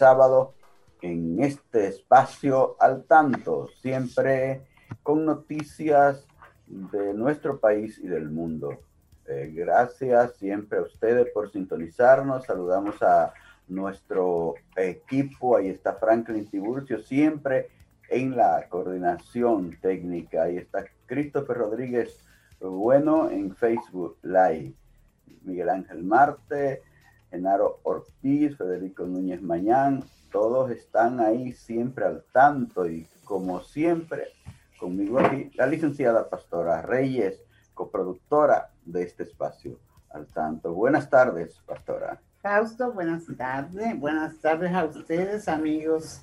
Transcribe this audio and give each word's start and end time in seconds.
Sábado, 0.00 0.54
en 1.02 1.42
este 1.42 1.88
espacio 1.88 2.76
al 2.80 3.04
tanto, 3.04 3.68
siempre 3.82 4.66
con 5.02 5.26
noticias 5.26 6.26
de 6.66 7.12
nuestro 7.12 7.60
país 7.60 7.98
y 8.02 8.08
del 8.08 8.30
mundo. 8.30 8.78
Eh, 9.26 9.52
gracias 9.54 10.36
siempre 10.38 10.78
a 10.78 10.82
ustedes 10.82 11.26
por 11.34 11.52
sintonizarnos. 11.52 12.46
Saludamos 12.46 13.02
a 13.02 13.34
nuestro 13.68 14.54
equipo. 14.74 15.56
Ahí 15.58 15.68
está 15.68 15.92
Franklin 15.94 16.48
Tiburcio, 16.48 16.98
siempre 17.02 17.68
en 18.08 18.34
la 18.34 18.66
coordinación 18.70 19.76
técnica. 19.82 20.44
Ahí 20.44 20.56
está 20.56 20.86
Christopher 21.04 21.58
Rodríguez 21.58 22.24
Bueno 22.58 23.30
en 23.30 23.54
Facebook 23.54 24.16
Live. 24.22 24.72
Miguel 25.42 25.68
Ángel 25.68 26.02
Marte, 26.02 26.82
Genaro 27.30 27.80
Ortiz, 27.84 28.56
Federico 28.56 29.04
Núñez 29.04 29.40
Mañán, 29.40 30.04
todos 30.30 30.70
están 30.70 31.20
ahí 31.20 31.52
siempre 31.52 32.04
al 32.04 32.24
tanto 32.32 32.88
y 32.88 33.06
como 33.24 33.60
siempre, 33.60 34.28
conmigo 34.78 35.20
aquí, 35.20 35.50
la 35.54 35.66
licenciada 35.66 36.28
Pastora 36.28 36.82
Reyes, 36.82 37.40
coproductora 37.74 38.70
de 38.84 39.02
este 39.02 39.22
espacio 39.22 39.78
al 40.10 40.26
tanto. 40.26 40.74
Buenas 40.74 41.08
tardes, 41.08 41.60
Pastora. 41.66 42.20
Fausto, 42.42 42.92
buenas 42.92 43.24
tardes. 43.36 43.98
Buenas 43.98 44.38
tardes 44.38 44.72
a 44.74 44.84
ustedes, 44.84 45.48
amigos 45.48 46.22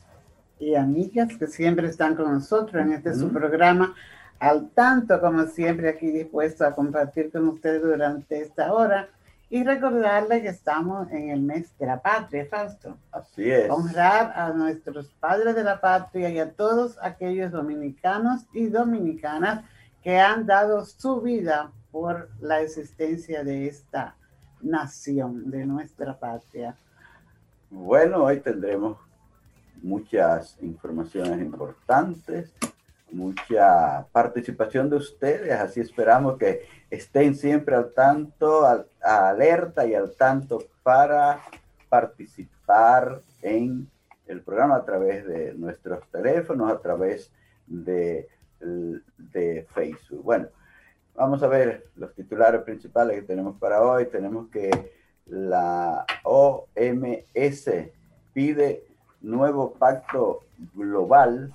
y 0.59 0.75
amigas 0.75 1.38
que 1.38 1.47
siempre 1.47 1.88
están 1.88 2.16
con 2.16 2.33
nosotros 2.33 2.81
en 2.81 2.94
este 2.94 3.13
su 3.13 3.31
programa 3.31 3.94
al 4.39 4.69
tanto, 4.69 5.19
como 5.19 5.45
siempre, 5.45 5.89
aquí 5.89 6.11
dispuesto 6.11 6.66
a 6.66 6.73
compartir 6.73 7.31
con 7.31 7.47
ustedes 7.47 7.81
durante 7.81 8.41
esta 8.41 8.72
hora 8.72 9.09
y 9.50 9.64
recordarles 9.64 10.42
que 10.42 10.50
estamos 10.50 11.09
en 11.12 11.30
el 11.30 11.42
mes 11.42 11.78
de 11.78 11.86
la 11.86 12.02
patria, 12.02 12.45
Fausto. 12.50 12.98
Así 13.12 13.50
es. 13.50 13.70
Honrar 13.70 14.34
a 14.36 14.52
nuestros 14.52 15.08
padres 15.20 15.56
de 15.56 15.64
la 15.64 15.80
patria 15.80 16.30
y 16.30 16.40
a 16.40 16.52
todos 16.52 16.98
aquellos 17.02 17.52
dominicanos 17.52 18.45
y 18.53 18.68
dominicanas 18.68 19.64
que 20.03 20.20
han 20.20 20.45
dado 20.45 20.86
su 20.86 21.22
vida 21.22 21.72
por 21.92 22.30
la 22.41 22.62
existencia 22.62 23.44
de 23.44 23.68
esta 23.68 24.16
nación, 24.62 25.50
de 25.50 25.66
nuestra 25.66 26.18
patria. 26.18 26.75
Bueno, 27.69 28.24
hoy 28.24 28.40
tendremos 28.40 28.97
muchas 29.81 30.57
informaciones 30.62 31.40
importantes, 31.40 32.53
mucha 33.12 34.06
participación 34.12 34.90
de 34.90 34.97
ustedes, 34.97 35.52
así 35.53 35.80
esperamos 35.80 36.38
que 36.38 36.68
estén 36.90 37.36
siempre 37.36 37.75
al 37.75 37.94
tanto, 37.94 38.66
al, 38.66 38.88
alerta 39.07 39.85
y 39.85 39.95
al 39.95 40.13
tanto 40.16 40.63
para 40.84 41.41
participar 41.90 43.22
en 43.41 43.90
el 44.28 44.41
programa 44.41 44.75
a 44.75 44.85
través 44.85 45.25
de 45.25 45.53
nuestros 45.53 46.06
teléfonos, 46.12 46.72
a 46.72 46.79
través 46.79 47.31
de, 47.66 48.28
de 48.59 49.66
Facebook. 49.73 50.23
Bueno, 50.23 50.47
vamos 51.16 51.41
a 51.44 51.47
ver 51.47 51.85
los 51.95 52.13
titulares 52.13 52.62
principales 52.62 53.22
que 53.22 53.28
tenemos 53.28 53.57
para 53.57 53.81
hoy. 53.81 54.07
Tenemos 54.07 54.50
que 54.50 54.69
la 55.25 56.06
OMS 56.24 57.69
pide 58.34 58.84
nuevo 59.22 59.74
pacto 59.74 60.44
global 60.74 61.53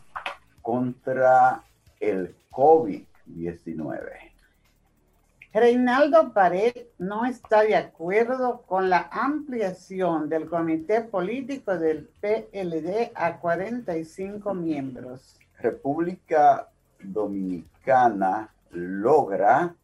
contra 0.63 1.63
el 2.01 2.35
COVID-19. 2.51 4.32
Reinaldo 5.55 6.33
Pared 6.33 6.87
no 6.99 7.25
está 7.27 7.63
de 7.63 7.77
acuerdo 7.77 8.63
con 8.63 8.89
la 8.89 9.11
ampliación 9.13 10.31
del 10.31 10.49
comité 10.49 11.03
político 11.03 11.77
del 11.77 12.09
PLD 12.21 13.13
a 13.15 13.39
45 13.39 14.55
miembros. 14.55 15.39
República 15.59 16.71
Dominicana 17.03 18.51
logra 18.71 19.75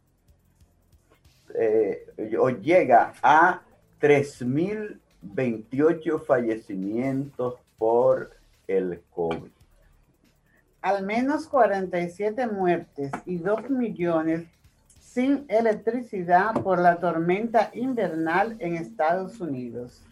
eh, 1.53 2.07
o 2.39 2.49
llega 2.49 3.13
a 3.21 3.61
3.028 4.01 6.25
fallecimientos 6.25 7.59
por 7.77 8.31
el 8.67 9.03
COVID. 9.11 9.51
Al 10.81 11.05
menos 11.05 11.47
47 11.47 12.47
muertes 12.47 13.11
y 13.25 13.37
2 13.37 13.69
millones 13.69 14.47
sin 15.13 15.45
electricidad 15.49 16.53
por 16.61 16.77
la 16.77 16.99
tormenta 16.99 17.71
invernal 17.73 18.55
en 18.59 18.75
Estados 18.75 19.41
Unidos. 19.41 20.03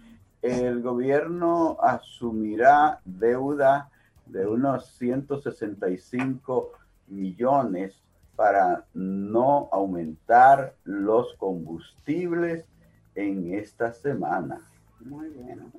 El 0.41 0.81
gobierno 0.81 1.78
asumirá 1.81 3.00
deuda 3.06 3.91
de 4.25 4.47
unos 4.47 4.88
165 4.97 6.72
millones 7.07 8.02
para 8.36 8.86
no 8.96 9.69
aumentar 9.72 10.74
los 10.84 11.36
combustibles 11.36 12.66
en 13.13 13.53
esta 13.53 13.94
semana. 13.94 14.62
Muy 15.00 15.30
bien. 15.30 15.72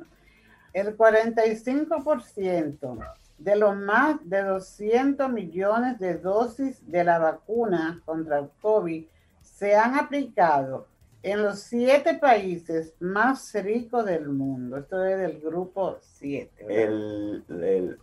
El 0.72 0.96
45% 0.96 2.98
de 3.38 3.56
los 3.56 3.76
más 3.76 4.16
de 4.28 4.42
200 4.42 5.30
millones 5.30 5.98
de 5.98 6.18
dosis 6.18 6.90
de 6.90 7.04
la 7.04 7.18
vacuna 7.18 8.02
contra 8.04 8.40
el 8.40 8.48
COVID 8.60 9.06
se 9.40 9.76
han 9.76 9.96
aplicado 9.96 10.86
en 11.22 11.42
los 11.42 11.60
siete 11.60 12.14
países 12.14 12.94
más 13.00 13.52
ricos 13.54 14.04
del 14.06 14.28
mundo. 14.28 14.76
Esto 14.76 15.04
es 15.04 15.18
del 15.18 15.40
grupo 15.40 15.98
7. 16.00 16.66
El, 16.68 17.44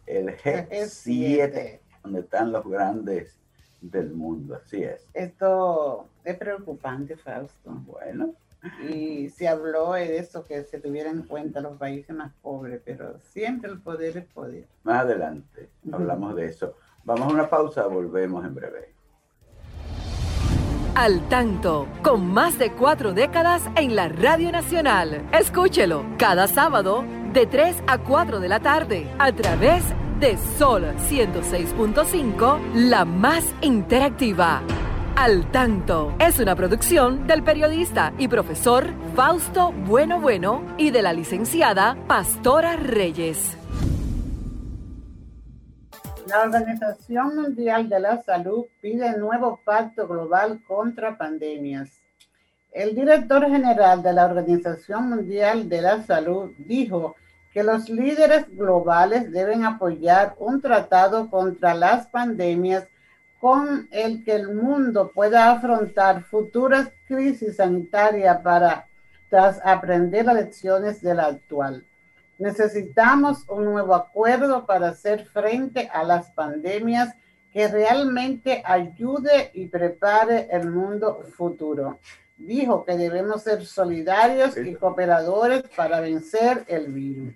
el, 0.06 0.38
G7, 0.38 1.80
donde 2.04 2.20
están 2.20 2.52
los 2.52 2.68
grandes 2.68 3.38
del 3.82 4.12
mundo, 4.12 4.56
así 4.56 4.84
es. 4.84 5.08
Esto 5.14 6.10
es 6.24 6.38
preocupante, 6.38 7.16
Fausto. 7.16 7.72
Bueno. 7.86 8.34
Y 8.90 9.30
se 9.30 9.48
habló 9.48 9.94
de 9.94 10.18
eso, 10.18 10.44
que 10.44 10.64
se 10.64 10.80
tuvieran 10.80 11.18
en 11.18 11.24
cuenta 11.24 11.62
los 11.62 11.78
países 11.78 12.16
más 12.16 12.34
pobres, 12.42 12.82
pero 12.84 13.20
siempre 13.20 13.72
el 13.72 13.82
poder 13.82 14.18
es 14.18 14.26
poder. 14.26 14.68
Más 14.84 15.02
adelante 15.02 15.70
hablamos 15.92 16.36
de 16.36 16.46
eso. 16.46 16.76
Vamos 17.04 17.30
a 17.30 17.34
una 17.34 17.50
pausa, 17.50 17.86
volvemos 17.88 18.44
en 18.46 18.56
breve. 18.56 18.96
Al 20.96 21.28
tanto, 21.28 21.88
con 22.02 22.26
más 22.26 22.58
de 22.58 22.72
cuatro 22.72 23.14
décadas 23.14 23.64
en 23.76 23.96
la 23.96 24.08
Radio 24.08 24.52
Nacional. 24.52 25.28
Escúchelo 25.34 26.06
cada 26.18 26.48
sábado 26.48 27.04
de 27.34 27.46
3 27.46 27.84
a 27.86 27.98
4 27.98 28.40
de 28.40 28.48
la 28.48 28.62
tarde 28.62 29.14
a 29.20 29.32
través 29.34 29.84
de 30.22 30.38
Sol 30.58 30.86
106.5, 31.10 32.74
la 32.74 33.04
más 33.04 33.44
interactiva. 33.62 34.62
Al 35.18 35.50
Tanto 35.50 36.14
es 36.20 36.42
una 36.42 36.58
producción 36.58 37.26
del 37.26 37.42
periodista 37.42 38.14
y 38.18 38.28
profesor 38.28 38.94
Fausto 39.16 39.72
Bueno 39.72 40.20
Bueno 40.20 40.62
y 40.78 40.92
de 40.92 41.02
la 41.02 41.14
licenciada 41.14 41.96
Pastora 42.06 42.76
Reyes. 42.76 43.58
La 46.28 46.42
Organización 46.42 47.34
Mundial 47.34 47.88
de 47.88 48.02
la 48.02 48.22
Salud 48.24 48.66
pide 48.82 49.18
nuevo 49.18 49.62
pacto 49.64 50.06
global 50.06 50.62
contra 50.68 51.18
pandemias. 51.18 52.02
El 52.74 52.94
director 52.94 53.50
general 53.50 54.04
de 54.04 54.12
la 54.12 54.26
Organización 54.26 55.08
Mundial 55.08 55.70
de 55.70 55.82
la 55.82 56.04
Salud 56.04 56.52
dijo 56.58 57.16
que 57.54 57.64
los 57.64 57.88
líderes 57.88 58.50
globales 58.50 59.32
deben 59.32 59.64
apoyar 59.64 60.36
un 60.40 60.60
tratado 60.60 61.30
contra 61.30 61.74
las 61.74 62.08
pandemias 62.08 62.86
con 63.40 63.88
el 63.92 64.24
que 64.24 64.36
el 64.36 64.54
mundo 64.54 65.12
pueda 65.14 65.52
afrontar 65.52 66.24
futuras 66.24 66.90
crisis 67.08 67.58
sanitarias 67.58 68.42
para 68.42 68.88
tras 69.30 69.60
aprender 69.66 70.26
las 70.26 70.36
lecciones 70.36 71.02
de 71.02 71.14
la 71.14 71.26
actual. 71.26 71.84
Necesitamos 72.38 73.48
un 73.48 73.66
nuevo 73.66 73.96
acuerdo 73.96 74.66
para 74.66 74.90
hacer 74.90 75.26
frente 75.26 75.90
a 75.92 76.04
las 76.04 76.32
pandemias 76.32 77.14
que 77.52 77.68
realmente 77.70 78.62
ayude 78.66 79.52
y 79.54 79.68
prepare 79.68 80.48
el 80.52 80.70
mundo 80.70 81.24
futuro. 81.38 82.00
Dijo 82.38 82.84
que 82.84 82.98
debemos 82.98 83.44
ser 83.44 83.66
solidarios 83.66 84.58
y 84.58 84.76
cooperadores 84.76 85.64
para 85.76 86.02
vencer 86.02 86.66
el 86.68 86.88
virus. 86.88 87.34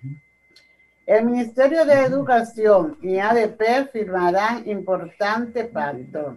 El 1.10 1.24
Ministerio 1.24 1.84
de 1.84 2.04
Educación 2.04 2.96
y 3.02 3.18
ADP 3.18 3.90
firmarán 3.90 4.62
importante 4.68 5.64
pacto. 5.64 6.36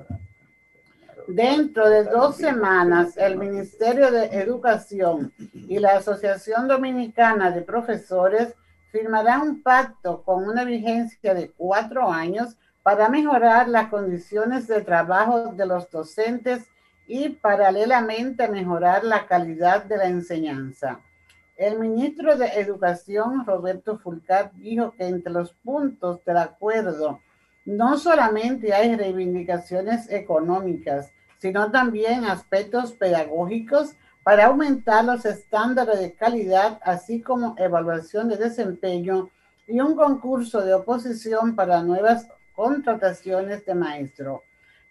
Dentro 1.27 1.87
de 1.87 2.05
dos 2.05 2.37
semanas, 2.37 3.15
el 3.15 3.37
Ministerio 3.37 4.09
de 4.09 4.25
Educación 4.25 5.31
y 5.53 5.77
la 5.77 5.97
Asociación 5.97 6.67
Dominicana 6.67 7.51
de 7.51 7.61
Profesores 7.61 8.55
firmarán 8.91 9.41
un 9.41 9.61
pacto 9.61 10.23
con 10.23 10.43
una 10.43 10.63
vigencia 10.63 11.35
de 11.35 11.51
cuatro 11.51 12.11
años 12.11 12.57
para 12.81 13.09
mejorar 13.09 13.69
las 13.69 13.89
condiciones 13.89 14.65
de 14.65 14.81
trabajo 14.81 15.53
de 15.53 15.67
los 15.67 15.87
docentes 15.91 16.63
y 17.05 17.29
paralelamente 17.29 18.47
mejorar 18.47 19.03
la 19.03 19.27
calidad 19.27 19.83
de 19.83 19.97
la 19.97 20.05
enseñanza. 20.05 20.99
El 21.55 21.77
ministro 21.79 22.35
de 22.35 22.47
Educación, 22.47 23.45
Roberto 23.45 23.99
Fulcar, 23.99 24.51
dijo 24.55 24.91
que 24.91 25.05
entre 25.05 25.31
los 25.31 25.53
puntos 25.53 26.23
del 26.25 26.37
acuerdo 26.37 27.19
no 27.65 27.97
solamente 27.97 28.73
hay 28.73 28.95
reivindicaciones 28.95 30.11
económicas, 30.11 31.11
sino 31.37 31.69
también 31.71 32.25
aspectos 32.25 32.93
pedagógicos 32.93 33.95
para 34.23 34.47
aumentar 34.47 35.05
los 35.05 35.25
estándares 35.25 35.99
de 35.99 36.13
calidad, 36.13 36.79
así 36.83 37.21
como 37.21 37.55
evaluación 37.57 38.29
de 38.29 38.37
desempeño 38.37 39.29
y 39.67 39.79
un 39.79 39.95
concurso 39.95 40.61
de 40.61 40.73
oposición 40.73 41.55
para 41.55 41.83
nuevas 41.83 42.27
contrataciones 42.55 43.65
de 43.65 43.75
maestro. 43.75 44.43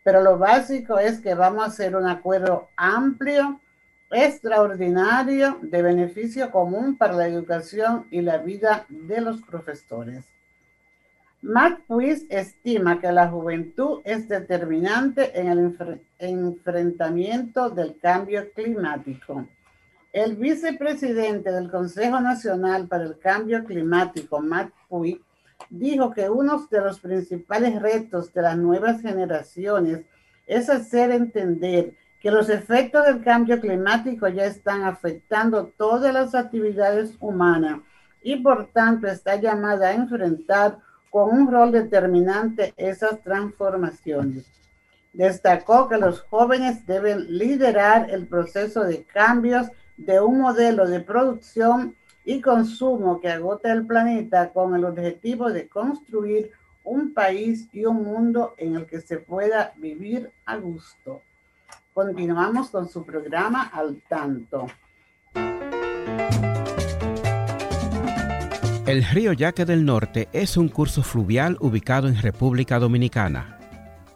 Pero 0.05 0.23
lo 0.23 0.39
básico 0.39 0.99
es 0.99 1.21
que 1.21 1.35
vamos 1.35 1.65
a 1.65 1.67
hacer 1.69 1.97
un 1.97 2.07
acuerdo 2.07 2.69
amplio 2.77 3.61
extraordinario 4.13 5.59
de 5.63 5.83
beneficio 5.83 6.51
común 6.51 6.97
para 6.97 7.15
la 7.15 7.27
educación 7.27 8.07
y 8.11 8.21
la 8.21 8.39
vida 8.39 8.87
de 8.89 9.21
los 9.21 9.43
profesores. 9.43 10.25
Mark 11.41 11.83
Puis 11.89 12.25
estima 12.31 13.01
que 13.01 13.11
la 13.11 13.29
juventud 13.29 14.01
es 14.05 14.29
determinante 14.29 15.39
en 15.39 15.49
el 15.49 15.77
enfrentamiento 16.21 17.69
del 17.69 17.99
cambio 17.99 18.53
climático. 18.53 19.49
El 20.13 20.37
vicepresidente 20.37 21.51
del 21.51 21.71
Consejo 21.71 22.21
Nacional 22.21 22.87
para 22.87 23.05
el 23.05 23.19
Cambio 23.19 23.65
Climático, 23.65 24.41
Matt 24.41 24.71
Puis, 24.89 25.19
dijo 25.69 26.13
que 26.13 26.29
uno 26.29 26.65
de 26.71 26.81
los 26.81 27.01
principales 27.01 27.81
retos 27.81 28.33
de 28.33 28.43
las 28.43 28.57
nuevas 28.57 29.01
generaciones 29.01 30.03
es 30.47 30.69
hacer 30.69 31.11
entender 31.11 31.95
que 32.23 32.31
los 32.31 32.49
efectos 32.49 33.05
del 33.05 33.25
cambio 33.25 33.61
climático 33.61 34.29
ya 34.29 34.45
están 34.45 34.85
afectando 34.85 35.73
todas 35.77 36.15
las 36.15 36.37
actividades 36.37 37.17
humanas 37.19 37.81
y 38.23 38.37
por 38.37 38.69
tanto 38.69 39.09
está 39.09 39.35
llamada 39.35 39.89
a 39.89 39.95
enfrentar 39.95 40.79
con 41.11 41.37
un 41.37 41.51
rol 41.51 41.73
determinante 41.73 42.73
esas 42.77 43.21
transformaciones. 43.23 44.47
Destacó 45.13 45.89
que 45.89 45.99
los 45.99 46.21
jóvenes 46.21 46.87
deben 46.87 47.27
liderar 47.37 48.09
el 48.09 48.29
proceso 48.29 48.85
de 48.85 49.03
cambios 49.03 49.67
de 49.97 50.21
un 50.21 50.41
modelo 50.41 50.89
de 50.89 51.01
producción 51.01 51.97
y 52.25 52.41
consumo 52.41 53.21
que 53.21 53.31
agota 53.31 53.73
el 53.73 53.85
planeta 53.85 54.51
con 54.51 54.77
el 54.77 54.85
objetivo 54.85 55.51
de 55.51 55.67
construir 55.67 56.53
un 56.85 57.13
país 57.13 57.69
y 57.73 57.85
un 57.85 58.05
mundo 58.05 58.55
en 58.59 58.77
el 58.77 58.87
que 58.87 59.01
se 59.01 59.19
pueda 59.19 59.73
vivir 59.77 60.31
a 60.47 60.57
gusto. 60.57 61.21
Continuamos 61.95 62.71
con 62.71 62.89
su 62.89 63.05
programa 63.05 63.65
Al 63.65 64.03
Tanto. 64.09 64.67
El 68.87 69.05
río 69.05 69.35
Yaque 69.35 69.67
del 69.67 69.85
Norte 69.85 70.27
es 70.33 70.57
un 70.57 70.71
curso 70.71 71.03
fluvial 71.03 71.59
ubicado 71.61 72.09
en 72.09 72.17
República 72.17 72.79
Dominicana. 72.79 73.59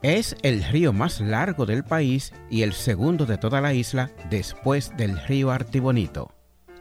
Es 0.01 0.37
el 0.43 0.65
río 0.65 0.95
más 0.95 1.21
largo 1.21 1.67
del 1.67 1.85
país 1.85 2.33
y 2.49 2.63
el 2.63 2.73
segundo 2.73 3.27
de 3.27 3.37
toda 3.37 3.61
la 3.61 3.75
isla 3.75 4.11
después 4.31 4.97
del 4.97 5.21
río 5.27 5.51
Artibonito. 5.51 6.33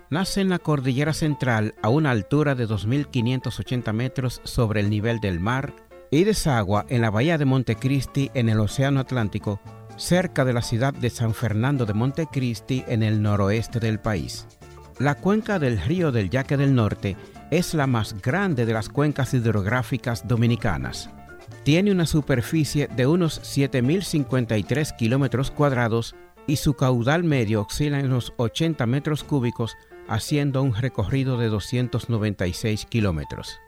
Nace 0.10 0.40
en 0.40 0.50
la 0.50 0.60
cordillera 0.60 1.12
central 1.12 1.76
a 1.82 1.90
una 1.90 2.12
altura 2.12 2.56
de 2.56 2.70
2.580 2.70 3.92
metros 3.92 4.40
sobre 4.46 4.80
el 4.80 4.90
nivel 4.90 5.20
del 5.20 5.42
mar 5.42 5.74
y 6.10 6.24
desagua 6.24 6.86
en 6.88 7.02
la 7.02 7.10
bahía 7.10 7.38
de 7.38 7.44
Montecristi 7.44 8.32
en 8.34 8.48
el 8.48 8.62
Océano 8.62 9.02
Atlántico 9.02 9.60
cerca 9.98 10.46
de 10.46 10.54
la 10.54 10.62
ciudad 10.62 10.94
de 10.94 11.10
San 11.10 11.34
Fernando 11.34 11.86
de 11.86 11.94
Montecristi 11.94 12.84
en 12.88 13.04
el 13.04 13.22
noroeste 13.22 13.80
del 13.80 14.00
país. 14.00 14.48
La 15.00 15.16
cuenca 15.16 15.60
del 15.60 15.82
río 15.82 16.12
del 16.12 16.30
Yaque 16.30 16.58
del 16.58 16.74
Norte 16.74 17.18
es 17.52 17.74
la 17.74 17.88
más 17.88 18.22
grande 18.22 18.66
de 18.66 18.74
las 18.74 18.90
cuencas 18.90 19.34
hidrográficas 19.34 20.28
dominicanas. 20.28 21.10
Tiene 21.64 21.92
una 21.92 22.06
superficie 22.06 22.88
de 22.88 23.08
unos 23.08 23.42
7.053 23.42 24.96
kilómetros 24.96 25.52
cuadrados 25.52 26.16
y 26.48 26.58
su 26.58 26.76
caudal 26.76 27.24
medio 27.24 27.62
oscila 27.62 28.00
en 28.00 28.10
los 28.10 28.34
80 28.38 28.86
metros 28.86 29.24
cúbicos, 29.24 29.76
haciendo 30.08 30.62
un 30.62 30.76
recorrido 30.76 31.38
de 31.38 31.48
296 31.48 32.86
kilómetros. 32.86 33.60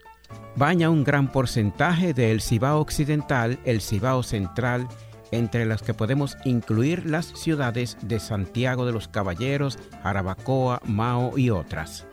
Baña 0.56 0.90
un 0.90 1.04
gran 1.04 1.32
porcentaje 1.32 2.14
del 2.14 2.42
Cibao 2.42 2.80
Occidental, 2.80 3.60
el 3.66 3.82
Cibao 3.82 4.24
Central 4.24 4.88
entre 5.32 5.66
las 5.66 5.82
que 5.82 5.94
podemos 5.94 6.38
incluir 6.46 7.06
las 7.06 7.26
ciudades 7.26 7.98
de 8.02 8.20
Santiago 8.20 8.86
de 8.86 8.94
los 8.94 9.08
Caballeros, 9.08 9.78
Jarabacoa, 10.04 10.82
Mao 10.86 11.38
y 11.38 11.50
otras. 11.50 12.06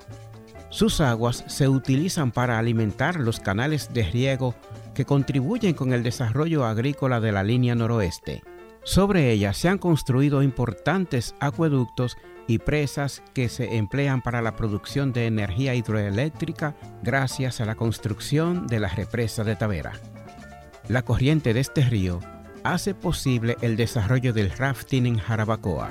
Sus 0.71 1.01
aguas 1.01 1.45
se 1.47 1.69
utilizan 1.69 2.33
para 2.33 2.59
alimentar 2.59 3.17
los 3.21 3.39
canales 3.39 3.93
de 3.93 4.03
riego 4.03 4.57
que 4.93 5.05
contribuyen 5.05 5.75
con 5.75 5.93
el 5.93 6.03
desarrollo 6.03 6.65
agrícola 6.65 7.21
de 7.21 7.31
la 7.31 7.45
línea 7.45 7.77
noroeste. 7.77 8.43
Sobre 8.83 9.31
ellas 9.31 9.57
se 9.57 9.69
han 9.69 9.79
construido 9.79 10.43
importantes 10.43 11.35
acueductos 11.39 12.17
y 12.47 12.59
presas 12.59 13.23
que 13.35 13.49
se 13.49 13.77
emplean 13.77 14.21
para 14.21 14.43
la 14.43 14.57
producción 14.57 15.13
de 15.13 15.27
energía 15.27 15.75
hidroeléctrica 15.75 16.75
gracias 17.03 17.61
a 17.61 17.65
la 17.65 17.77
construcción 17.77 18.67
de 18.67 18.81
la 18.81 18.89
represa 18.89 19.45
de 19.45 19.57
Tavera. 19.57 19.93
La 20.89 21.03
corriente 21.03 21.55
de 21.55 21.61
este 21.61 21.83
río 21.83 22.21
hace 22.65 22.95
posible 22.95 23.57
el 23.61 23.77
desarrollo 23.77 24.33
del 24.33 24.51
rafting 24.51 25.07
en 25.07 25.19
Jarabacoa. 25.19 25.91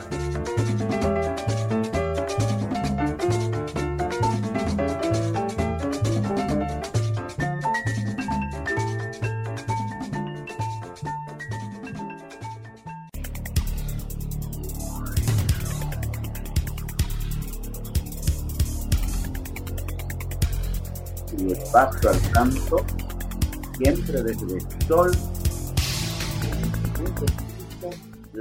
y 21.36 21.52
espacio 21.52 22.10
al 22.10 22.20
tanto, 22.32 22.86
siempre 23.78 24.24
desde 24.24 24.58
el 24.58 24.88
sol 24.88 25.12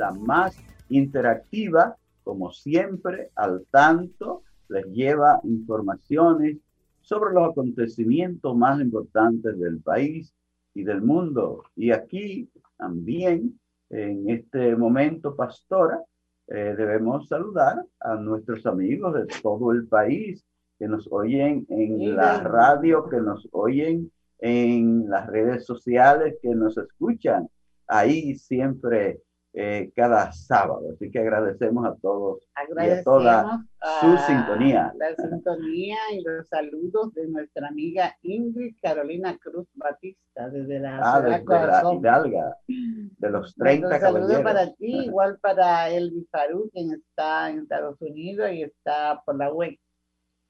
la 0.03 0.11
más 0.11 0.57
interactiva, 0.89 1.97
como 2.25 2.51
siempre, 2.51 3.31
al 3.37 3.65
tanto, 3.71 4.43
les 4.69 4.87
lleva 4.87 5.41
informaciones 5.45 6.59
sobre 7.01 7.33
los 7.35 7.51
acontecimientos 7.51 8.57
más 8.57 8.81
importantes 8.81 9.59
del 9.59 9.81
país 9.81 10.35
y 10.75 10.83
del 10.83 11.03
mundo. 11.03 11.65
Y 11.77 11.93
aquí 11.93 12.51
también, 12.77 13.61
en 13.91 14.29
este 14.29 14.75
momento, 14.75 15.37
pastora, 15.37 16.01
eh, 16.49 16.75
debemos 16.77 17.29
saludar 17.29 17.85
a 18.01 18.17
nuestros 18.17 18.67
amigos 18.67 19.15
de 19.15 19.27
todo 19.41 19.71
el 19.71 19.87
país 19.87 20.45
que 20.79 20.89
nos 20.89 21.07
oyen 21.13 21.65
en 21.69 22.17
la 22.17 22.41
radio, 22.41 23.09
que 23.09 23.21
nos 23.21 23.49
oyen 23.53 24.11
en 24.41 25.09
las 25.09 25.29
redes 25.29 25.65
sociales, 25.65 26.35
que 26.43 26.55
nos 26.55 26.77
escuchan 26.77 27.49
ahí 27.87 28.35
siempre 28.35 29.21
eh, 29.55 29.93
cada 29.95 30.33
sábado. 30.33 30.93
Así 30.95 31.11
que 31.11 31.19
agradecemos 31.19 31.85
a 31.85 31.95
todos 31.97 32.41
y 32.83 32.89
a 32.89 33.03
toda 33.03 33.63
su 34.01 34.17
sintonía. 34.27 34.95
La 34.97 35.15
sintonía 35.15 35.99
y 36.13 36.23
los 36.23 36.49
saludos 36.49 37.13
de 37.13 37.29
nuestra 37.29 37.69
amiga 37.69 38.17
Ingrid 38.23 38.77
Carolina 38.81 39.37
Cruz 39.39 39.69
Batista 39.75 40.49
desde 40.49 40.79
la, 40.79 41.01
ah, 41.03 41.21
desde 41.21 41.45
la 41.45 41.95
Hidalga, 41.95 42.57
de 42.67 43.31
los 43.31 43.55
30 43.57 43.89
Un 43.89 44.01
saludo 44.01 44.43
para 44.43 44.73
ti, 44.73 45.05
igual 45.05 45.39
para 45.41 45.91
Elvis 45.91 46.31
Farú, 46.31 46.71
quien 46.73 46.93
está 46.93 47.51
en 47.51 47.61
Estados 47.61 48.01
Unidos 48.01 48.51
y 48.53 48.63
está 48.63 49.23
por 49.23 49.37
la 49.37 49.53
web, 49.53 49.79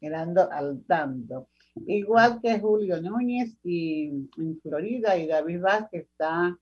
mirando 0.01 0.49
al 0.53 0.85
tanto. 0.87 1.49
Igual 1.87 2.41
que 2.41 2.61
Julio 2.61 3.01
Núñez 3.01 3.59
y 3.65 4.29
en 4.39 4.61
Florida 4.63 5.17
y 5.17 5.27
David 5.27 5.61
Vázquez 5.61 6.03
está 6.03 6.57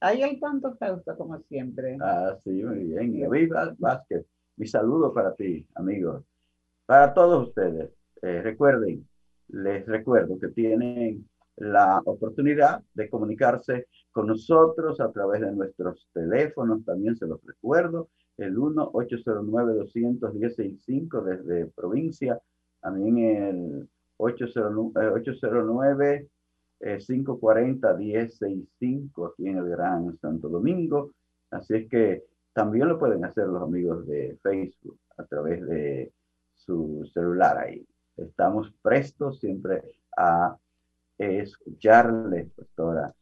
Ahí 0.00 0.22
hay 0.22 0.38
tanto 0.38 0.76
Fausto 0.76 1.16
como 1.16 1.38
siempre. 1.48 1.96
Ah, 2.00 2.36
sí, 2.44 2.50
muy 2.50 2.84
bien. 2.84 3.20
David 3.20 3.52
Vázquez, 3.78 4.26
mi 4.56 4.66
saludo 4.66 5.12
para 5.12 5.34
ti, 5.34 5.66
amigos. 5.74 6.22
Para 6.84 7.14
todos 7.14 7.48
ustedes, 7.48 7.90
eh, 8.22 8.42
recuerden, 8.42 9.06
les 9.48 9.86
recuerdo 9.86 10.38
que 10.38 10.48
tienen 10.48 11.26
la 11.56 12.02
oportunidad 12.04 12.82
de 12.94 13.08
comunicarse 13.08 13.86
con 14.12 14.26
nosotros 14.26 15.00
a 15.00 15.10
través 15.10 15.40
de 15.40 15.52
nuestros 15.52 16.06
teléfonos, 16.12 16.84
también 16.84 17.16
se 17.16 17.26
los 17.26 17.42
recuerdo, 17.44 18.10
el 18.36 18.56
1-809-210-65 18.56 21.22
desde 21.22 21.66
provincia, 21.66 22.38
también 22.80 23.18
el 23.18 23.88
809, 24.18 26.28
809 26.80 27.80
540-1065 27.80 29.32
aquí 29.32 29.48
en 29.48 29.58
el 29.58 29.68
Gran 29.68 30.16
Santo 30.18 30.48
Domingo. 30.48 31.12
Así 31.50 31.74
es 31.74 31.88
que 31.88 32.24
también 32.52 32.88
lo 32.88 32.98
pueden 32.98 33.24
hacer 33.24 33.46
los 33.46 33.62
amigos 33.62 34.06
de 34.06 34.38
Facebook 34.42 34.98
a 35.16 35.24
través 35.24 35.66
de 35.66 36.12
su 36.54 37.08
celular 37.12 37.58
ahí. 37.58 37.86
Estamos 38.16 38.72
prestos 38.82 39.38
siempre 39.40 39.82
a 40.16 40.56
escucharles, 41.18 42.54
doctora. 42.56 43.14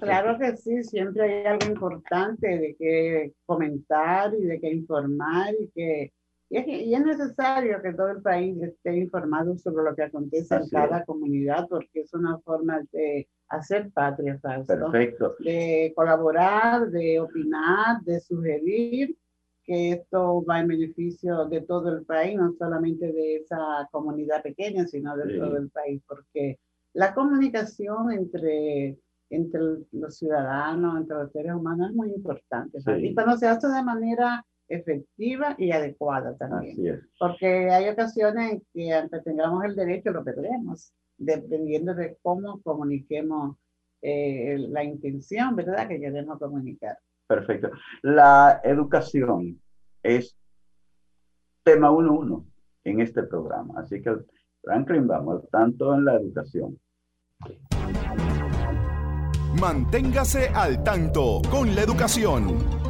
Claro 0.00 0.38
que 0.38 0.56
sí, 0.56 0.82
siempre 0.84 1.22
hay 1.22 1.46
algo 1.46 1.66
importante 1.66 2.46
de 2.46 2.74
que 2.76 3.34
comentar 3.44 4.32
y 4.34 4.44
de 4.44 4.58
que 4.58 4.70
informar 4.72 5.54
y 5.58 5.68
que 5.68 6.12
y 6.52 6.94
es, 6.94 7.04
necesario 7.04 7.80
que 7.80 7.94
todo 7.94 8.10
el 8.10 8.20
país 8.20 8.60
esté 8.62 8.94
informado 8.98 9.56
sobre 9.56 9.84
lo 9.84 9.96
que 9.96 10.02
acontece 10.02 10.54
en 10.54 10.68
cada 10.68 11.02
comunidad, 11.04 11.66
porque 11.66 12.00
es 12.00 12.12
una 12.12 12.38
forma 12.40 12.82
de 12.92 13.26
hacer 13.48 13.90
patria, 13.90 14.38
Perfecto. 14.66 15.34
De 15.38 15.94
colaborar, 15.96 16.90
de 16.90 17.20
opinar, 17.20 18.02
de 18.02 18.20
sugerir 18.20 19.16
que 19.64 19.92
esto 19.92 20.44
va 20.44 20.60
en 20.60 20.68
beneficio 20.68 21.46
de 21.46 21.62
todo 21.62 21.96
el 21.96 22.04
país, 22.04 22.36
no 22.36 22.52
solamente 22.58 23.10
de 23.10 23.36
esa 23.36 23.88
comunidad 23.90 24.42
pequeña, 24.42 24.86
sino 24.86 25.16
de 25.16 25.38
todo 25.38 25.56
el 25.56 25.70
país, 25.70 26.02
porque 26.06 26.58
la 26.92 27.14
comunicación 27.14 28.12
entre, 28.12 28.98
entre 29.30 29.60
los 29.92 30.18
ciudadanos, 30.18 31.00
entre 31.00 31.16
los 31.16 31.32
seres 31.32 31.54
humanos 31.54 31.88
es 31.88 31.96
muy 31.96 32.12
importante. 32.12 32.78
Y 32.98 33.14
cuando 33.14 33.38
se 33.38 33.46
hace 33.46 33.68
de 33.68 33.82
manera 33.82 34.44
efectiva 34.72 35.54
y 35.58 35.70
adecuada 35.70 36.36
también. 36.36 37.02
Porque 37.18 37.70
hay 37.70 37.88
ocasiones 37.88 38.52
en 38.52 38.62
que 38.72 38.92
aunque 38.94 39.20
tengamos 39.20 39.64
el 39.64 39.76
derecho 39.76 40.10
lo 40.10 40.24
perdemos, 40.24 40.92
dependiendo 41.18 41.94
de 41.94 42.16
cómo 42.22 42.60
comuniquemos 42.62 43.56
eh, 44.00 44.56
la 44.58 44.82
intención, 44.82 45.54
¿verdad? 45.54 45.88
Que 45.88 46.00
queremos 46.00 46.38
comunicar. 46.38 46.96
Perfecto. 47.26 47.70
La 48.02 48.60
educación 48.64 49.60
es 50.02 50.36
tema 51.62 51.90
uno 51.90 52.18
uno 52.18 52.46
en 52.84 53.00
este 53.00 53.22
programa. 53.24 53.74
Así 53.80 54.02
que, 54.02 54.16
Franklin, 54.62 55.06
vamos 55.06 55.48
tanto 55.50 55.94
en 55.94 56.04
la 56.04 56.16
educación. 56.16 56.78
Manténgase 59.60 60.48
al 60.48 60.82
tanto 60.82 61.42
con 61.50 61.74
la 61.74 61.82
educación. 61.82 62.81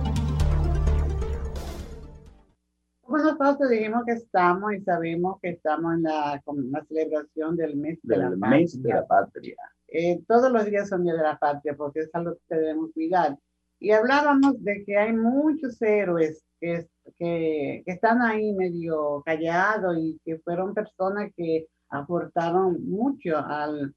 Nosotros 3.23 3.71
dijimos 3.71 4.05
que 4.05 4.13
estamos 4.13 4.73
y 4.75 4.81
sabemos 4.81 5.41
que 5.41 5.51
estamos 5.51 5.95
en 5.95 6.03
la, 6.03 6.43
celebración 6.89 7.57
del 7.57 7.77
mes 7.77 7.99
de 8.03 8.17
la 8.17 8.31
patria. 8.31 8.49
Mes 8.49 8.83
de 8.83 8.89
la 8.89 9.07
patria. 9.07 9.57
Eh, 9.89 10.23
todos 10.27 10.51
los 10.51 10.65
días 10.65 10.89
son 10.89 11.05
días 11.05 11.17
de 11.17 11.23
la 11.23 11.39
patria 11.39 11.75
porque 11.77 12.01
es 12.01 12.11
algo 12.15 12.37
que 12.49 12.55
debemos 12.55 12.91
cuidar. 12.93 13.37
Y 13.79 13.91
hablábamos 13.91 14.63
de 14.63 14.85
que 14.85 14.97
hay 14.97 15.13
muchos 15.13 15.81
héroes 15.83 16.45
que, 16.61 16.87
que, 17.19 17.83
están 17.87 18.23
ahí 18.23 18.53
medio 18.55 19.23
callados 19.25 19.97
y 19.99 20.21
que 20.25 20.39
fueron 20.39 20.73
personas 20.73 21.33
que 21.37 21.67
aportaron 21.89 22.85
mucho 22.89 23.37
al, 23.39 23.95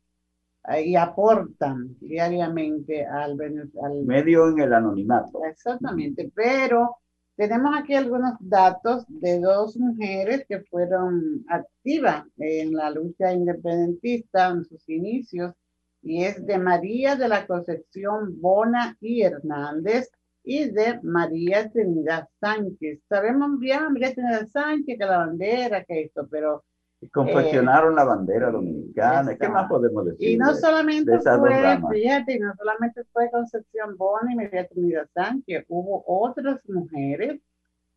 y 0.84 0.96
aportan 0.96 1.96
diariamente 2.00 3.05
al, 3.05 3.38
al 3.84 4.03
medio 4.05 4.50
en 4.50 4.60
el 4.60 4.74
anonimato. 4.74 5.44
Exactamente, 5.46 6.32
pero 6.34 6.98
tenemos 7.36 7.75
aquí 7.77 7.96
algunos 7.96 8.34
datos 8.39 9.06
de 9.08 9.39
dos 9.39 9.77
mujeres 9.77 10.46
que 10.48 10.62
fueron 10.62 11.46
activas 11.50 12.25
en 12.38 12.74
la 12.74 12.89
lucha 12.89 13.34
independentista 13.34 14.50
en 14.50 14.65
sus 14.65 14.88
inicios, 14.88 15.54
y 16.01 16.24
es 16.24 16.46
de 16.46 16.58
María 16.58 17.15
de 17.15 17.27
la 17.27 17.46
Concepción 17.48 18.39
Bona 18.39 18.96
y 19.01 19.24
Hernández 19.24 20.10
y 20.44 20.65
de 20.70 21.00
María 21.01 21.70
Trinidad 21.72 22.30
Sánchez. 22.39 23.00
Sabemos 23.10 23.60
bien, 23.60 23.92
María 23.92 24.13
Trinidad 24.13 24.48
Sánchez, 24.48 24.98
que 24.98 25.06
la 25.06 25.18
bandera, 25.18 25.84
que 25.84 26.04
esto, 26.04 26.27
pero 26.30 26.63
confeccionaron 27.10 27.96
la 27.96 28.04
bandera 28.04 28.52
dominicana. 28.52 29.36
¿Qué 29.36 29.50
más 29.50 29.68
podemos 29.70 30.06
decir? 30.06 30.30
Y 30.30 30.38
no 30.38 30.54
solamente 30.56 31.20
fue, 31.20 31.80
fíjate, 31.92 32.40
no 32.40 32.54
solamente 32.56 33.04
fue 33.12 33.30
Concepción 33.32 33.98
Bona 33.98 34.34
y 34.34 34.36
María 34.36 34.68
Trinidad 34.68 35.08
Sánchez, 35.14 35.66
hubo 35.68 36.04
otras 36.08 36.60
mujeres 36.68 37.42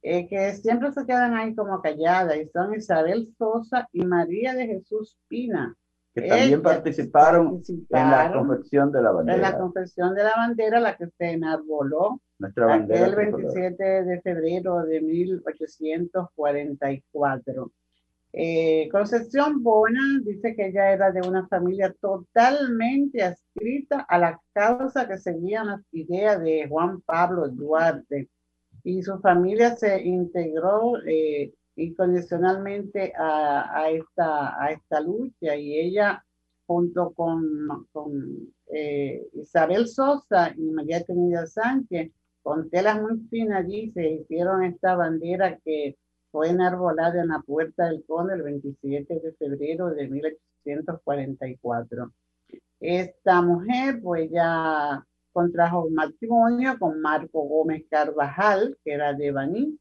eh, 0.02 0.28
que 0.28 0.52
siempre 0.52 0.92
se 0.92 1.04
quedan 1.04 1.34
ahí 1.34 1.54
como 1.54 1.82
calladas 1.82 2.36
y 2.36 2.46
son 2.48 2.74
Isabel 2.74 3.26
Sosa 3.36 3.88
y 3.92 4.04
María 4.04 4.54
de 4.54 4.66
Jesús 4.66 5.18
Pina. 5.28 5.76
Que 6.14 6.22
también 6.22 6.62
participaron, 6.62 7.62
en 7.68 7.86
la 7.90 8.32
confección 8.32 8.90
de 8.92 9.02
la 9.02 9.12
bandera. 9.12 9.36
En 9.36 9.42
la 9.42 9.58
confección 9.58 10.14
de 10.14 10.24
la 10.24 10.34
bandera, 10.36 10.80
la 10.80 10.96
que 10.96 11.06
se 11.06 11.32
enarboló 11.32 12.22
Nuestra 12.38 12.64
bandera 12.66 13.06
el 13.06 13.14
27 13.14 14.04
de 14.04 14.20
febrero 14.22 14.82
de 14.84 15.00
1844. 15.00 17.72
Eh, 18.32 18.88
Concepción 18.92 19.62
Bona 19.62 20.20
dice 20.24 20.54
que 20.54 20.68
ella 20.68 20.92
era 20.92 21.10
de 21.10 21.26
una 21.26 21.46
familia 21.48 21.94
totalmente 22.00 23.22
adscrita 23.22 24.00
a 24.08 24.18
la 24.18 24.40
causa 24.52 25.08
que 25.08 25.16
seguían 25.16 25.68
las 25.68 25.80
ideas 25.92 26.40
de 26.40 26.66
Juan 26.68 27.00
Pablo 27.02 27.48
Duarte. 27.48 28.28
Y 28.84 29.02
su 29.02 29.18
familia 29.20 29.76
se 29.76 30.02
integró 30.02 30.98
eh, 31.06 31.52
incondicionalmente 31.76 33.12
a, 33.18 33.90
esta, 33.90 34.62
a 34.62 34.72
esta 34.72 35.00
lucha. 35.00 35.56
Y 35.56 35.78
ella 35.78 36.24
junto 36.66 37.12
con, 37.12 37.86
con 37.92 38.52
eh, 38.66 39.26
Isabel 39.32 39.88
Sosa 39.88 40.52
y 40.56 40.70
María 40.70 41.02
Trinidad 41.02 41.46
Sánchez 41.46 42.12
con 42.42 42.70
telas 42.70 43.00
muy 43.00 43.18
finas 43.30 43.64
allí 43.64 43.90
se 43.92 44.08
hicieron 44.08 44.64
esta 44.64 44.94
bandera 44.94 45.58
que 45.64 45.96
fue 46.30 46.50
enarbolada 46.50 47.20
en 47.20 47.28
la 47.28 47.40
Puerta 47.40 47.86
del 47.86 48.04
Conde 48.06 48.34
el 48.34 48.42
27 48.42 49.20
de 49.20 49.32
febrero 49.34 49.90
de 49.90 50.08
1844. 50.08 52.12
Esta 52.80 53.42
mujer 53.42 54.00
pues 54.02 54.30
ya 54.30 55.04
contrajo 55.32 55.86
un 55.86 55.94
matrimonio 55.94 56.78
con 56.78 57.00
Marco 57.00 57.42
Gómez 57.42 57.84
Carvajal, 57.90 58.76
que 58.84 58.92
era 58.92 59.12
de 59.14 59.32
Baní, 59.32 59.78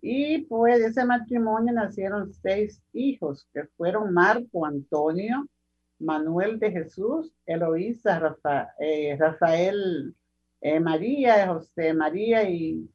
y 0.00 0.38
pues 0.46 0.80
de 0.80 0.86
ese 0.86 1.04
matrimonio 1.04 1.72
nacieron 1.72 2.32
seis 2.32 2.82
hijos, 2.92 3.46
que 3.54 3.64
fueron 3.76 4.12
Marco 4.12 4.66
Antonio, 4.66 5.46
Manuel 6.00 6.58
de 6.58 6.72
Jesús, 6.72 7.32
Eloísa, 7.46 8.36
eh, 8.80 9.16
Rafael 9.18 10.14
eh, 10.60 10.80
María, 10.80 11.46
José 11.48 11.94
María 11.94 12.48
y 12.48 12.88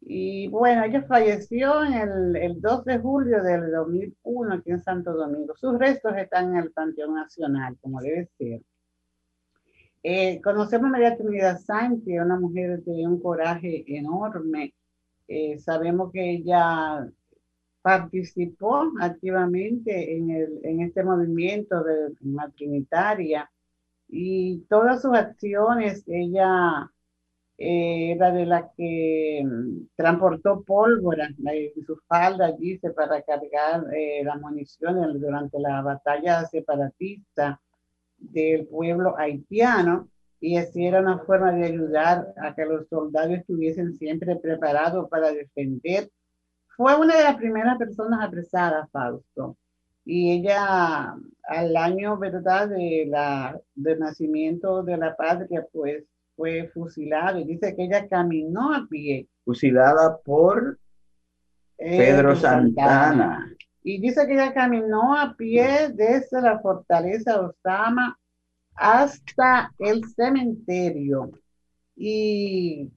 y 0.00 0.48
bueno, 0.48 0.84
ella 0.84 1.02
falleció 1.02 1.84
en 1.84 1.94
el, 1.94 2.36
el 2.36 2.60
2 2.60 2.84
de 2.84 2.98
julio 2.98 3.42
del 3.42 3.70
2001 3.70 4.54
aquí 4.54 4.70
en 4.70 4.82
Santo 4.82 5.12
Domingo. 5.12 5.54
Sus 5.56 5.78
restos 5.78 6.16
están 6.16 6.50
en 6.50 6.64
el 6.64 6.72
Panteón 6.72 7.14
Nacional, 7.14 7.76
como 7.80 8.00
debe 8.00 8.28
ser. 8.38 8.62
Eh, 10.02 10.40
conocemos 10.42 10.86
a 10.88 10.92
María 10.92 11.16
Trinidad 11.16 11.58
Sánchez, 11.60 12.22
una 12.22 12.38
mujer 12.38 12.82
de 12.82 13.06
un 13.06 13.20
coraje 13.20 13.84
enorme. 13.86 14.74
Eh, 15.28 15.58
sabemos 15.58 16.10
que 16.12 16.30
ella 16.30 17.06
participó 17.82 18.90
activamente 19.00 20.16
en, 20.16 20.30
el, 20.30 20.60
en 20.64 20.80
este 20.80 21.04
movimiento 21.04 21.82
de 21.84 22.14
la 22.22 22.48
Trinitaria 22.50 23.50
y 24.08 24.60
todas 24.68 25.02
sus 25.02 25.14
acciones 25.14 26.04
ella 26.06 26.90
era 27.62 28.32
de 28.32 28.46
la 28.46 28.70
que 28.76 29.42
mm, 29.44 29.88
transportó 29.94 30.62
pólvora 30.62 31.26
en 31.26 31.84
su 31.86 31.96
falda, 32.08 32.52
dice, 32.52 32.90
para 32.90 33.20
cargar 33.22 33.84
la 34.24 34.36
munición 34.38 35.20
durante 35.20 35.58
la 35.60 35.82
batalla 35.82 36.46
separatista 36.46 37.60
del 38.18 38.66
pueblo 38.66 39.16
haitiano 39.18 40.08
y 40.40 40.56
así 40.56 40.86
era 40.86 41.00
una 41.00 41.18
forma 41.18 41.52
de 41.52 41.66
ayudar 41.66 42.32
a 42.38 42.54
que 42.54 42.64
los 42.64 42.88
soldados 42.88 43.32
estuviesen 43.32 43.94
siempre 43.96 44.36
preparados 44.36 45.08
para 45.10 45.32
defender. 45.32 46.10
Fue 46.76 46.98
una 46.98 47.14
de 47.16 47.24
las 47.24 47.36
primeras 47.36 47.76
personas 47.76 48.26
apresadas, 48.26 48.90
Fausto, 48.90 49.58
y 50.04 50.32
ella 50.32 51.14
al 51.44 51.76
año, 51.76 52.16
¿verdad?, 52.16 52.68
de 52.70 53.06
la, 53.06 53.60
del 53.74 53.98
nacimiento 53.98 54.82
de 54.82 54.96
la 54.96 55.14
patria, 55.14 55.66
pues 55.72 56.04
fue 56.40 56.70
fusilada 56.72 57.38
y 57.38 57.44
dice 57.44 57.76
que 57.76 57.84
ella 57.84 58.08
caminó 58.08 58.72
a 58.72 58.86
pie. 58.88 59.28
Fusilada 59.44 60.16
por 60.24 60.78
Pedro 61.76 62.34
Santana. 62.34 63.54
Y 63.82 64.00
dice 64.00 64.26
que 64.26 64.32
ella 64.32 64.54
caminó 64.54 65.14
a 65.14 65.34
pie 65.36 65.90
desde 65.92 66.40
la 66.40 66.58
fortaleza 66.60 67.42
Osama 67.42 68.18
hasta 68.74 69.70
el 69.78 70.02
cementerio. 70.16 71.30
Y 71.94 72.90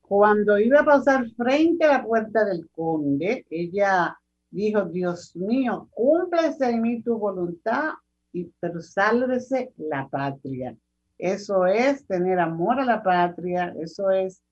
cuando 0.00 0.58
iba 0.58 0.80
a 0.80 0.84
pasar 0.84 1.30
frente 1.36 1.84
a 1.84 1.98
la 1.98 2.04
puerta 2.04 2.44
del 2.44 2.68
conde, 2.70 3.46
ella 3.50 4.18
dijo, 4.50 4.84
Dios 4.86 5.36
mío, 5.36 5.88
cúmplese 5.92 6.70
en 6.70 6.82
mí 6.82 7.02
tu 7.02 7.16
voluntad 7.16 7.92
y 8.32 8.46
persálvese 8.58 9.72
la 9.76 10.08
patria. 10.08 10.76
Eso 11.20 11.66
es 11.66 12.06
tener 12.06 12.38
amor 12.38 12.80
a 12.80 12.84
la 12.84 13.02
patria, 13.02 13.74
eso 13.78 14.10
es 14.10 14.42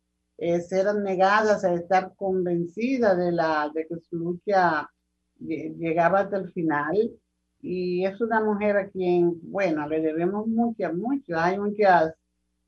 ser 0.68 0.94
negadas 0.94 1.64
a 1.64 1.75
estar 1.75 2.14
convencida 2.14 3.16
de, 3.16 3.32
la, 3.32 3.70
de 3.75 3.87
que 3.87 3.96
su 3.98 4.16
lucha 4.16 4.88
llegaba 5.40 6.20
hasta 6.20 6.37
el 6.37 6.52
final 6.52 7.10
y 7.60 8.04
es 8.04 8.20
una 8.20 8.42
mujer 8.42 8.76
a 8.76 8.88
quien, 8.88 9.38
bueno, 9.50 9.88
le 9.88 10.00
debemos 10.00 10.46
mucho, 10.46 10.92
mucho. 10.94 11.37
Hay 11.37 11.58
muchas, 11.58 12.14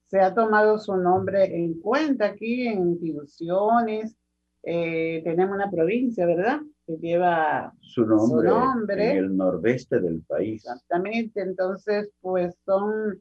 se 0.06 0.18
ha 0.20 0.34
tomado 0.34 0.78
su 0.78 0.96
nombre 0.96 1.44
en 1.44 1.74
cuenta 1.80 2.26
aquí 2.26 2.66
en 2.66 2.88
instituciones. 2.90 4.16
Eh, 4.62 5.20
tenemos 5.24 5.54
una 5.54 5.70
provincia, 5.70 6.26
¿verdad? 6.26 6.60
Que 6.86 6.96
lleva 6.96 7.72
su 7.80 8.04
nombre, 8.04 9.12
en 9.12 9.16
el 9.18 9.36
noroeste 9.36 10.00
del 10.00 10.22
país. 10.22 10.64
Exactamente, 10.64 11.40
entonces, 11.40 12.10
pues 12.20 12.56
son 12.64 13.20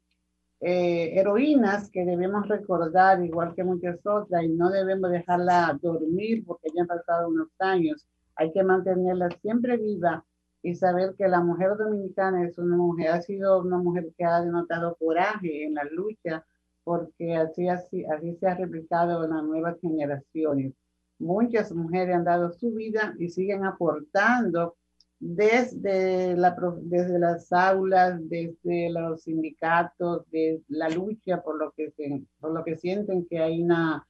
eh, 0.62 1.18
heroínas 1.18 1.90
que 1.90 2.06
debemos 2.06 2.48
recordar, 2.48 3.24
igual 3.24 3.56
que 3.56 3.64
muchas 3.64 4.06
otras, 4.06 4.44
y 4.44 4.50
no 4.50 4.70
debemos 4.70 5.10
dejarla 5.12 5.78
dormir 5.82 6.44
porque 6.46 6.70
ya 6.76 6.82
han 6.82 6.88
pasado 6.88 7.30
unos 7.30 7.50
años. 7.60 8.06
Hay 8.36 8.52
que 8.52 8.64
mantenerla 8.64 9.30
siempre 9.42 9.78
viva 9.78 10.26
y 10.62 10.76
saber 10.76 11.16
que 11.18 11.28
la 11.28 11.42
mujer 11.42 11.78
dominicana 11.78 12.46
es 12.46 12.58
una 12.58 12.76
mujer, 12.76 13.10
ha 13.10 13.22
sido 13.22 13.62
una 13.62 13.78
mujer 13.78 14.10
que 14.18 14.26
ha 14.26 14.42
denotado 14.42 14.96
coraje 14.96 15.66
en 15.66 15.76
la 15.76 15.86
lucha, 15.86 16.46
porque 16.84 17.36
así, 17.36 17.68
así, 17.70 18.06
así 18.06 18.36
se 18.36 18.48
ha 18.48 18.56
replicado 18.56 19.24
en 19.24 19.32
las 19.32 19.44
nuevas 19.44 19.78
generaciones. 19.80 20.74
Muchas 21.20 21.72
mujeres 21.74 22.16
han 22.16 22.24
dado 22.24 22.52
su 22.52 22.74
vida 22.74 23.14
y 23.20 23.30
siguen 23.30 23.66
aportando 23.66 24.76
desde, 25.20 26.36
la, 26.36 26.56
desde 26.82 27.20
las 27.20 27.52
aulas, 27.52 28.20
desde 28.30 28.90
los 28.90 29.24
sindicatos, 29.24 30.30
de 30.32 30.62
la 30.70 30.90
lucha 30.90 31.42
por 31.42 31.58
lo 31.58 31.72
que, 31.72 31.94
por 32.40 32.54
lo 32.54 32.64
que 32.64 32.78
sienten 32.78 33.26
que 33.26 33.40
hay 33.40 33.62
una, 33.62 34.08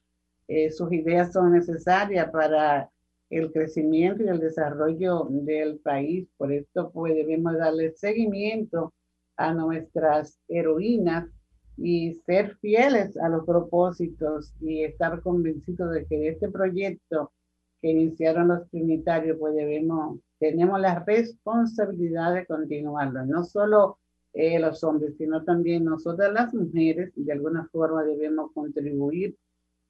eh, 0.48 0.70
sus 0.70 0.92
ideas 0.92 1.32
son 1.32 1.52
necesarias 1.52 2.30
para 2.30 2.90
el 3.30 3.52
crecimiento 3.52 4.24
y 4.24 4.28
el 4.28 4.40
desarrollo 4.40 5.26
del 5.30 5.78
país. 5.78 6.28
Por 6.36 6.52
esto 6.52 6.90
pues, 6.92 7.14
debemos 7.14 7.56
darle 7.56 7.92
seguimiento 7.92 8.92
a 9.36 9.54
nuestras 9.54 10.38
heroínas 10.48 11.28
y 11.76 12.14
ser 12.26 12.56
fieles 12.58 13.16
a 13.16 13.28
los 13.28 13.46
propósitos 13.46 14.52
y 14.60 14.82
estar 14.82 15.22
convencidos 15.22 15.92
de 15.92 16.04
que 16.04 16.28
este 16.28 16.50
proyecto 16.50 17.32
que 17.80 17.88
iniciaron 17.88 18.48
los 18.48 18.68
trinitarios, 18.68 19.38
pues 19.38 19.54
debemos, 19.54 20.18
tenemos 20.40 20.80
la 20.80 21.04
responsabilidad 21.04 22.34
de 22.34 22.46
continuarlo, 22.46 23.24
no 23.26 23.44
solo 23.44 23.98
eh, 24.32 24.58
los 24.58 24.82
hombres, 24.82 25.16
sino 25.18 25.44
también 25.44 25.84
nosotras 25.84 26.32
las 26.32 26.54
mujeres, 26.54 27.12
de 27.14 27.32
alguna 27.32 27.68
forma 27.70 28.02
debemos 28.02 28.50
contribuir 28.52 29.36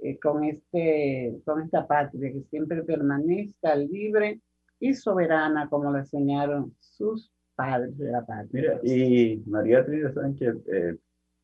eh, 0.00 0.18
con, 0.18 0.42
este, 0.44 1.40
con 1.44 1.62
esta 1.62 1.86
patria, 1.86 2.32
que 2.32 2.42
siempre 2.50 2.82
permanezca 2.82 3.76
libre 3.76 4.40
y 4.80 4.92
soberana, 4.94 5.68
como 5.68 5.92
lo 5.92 5.98
enseñaron 5.98 6.74
sus 6.80 7.30
padres 7.54 7.96
de 7.96 8.10
la 8.10 8.26
patria. 8.26 8.80
y 8.82 9.42
María 9.46 9.84
Trinidad 9.84 10.14
Sánchez 10.14 10.56
eh, 10.66 10.96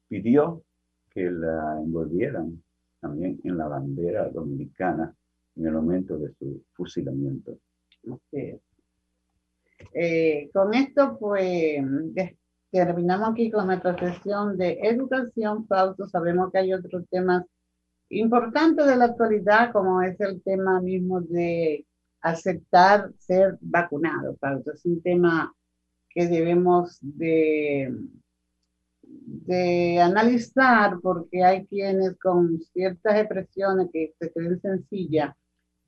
pidió 0.08 0.64
que 1.10 1.30
la 1.30 1.78
envolvieran 1.80 2.60
también 3.00 3.38
en 3.44 3.56
la 3.56 3.68
bandera 3.68 4.28
dominicana 4.30 5.14
en 5.54 5.66
el 5.66 5.72
momento 5.74 6.18
de 6.18 6.32
su 6.32 6.64
fusilamiento. 6.72 7.56
Eh, 9.92 10.50
con 10.52 10.74
esto, 10.74 11.16
pues, 11.18 11.82
terminamos 12.70 13.30
aquí 13.30 13.50
con 13.50 13.66
nuestra 13.66 13.96
sesión 13.98 14.56
de 14.56 14.78
educación, 14.82 15.66
Fausto. 15.66 16.08
Sabemos 16.08 16.50
que 16.52 16.58
hay 16.58 16.72
otros 16.72 17.04
temas 17.10 17.44
importante 18.08 18.84
de 18.84 18.96
la 18.96 19.06
actualidad, 19.06 19.72
como 19.72 20.02
es 20.02 20.18
el 20.20 20.42
tema 20.42 20.80
mismo 20.80 21.20
de 21.20 21.86
aceptar 22.20 23.12
ser 23.18 23.58
vacunado. 23.60 24.36
Es 24.72 24.84
un 24.84 25.02
tema 25.02 25.54
que 26.10 26.26
debemos 26.26 26.98
de, 27.00 27.94
de 29.02 30.00
analizar 30.00 30.98
porque 31.02 31.44
hay 31.44 31.66
quienes 31.66 32.16
con 32.18 32.60
ciertas 32.72 33.16
expresiones 33.16 33.88
que 33.92 34.14
se 34.18 34.32
creen 34.32 34.60
sencillas, 34.60 35.34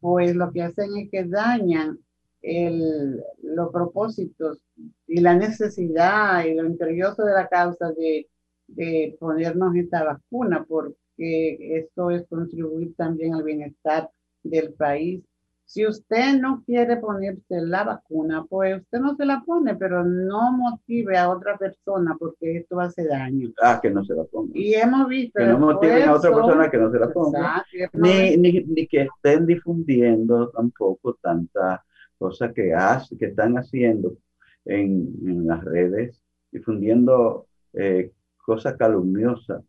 pues 0.01 0.35
lo 0.37 0.53
que 0.53 0.63
hacen 0.63 0.97
es 0.97 1.11
que 1.11 1.25
dañan 1.25 1.99
el, 2.43 3.23
los 3.43 3.71
propósitos 3.73 4.59
y 5.07 5.21
la 5.21 5.35
necesidad 5.35 6.45
y 6.45 6.55
lo 6.55 6.65
imperioso 6.65 7.25
de 7.25 7.33
la 7.33 7.49
causa 7.49 7.93
de, 7.93 8.29
de 8.67 9.17
ponernos 9.19 9.75
esta 9.77 10.05
vacuna, 10.05 10.65
porque 10.69 10.97
que 11.19 11.79
esto 11.79 12.11
es 12.11 12.27
contribuir 12.29 12.95
también 12.97 13.35
al 13.35 13.43
bienestar 13.43 14.09
del 14.43 14.73
país. 14.73 15.23
Si 15.65 15.87
usted 15.87 16.41
no 16.41 16.63
quiere 16.65 16.97
ponerse 16.97 17.61
la 17.61 17.85
vacuna, 17.85 18.47
pues 18.49 18.81
usted 18.81 19.01
no 19.01 19.15
se 19.17 19.27
la 19.27 19.43
pone, 19.45 19.75
pero 19.75 20.03
no 20.03 20.53
motive 20.53 21.19
a 21.19 21.29
otra 21.29 21.59
persona 21.59 22.17
porque 22.19 22.57
esto 22.59 22.81
hace 22.81 23.07
daño. 23.07 23.53
Ah, 23.61 23.79
que 23.83 23.91
no 23.91 24.03
se 24.03 24.15
la 24.15 24.25
ponga. 24.25 24.51
Y 24.55 24.73
hemos 24.73 25.07
visto. 25.09 25.39
Que 25.39 25.45
no 25.45 25.59
motiven 25.59 26.09
a 26.09 26.15
otra 26.15 26.33
persona 26.33 26.71
que 26.71 26.79
no 26.79 26.91
se 26.91 26.99
la 26.99 27.13
ponga. 27.13 27.67
Ni, 27.93 28.39
ni, 28.39 28.65
ni, 28.65 28.87
que 28.87 29.03
estén 29.03 29.45
difundiendo 29.45 30.49
tampoco 30.51 31.19
tantas 31.21 31.81
cosas 32.19 32.53
que, 32.53 32.75
hace, 32.75 33.17
que 33.17 33.27
están 33.27 33.55
haciendo 33.57 34.17
en, 34.65 35.47
las 35.47 35.65
redes, 35.65 36.21
difundiendo 36.51 37.47
eh, 37.73 38.13
cosas 38.45 38.77
calumniosas 38.77 39.63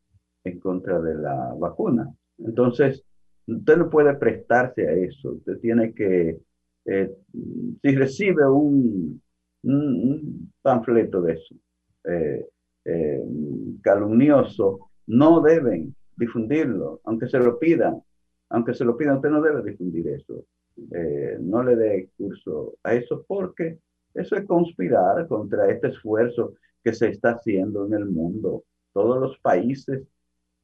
en 0.44 0.60
contra 0.60 1.00
de 1.00 1.16
la 1.16 1.54
vacuna. 1.58 2.14
Entonces, 2.38 3.04
usted 3.48 3.78
no 3.78 3.90
puede 3.90 4.14
prestarse 4.16 4.88
a 4.88 4.94
eso. 4.94 5.34
Usted 5.34 5.60
tiene 5.60 5.94
que, 5.94 6.40
eh, 6.86 7.16
si 7.82 7.96
recibe 7.96 8.50
un, 8.50 9.22
un, 9.64 10.54
panfleto 10.62 11.22
de 11.22 11.34
eso, 11.34 11.56
eh, 12.06 12.46
eh, 12.86 13.24
calumnioso, 13.82 14.90
no 15.08 15.42
deben 15.42 15.96
difundirlo, 16.16 17.02
aunque 17.04 17.28
se 17.28 17.40
lo 17.40 17.58
pidan. 17.60 18.02
Aunque 18.52 18.74
se 18.74 18.84
lo 18.84 18.98
pidan, 18.98 19.18
usted 19.18 19.30
no 19.30 19.42
debe 19.42 19.62
difundir 19.64 20.08
eso. 20.08 20.44
No 21.42 21.64
le 21.64 21.76
dé 21.76 22.10
curso 22.18 22.76
a 22.84 22.94
eso 22.94 23.24
porque 23.28 23.80
eso 24.14 24.36
es 24.36 24.46
conspirar 24.46 25.28
contra 25.28 25.70
este 25.70 25.88
esfuerzo 25.90 26.54
que 26.84 26.94
se 26.94 27.10
está 27.10 27.32
haciendo 27.32 27.86
en 27.86 27.94
el 27.94 28.06
mundo. 28.06 28.64
Todos 28.94 29.20
los 29.20 29.38
países 29.40 30.08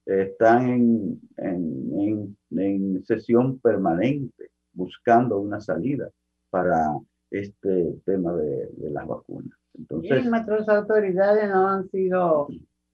están 0.06 0.70
en, 0.70 1.22
en, 1.38 2.38
en, 2.52 3.06
sesión 3.06 3.60
permanente 3.60 4.50
buscando 4.74 5.40
una 5.40 5.60
salida 5.60 6.10
para 6.50 6.88
este 7.32 7.96
tema 8.06 8.34
de, 8.34 8.70
de 8.74 8.90
las 8.92 9.08
vacunas. 9.08 9.58
Entonces, 9.78 10.26
nuestras 10.26 10.70
autoridades 10.70 11.50
no 11.50 11.70
han 11.70 11.90
sido, 11.90 12.48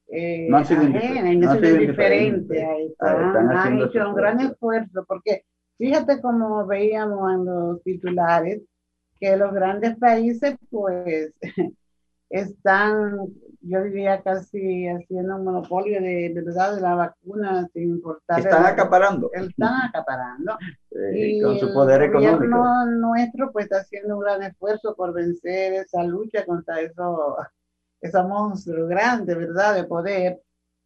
eh, 0.07 0.47
no 0.49 0.57
han 0.57 0.65
sido, 0.65 0.81
ajenas, 0.81 1.37
no 1.37 1.51
han 1.51 1.59
sido 1.59 1.81
indiferentes. 1.81 2.63
han 2.99 3.79
hecho 3.79 4.09
un 4.09 4.15
gran 4.15 4.39
esfuerzo 4.39 5.05
porque 5.07 5.43
fíjate 5.81 6.21
como 6.21 6.67
veíamos 6.67 7.33
en 7.33 7.45
los 7.45 7.81
titulares 7.81 8.61
que 9.19 9.35
los 9.35 9.51
grandes 9.51 9.97
países 9.97 10.55
pues 10.69 11.33
están, 12.29 13.17
yo 13.61 13.83
diría 13.83 14.21
casi 14.21 14.87
haciendo 14.87 15.37
un 15.37 15.43
monopolio 15.43 15.99
de, 15.99 16.31
verdad 16.35 16.75
de 16.75 16.81
la 16.81 16.93
vacuna 16.93 17.67
sin 17.73 17.95
importar. 17.95 18.39
Están 18.39 18.65
acaparando. 18.65 19.31
Están 19.33 19.89
acaparando. 19.89 20.55
y 21.15 21.41
con 21.41 21.57
su 21.57 21.73
poder 21.73 22.03
el 22.03 22.11
gobierno 22.11 22.85
nuestro 22.85 23.51
pues 23.51 23.65
está 23.65 23.77
haciendo 23.77 24.17
un 24.17 24.21
gran 24.21 24.43
esfuerzo 24.43 24.95
por 24.95 25.13
vencer 25.13 25.73
esa 25.73 26.03
lucha 26.03 26.45
contra 26.45 26.79
eso, 26.79 27.37
ese 28.01 28.21
monstruo 28.21 28.85
grande, 28.85 29.33
¿verdad? 29.33 29.73
De 29.73 29.85
poder 29.85 30.41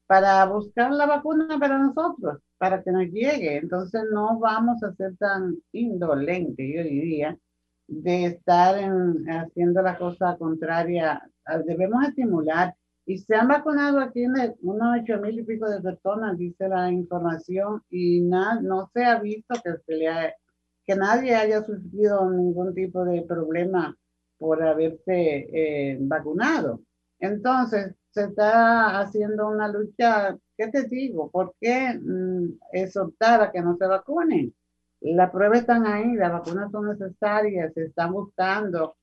para 0.07 0.45
buscar 0.45 0.91
la 0.91 1.05
vacuna 1.05 1.59
para 1.59 1.79
nosotros, 1.79 2.39
para 2.57 2.81
que 2.83 2.91
nos 2.91 3.05
llegue. 3.05 3.57
Entonces 3.57 4.03
no 4.11 4.39
vamos 4.39 4.81
a 4.83 4.93
ser 4.95 5.15
tan 5.17 5.55
indolentes, 5.71 6.65
yo 6.75 6.83
diría, 6.83 7.37
de 7.87 8.25
estar 8.25 8.75
haciendo 9.27 9.81
la 9.81 9.97
cosa 9.97 10.37
contraria. 10.37 11.21
Debemos 11.65 12.07
estimular. 12.07 12.73
Y 13.07 13.19
se 13.19 13.35
han 13.35 13.47
vacunado 13.47 13.99
aquí 13.99 14.25
unos 14.25 14.99
ocho 14.99 15.21
mil 15.21 15.39
y 15.39 15.43
pico 15.43 15.69
de 15.69 15.79
personas, 15.79 16.39
dice 16.39 16.67
la 16.67 16.91
información, 16.91 17.83
y 17.91 18.21
no 18.21 18.89
se 18.93 19.05
ha 19.05 19.19
visto 19.19 19.53
que 19.61 20.95
nadie 20.95 21.35
haya 21.35 21.63
sufrido 21.63 22.27
ningún 22.31 22.73
tipo 22.73 23.05
de 23.05 23.21
problema 23.21 23.95
por 24.39 24.63
haberse 24.63 25.47
eh, 25.53 25.97
vacunado. 26.01 26.81
Entonces, 27.19 27.93
se 28.15 28.23
está 28.23 28.99
haciendo 28.99 29.49
una 29.49 29.67
lucha, 29.67 30.37
¿qué 30.57 30.67
te 30.69 30.83
digo? 30.87 31.29
¿Por 31.31 31.53
qué 31.59 31.99
mm, 32.01 32.59
exhortar 32.71 33.41
a 33.41 33.51
que 33.51 33.61
no 33.61 33.75
se 33.77 33.87
vacunen? 33.87 34.55
Las 35.01 35.31
pruebas 35.31 35.59
están 35.61 35.85
ahí, 35.85 36.15
las 36.15 36.31
vacunas 36.31 36.71
son 36.71 36.87
necesarias, 36.89 37.73
se 37.73 37.85
están 37.85 38.13
buscando 38.13 38.95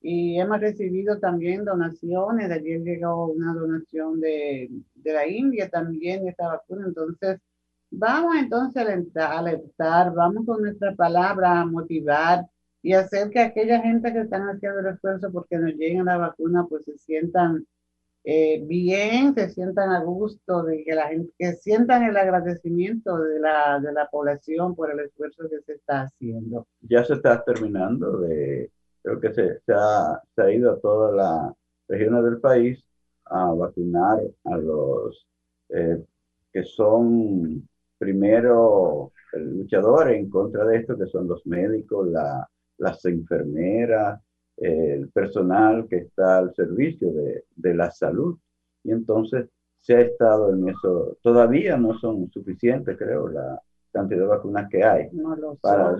y 0.00 0.38
hemos 0.40 0.60
recibido 0.60 1.18
también 1.18 1.64
donaciones. 1.64 2.50
Ayer 2.50 2.80
llegó 2.82 3.26
una 3.26 3.54
donación 3.54 4.20
de, 4.20 4.70
de 4.94 5.12
la 5.12 5.26
India 5.26 5.68
también 5.68 6.28
esta 6.28 6.48
vacuna. 6.48 6.86
Entonces, 6.86 7.40
vamos 7.90 8.36
entonces 8.36 8.86
a 9.16 9.38
alertar, 9.38 10.14
vamos 10.14 10.46
con 10.46 10.62
nuestra 10.62 10.94
palabra 10.94 11.60
a 11.60 11.66
motivar 11.66 12.46
y 12.82 12.92
hacer 12.94 13.30
que 13.30 13.40
aquella 13.40 13.80
gente 13.80 14.12
que 14.12 14.20
están 14.20 14.48
haciendo 14.48 14.80
el 14.80 14.94
esfuerzo 14.94 15.32
porque 15.32 15.58
nos 15.58 15.74
lleguen 15.74 16.04
la 16.06 16.18
vacuna, 16.18 16.66
pues 16.68 16.84
se 16.84 16.96
sientan 16.98 17.66
eh, 18.24 18.62
bien, 18.66 19.34
se 19.34 19.48
sientan 19.50 19.90
a 19.90 20.04
gusto, 20.04 20.62
de 20.62 20.84
que 20.84 20.94
la 20.94 21.08
gente, 21.08 21.32
que 21.38 21.52
sientan 21.54 22.02
el 22.04 22.16
agradecimiento 22.16 23.18
de 23.18 23.40
la, 23.40 23.80
de 23.80 23.92
la 23.92 24.08
población 24.08 24.74
por 24.74 24.90
el 24.90 25.00
esfuerzo 25.00 25.48
que 25.48 25.60
se 25.62 25.72
está 25.74 26.02
haciendo. 26.02 26.66
Ya 26.82 27.04
se 27.04 27.14
está 27.14 27.42
terminando 27.42 28.18
de, 28.18 28.70
creo 29.02 29.20
que 29.20 29.32
se, 29.32 29.60
se, 29.60 29.72
ha, 29.72 30.20
se 30.34 30.42
ha 30.42 30.52
ido 30.52 30.72
a 30.72 30.80
todas 30.80 31.14
las 31.14 31.54
regiones 31.88 32.24
del 32.24 32.40
país 32.40 32.84
a 33.24 33.52
vacunar 33.52 34.20
a 34.44 34.56
los 34.56 35.26
eh, 35.70 36.04
que 36.52 36.64
son 36.64 37.68
primero 37.96 39.12
luchadores 39.32 40.18
en 40.18 40.28
contra 40.28 40.64
de 40.64 40.78
esto, 40.78 40.98
que 40.98 41.06
son 41.06 41.28
los 41.28 41.46
médicos, 41.46 42.08
la, 42.08 42.48
las 42.78 43.04
enfermeras, 43.04 44.20
el 44.60 45.08
personal 45.08 45.86
que 45.88 45.96
está 45.96 46.38
al 46.38 46.54
servicio 46.54 47.12
de, 47.12 47.44
de, 47.56 47.74
la 47.74 47.90
salud. 47.90 48.38
Y 48.84 48.92
entonces 48.92 49.48
se 49.80 49.96
ha 49.96 50.00
estado 50.02 50.52
en 50.52 50.68
eso. 50.68 51.16
Todavía 51.22 51.76
no 51.76 51.98
son 51.98 52.30
suficientes, 52.30 52.96
creo, 52.98 53.28
la 53.28 53.60
cantidad 53.92 54.20
de 54.20 54.26
vacunas 54.26 54.68
que 54.70 54.84
hay 54.84 55.08
para, 55.60 55.96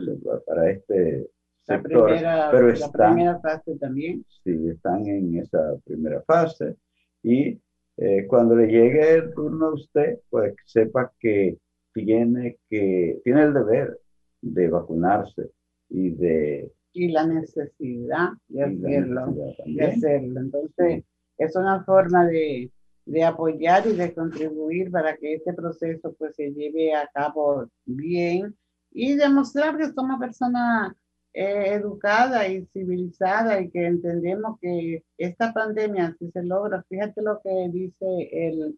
para 0.47 0.71
este 0.71 1.29
sector. 1.63 2.11
pero 2.51 2.71
están, 2.71 2.91
la 2.93 3.09
primera 3.09 3.41
fase 3.41 3.77
también. 3.77 4.25
Sí, 4.45 4.69
están 4.69 5.07
en 5.07 5.39
esa 5.39 5.77
primera 5.85 6.23
fase. 6.23 6.77
Y 7.23 7.61
eh, 7.97 8.27
cuando 8.27 8.57
le 8.57 8.67
llegue 8.67 9.15
el 9.15 9.35
turno 9.35 9.67
a 9.67 9.75
usted, 9.75 10.21
pues 10.29 10.55
sepa 10.67 11.13
que 11.19 11.59
tiene, 11.93 12.59
que 12.69 13.21
tiene 13.25 13.43
el 13.43 13.55
deber 13.55 13.99
de 14.43 14.69
vacunarse 14.69 15.51
y 15.89 16.11
de 16.11 16.73
y 16.93 17.09
la 17.09 17.27
necesidad 17.27 18.31
de 18.49 18.65
hacerlo, 18.65 19.35
de 19.67 19.85
hacerlo. 19.85 20.41
Entonces, 20.41 21.05
es 21.39 21.57
una 21.57 21.85
forma 21.85 22.27
de, 22.27 22.71
de, 23.07 23.25
apoyar 23.25 23.87
y 23.87 23.93
de 23.93 24.13
contribuir 24.13 24.91
para 24.91 25.17
que 25.17 25.35
este 25.35 25.53
proceso 25.55 26.15
pues 26.19 26.37
se 26.37 26.51
lleve 26.53 26.95
a 26.95 27.09
cabo 27.13 27.67
bien 27.87 28.57
y 28.91 29.15
demostrar 29.15 29.77
que 29.77 29.93
somos 29.93 30.19
personas 30.19 30.93
eh, 31.33 31.75
educadas 31.75 32.49
y 32.49 32.67
civilizadas 32.73 33.63
y 33.63 33.71
que 33.71 33.87
entendemos 33.87 34.59
que 34.61 35.05
esta 35.17 35.53
pandemia, 35.53 36.17
si 36.19 36.29
se 36.33 36.43
logra, 36.43 36.85
fíjate 36.89 37.23
lo 37.23 37.41
que 37.41 37.69
dice 37.73 38.29
el, 38.33 38.77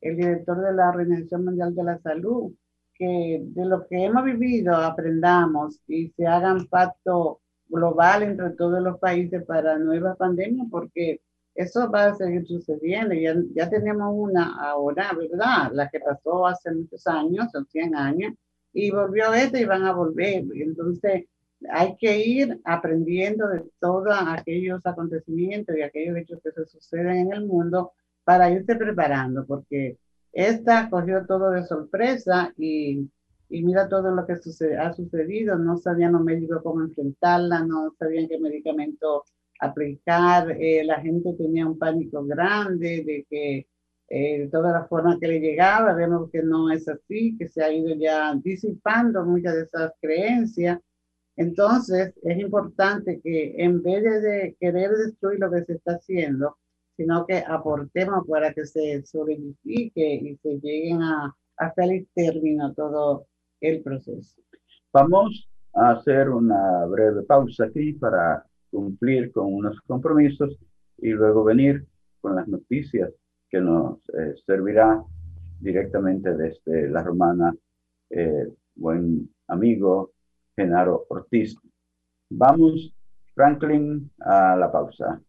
el 0.00 0.16
director 0.16 0.58
de 0.62 0.72
la 0.72 0.88
Organización 0.88 1.44
Mundial 1.44 1.74
de 1.74 1.84
la 1.84 1.98
Salud, 1.98 2.52
que 2.94 3.42
de 3.42 3.64
lo 3.66 3.86
que 3.86 4.04
hemos 4.04 4.24
vivido 4.24 4.74
aprendamos 4.74 5.80
y 5.86 6.08
se 6.16 6.26
hagan 6.26 6.66
pacto 6.66 7.41
global 7.72 8.22
entre 8.22 8.50
todos 8.50 8.82
los 8.82 8.98
países 8.98 9.44
para 9.44 9.78
nuevas 9.78 10.16
pandemias, 10.16 10.68
porque 10.70 11.20
eso 11.54 11.90
va 11.90 12.06
a 12.06 12.14
seguir 12.14 12.46
sucediendo. 12.46 13.14
Ya, 13.14 13.34
ya 13.54 13.68
tenemos 13.70 14.12
una 14.14 14.56
ahora, 14.60 15.10
¿verdad? 15.18 15.72
La 15.72 15.88
que 15.88 16.00
pasó 16.00 16.46
hace 16.46 16.72
muchos 16.72 17.06
años, 17.06 17.50
son 17.52 17.66
100 17.66 17.96
años, 17.96 18.34
y 18.72 18.90
volvió 18.90 19.34
esta 19.34 19.58
y 19.58 19.64
van 19.64 19.84
a 19.84 19.92
volver. 19.92 20.44
Entonces, 20.54 21.24
hay 21.70 21.96
que 21.96 22.18
ir 22.18 22.60
aprendiendo 22.64 23.48
de 23.48 23.64
todos 23.80 24.14
aquellos 24.26 24.80
acontecimientos 24.84 25.76
y 25.76 25.82
aquellos 25.82 26.16
hechos 26.16 26.40
que 26.42 26.52
se 26.52 26.66
suceden 26.66 27.16
en 27.16 27.32
el 27.32 27.46
mundo 27.46 27.92
para 28.24 28.50
irse 28.50 28.76
preparando, 28.76 29.44
porque 29.46 29.98
esta 30.32 30.88
cogió 30.88 31.26
todo 31.26 31.50
de 31.50 31.64
sorpresa 31.64 32.52
y 32.56 33.08
y 33.52 33.62
mira 33.62 33.88
todo 33.88 34.10
lo 34.10 34.26
que 34.26 34.32
ha 34.32 34.92
sucedido, 34.94 35.56
no 35.58 35.76
sabían 35.76 36.12
los 36.12 36.22
médicos 36.22 36.62
cómo 36.62 36.82
enfrentarla, 36.82 37.64
no 37.64 37.94
sabían 37.98 38.26
qué 38.26 38.38
medicamento 38.38 39.24
aplicar, 39.60 40.50
eh, 40.58 40.82
la 40.84 41.00
gente 41.00 41.34
tenía 41.34 41.66
un 41.66 41.78
pánico 41.78 42.24
grande 42.24 43.04
de 43.04 43.26
que 43.28 43.66
eh, 44.08 44.38
de 44.40 44.48
todas 44.48 44.72
las 44.72 44.88
formas 44.88 45.18
que 45.18 45.28
le 45.28 45.40
llegaba, 45.40 45.94
vemos 45.94 46.30
que 46.30 46.42
no 46.42 46.70
es 46.70 46.88
así, 46.88 47.36
que 47.38 47.48
se 47.48 47.62
ha 47.62 47.72
ido 47.72 47.94
ya 47.94 48.34
disipando 48.42 49.24
muchas 49.24 49.54
de 49.54 49.62
esas 49.62 49.92
creencias. 50.00 50.78
Entonces, 51.36 52.12
es 52.22 52.38
importante 52.38 53.20
que 53.22 53.54
en 53.58 53.82
vez 53.82 54.02
de 54.22 54.56
querer 54.60 54.90
destruir 54.92 55.40
lo 55.40 55.50
que 55.50 55.64
se 55.64 55.74
está 55.74 55.92
haciendo, 55.94 56.58
sino 56.96 57.26
que 57.26 57.38
aportemos 57.46 58.26
para 58.26 58.52
que 58.52 58.66
se 58.66 59.02
solidifique 59.04 60.14
y 60.14 60.36
se 60.36 60.58
lleguen 60.60 61.02
a, 61.02 61.34
a 61.58 61.72
feliz 61.72 62.06
término 62.14 62.72
todo 62.74 63.26
el 63.62 63.82
proceso. 63.82 64.42
Vamos 64.92 65.48
a 65.74 65.92
hacer 65.92 66.28
una 66.28 66.84
breve 66.86 67.22
pausa 67.22 67.64
aquí 67.64 67.94
para 67.94 68.44
cumplir 68.70 69.32
con 69.32 69.54
unos 69.54 69.80
compromisos 69.86 70.58
y 70.98 71.10
luego 71.10 71.44
venir 71.44 71.86
con 72.20 72.36
las 72.36 72.46
noticias 72.46 73.10
que 73.48 73.60
nos 73.60 73.98
eh, 74.10 74.34
servirá 74.44 75.02
directamente 75.60 76.34
desde 76.34 76.88
la 76.90 77.02
romana, 77.02 77.54
eh, 78.10 78.48
buen 78.74 79.30
amigo 79.48 80.12
Genaro 80.56 81.06
Ortiz. 81.08 81.56
Vamos, 82.30 82.94
Franklin, 83.34 84.10
a 84.20 84.56
la 84.56 84.70
pausa. 84.70 85.20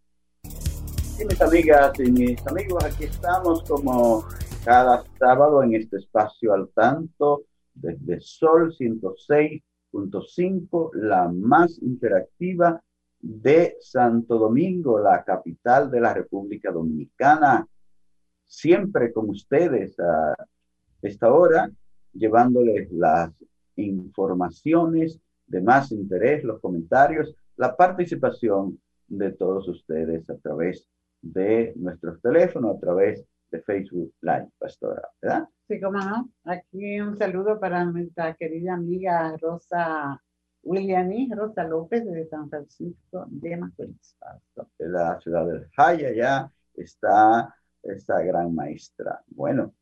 Y 1.19 1.25
mis 1.25 1.41
amigas 1.41 1.91
y 1.99 2.11
mis 2.11 2.47
amigos, 2.47 2.83
aquí 2.83 3.03
estamos 3.03 3.63
como 3.63 4.25
cada 4.65 5.03
sábado 5.19 5.61
en 5.61 5.75
este 5.75 5.97
espacio 5.97 6.53
al 6.53 6.69
tanto 6.69 7.43
desde 7.73 8.19
Sol 8.19 8.75
106.5, 8.75 10.93
la 10.93 11.29
más 11.29 11.81
interactiva 11.81 12.83
de 13.19 13.77
Santo 13.79 14.37
Domingo, 14.37 14.99
la 14.99 15.23
capital 15.23 15.89
de 15.89 16.01
la 16.01 16.13
República 16.13 16.71
Dominicana. 16.71 17.65
Siempre 18.43 19.13
con 19.13 19.29
ustedes 19.29 19.97
a 19.99 20.35
esta 21.01 21.33
hora, 21.33 21.71
llevándoles 22.13 22.91
las 22.91 23.31
informaciones 23.75 25.19
de 25.47 25.61
más 25.61 25.91
interés, 25.91 26.43
los 26.43 26.59
comentarios, 26.59 27.35
la 27.57 27.75
participación 27.75 28.79
de 29.07 29.31
todos 29.31 29.67
ustedes 29.67 30.29
a 30.29 30.37
través 30.37 30.87
de 31.21 31.73
nuestros 31.75 32.21
teléfonos, 32.21 32.75
a 32.75 32.79
través 32.79 33.25
de 33.51 33.61
Facebook 33.61 34.13
Live, 34.21 34.49
Pastora, 34.57 35.07
¿verdad? 35.21 35.47
Sí, 35.73 35.79
cómo 35.79 35.97
no. 35.97 36.29
Aquí 36.43 37.01
un 37.01 37.17
saludo 37.17 37.59
para 37.59 37.83
nuestra 37.83 38.35
querida 38.35 38.75
amiga 38.75 39.35
Rosa 39.41 40.21
Williamy, 40.61 41.31
Rosa 41.33 41.63
López 41.63 42.05
de 42.05 42.27
San 42.27 42.47
Francisco 42.47 43.25
de 43.27 43.57
Macorís. 43.57 44.15
De 44.77 44.87
la 44.87 45.19
ciudad 45.19 45.47
del 45.47 45.67
Jaya, 45.75 46.13
ya 46.13 46.51
está 46.75 47.55
esta 47.81 48.21
gran 48.21 48.53
maestra. 48.53 49.23
Bueno, 49.25 49.73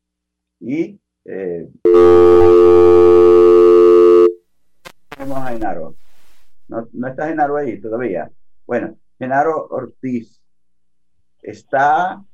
y 0.60 0.98
eh, 1.26 1.70
tenemos 5.10 5.36
a 5.36 5.48
Genaro. 5.48 5.94
¿No, 6.68 6.88
¿No 6.90 7.08
está 7.08 7.28
Genaro 7.28 7.58
ahí 7.58 7.78
todavía? 7.78 8.30
Bueno, 8.66 8.96
Genaro 9.18 9.66
Ortiz 9.68 10.40
está 11.42 12.24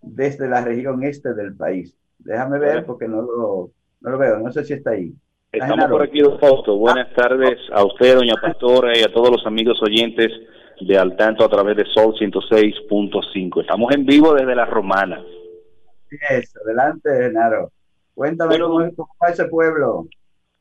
desde 0.00 0.48
la 0.48 0.62
región 0.62 1.04
este 1.04 1.34
del 1.34 1.54
país. 1.54 1.94
Déjame 2.18 2.58
ver 2.58 2.84
porque 2.84 3.06
no 3.08 3.22
lo, 3.22 3.70
no 4.00 4.10
lo 4.10 4.18
veo, 4.18 4.38
no 4.38 4.50
sé 4.52 4.64
si 4.64 4.74
está 4.74 4.90
ahí. 4.90 5.12
Estamos 5.52 5.86
por 5.86 6.02
aquí, 6.02 6.20
don 6.20 6.38
Fausto. 6.38 6.76
Buenas 6.76 7.12
tardes 7.14 7.58
a 7.72 7.84
usted, 7.84 8.16
doña 8.16 8.34
Pastora, 8.40 8.96
y 8.96 9.02
a 9.02 9.12
todos 9.12 9.30
los 9.30 9.46
amigos 9.46 9.80
oyentes 9.82 10.28
de 10.80 10.98
Al 10.98 11.16
Tanto 11.16 11.44
a 11.44 11.48
través 11.48 11.76
de 11.76 11.84
Sol 11.86 12.14
106.5. 12.14 13.62
Estamos 13.62 13.94
en 13.94 14.04
vivo 14.04 14.34
desde 14.34 14.54
La 14.54 14.66
Romana. 14.66 15.24
Eso, 16.30 16.60
adelante, 16.64 17.10
Genaro. 17.10 17.70
Cuéntame 18.14 18.58
cómo, 18.58 18.76
cómo 18.94 19.08
ese 19.28 19.46
pueblo. 19.46 20.06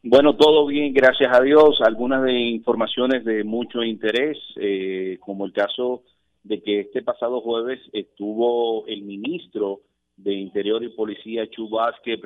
Bueno, 0.03 0.35
todo 0.35 0.67
bien, 0.67 0.93
gracias 0.93 1.35
a 1.35 1.41
Dios. 1.41 1.81
Algunas 1.81 2.23
de 2.23 2.31
informaciones 2.31 3.25
de 3.25 3.43
mucho 3.43 3.83
interés, 3.83 4.37
eh, 4.57 5.17
como 5.19 5.45
el 5.45 5.53
caso 5.53 6.03
de 6.43 6.61
que 6.61 6.81
este 6.81 7.01
pasado 7.01 7.41
jueves 7.41 7.79
estuvo 7.91 8.85
el 8.85 9.01
ministro 9.01 9.81
de 10.17 10.33
Interior 10.33 10.83
y 10.83 10.89
Policía 10.89 11.49
Chubasque 11.49 12.19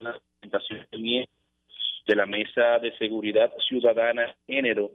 la 0.00 0.18
presentación 0.40 0.86
de 2.06 2.14
la 2.14 2.26
Mesa 2.26 2.78
de 2.80 2.96
Seguridad 2.98 3.52
Ciudadana 3.68 4.34
Género, 4.46 4.90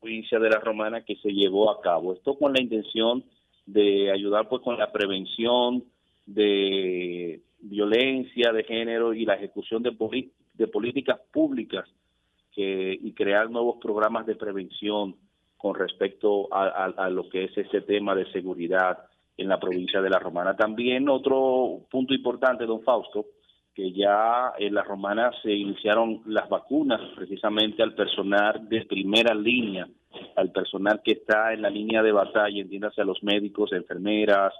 provincia 0.00 0.38
de 0.38 0.50
la 0.50 0.58
Romana, 0.58 1.02
que 1.02 1.16
se 1.16 1.30
llevó 1.30 1.70
a 1.70 1.80
cabo. 1.80 2.14
Esto 2.14 2.36
con 2.36 2.52
la 2.52 2.60
intención 2.60 3.24
de 3.64 4.10
ayudar 4.10 4.48
pues 4.48 4.62
con 4.62 4.78
la 4.78 4.92
prevención 4.92 5.84
de 6.26 7.40
violencia 7.60 8.52
de 8.52 8.64
género 8.64 9.14
y 9.14 9.24
la 9.24 9.34
ejecución 9.34 9.82
de, 9.82 9.92
políticas 9.92 11.20
públicas 11.32 11.88
y 12.54 13.12
crear 13.12 13.50
nuevos 13.50 13.76
programas 13.82 14.26
de 14.26 14.34
prevención 14.34 15.16
con 15.56 15.74
respecto 15.74 16.48
a, 16.52 17.10
lo 17.10 17.28
que 17.28 17.44
es 17.44 17.58
ese 17.58 17.80
tema 17.82 18.14
de 18.14 18.30
seguridad 18.32 18.98
en 19.36 19.48
la 19.48 19.58
provincia 19.58 20.00
de 20.00 20.10
La 20.10 20.18
Romana. 20.18 20.56
También 20.56 21.08
otro 21.08 21.80
punto 21.90 22.14
importante, 22.14 22.66
don 22.66 22.82
Fausto, 22.82 23.26
que 23.74 23.92
ya 23.92 24.52
en 24.58 24.74
La 24.74 24.82
Romana 24.82 25.30
se 25.42 25.52
iniciaron 25.52 26.22
las 26.24 26.48
vacunas 26.48 27.00
precisamente 27.14 27.82
al 27.82 27.94
personal 27.94 28.66
de 28.68 28.86
primera 28.86 29.34
línea, 29.34 29.86
al 30.36 30.50
personal 30.50 31.02
que 31.04 31.12
está 31.12 31.52
en 31.52 31.62
la 31.62 31.68
línea 31.68 32.02
de 32.02 32.12
batalla, 32.12 32.60
entiéndase 32.60 33.02
a 33.02 33.04
los 33.04 33.22
médicos, 33.22 33.72
enfermeras 33.72 34.54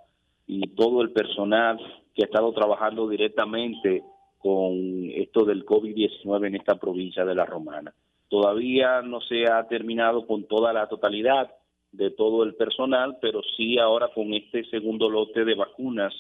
y 0.47 0.61
todo 0.75 1.01
el 1.01 1.13
personal 1.13 1.79
que 2.15 2.25
ha 2.25 2.27
estado 2.27 2.53
trabajando 2.53 3.09
directamente 3.09 4.03
con 4.39 5.11
esto 5.15 5.45
del 5.45 5.65
COVID-19 5.65 6.47
en 6.47 6.57
esta 6.57 6.75
provincia 6.77 7.25
de 7.25 7.35
La 7.35 7.47
Romana. 7.47 7.95
Todavía 8.29 9.03
no 9.03 9.21
se 9.21 9.51
ha 9.51 9.67
terminado 9.67 10.27
con 10.27 10.45
toda 10.45 10.73
la 10.73 10.89
totalidad 10.89 11.51
de 11.97 12.11
todo 12.11 12.45
el 12.45 12.55
personal, 12.55 13.17
pero 13.21 13.41
sí 13.57 13.79
ahora 13.79 14.09
con 14.15 14.35
este 14.35 14.65
segundo 14.65 15.09
lote 15.09 15.45
de 15.45 15.55
vacunas 15.55 16.15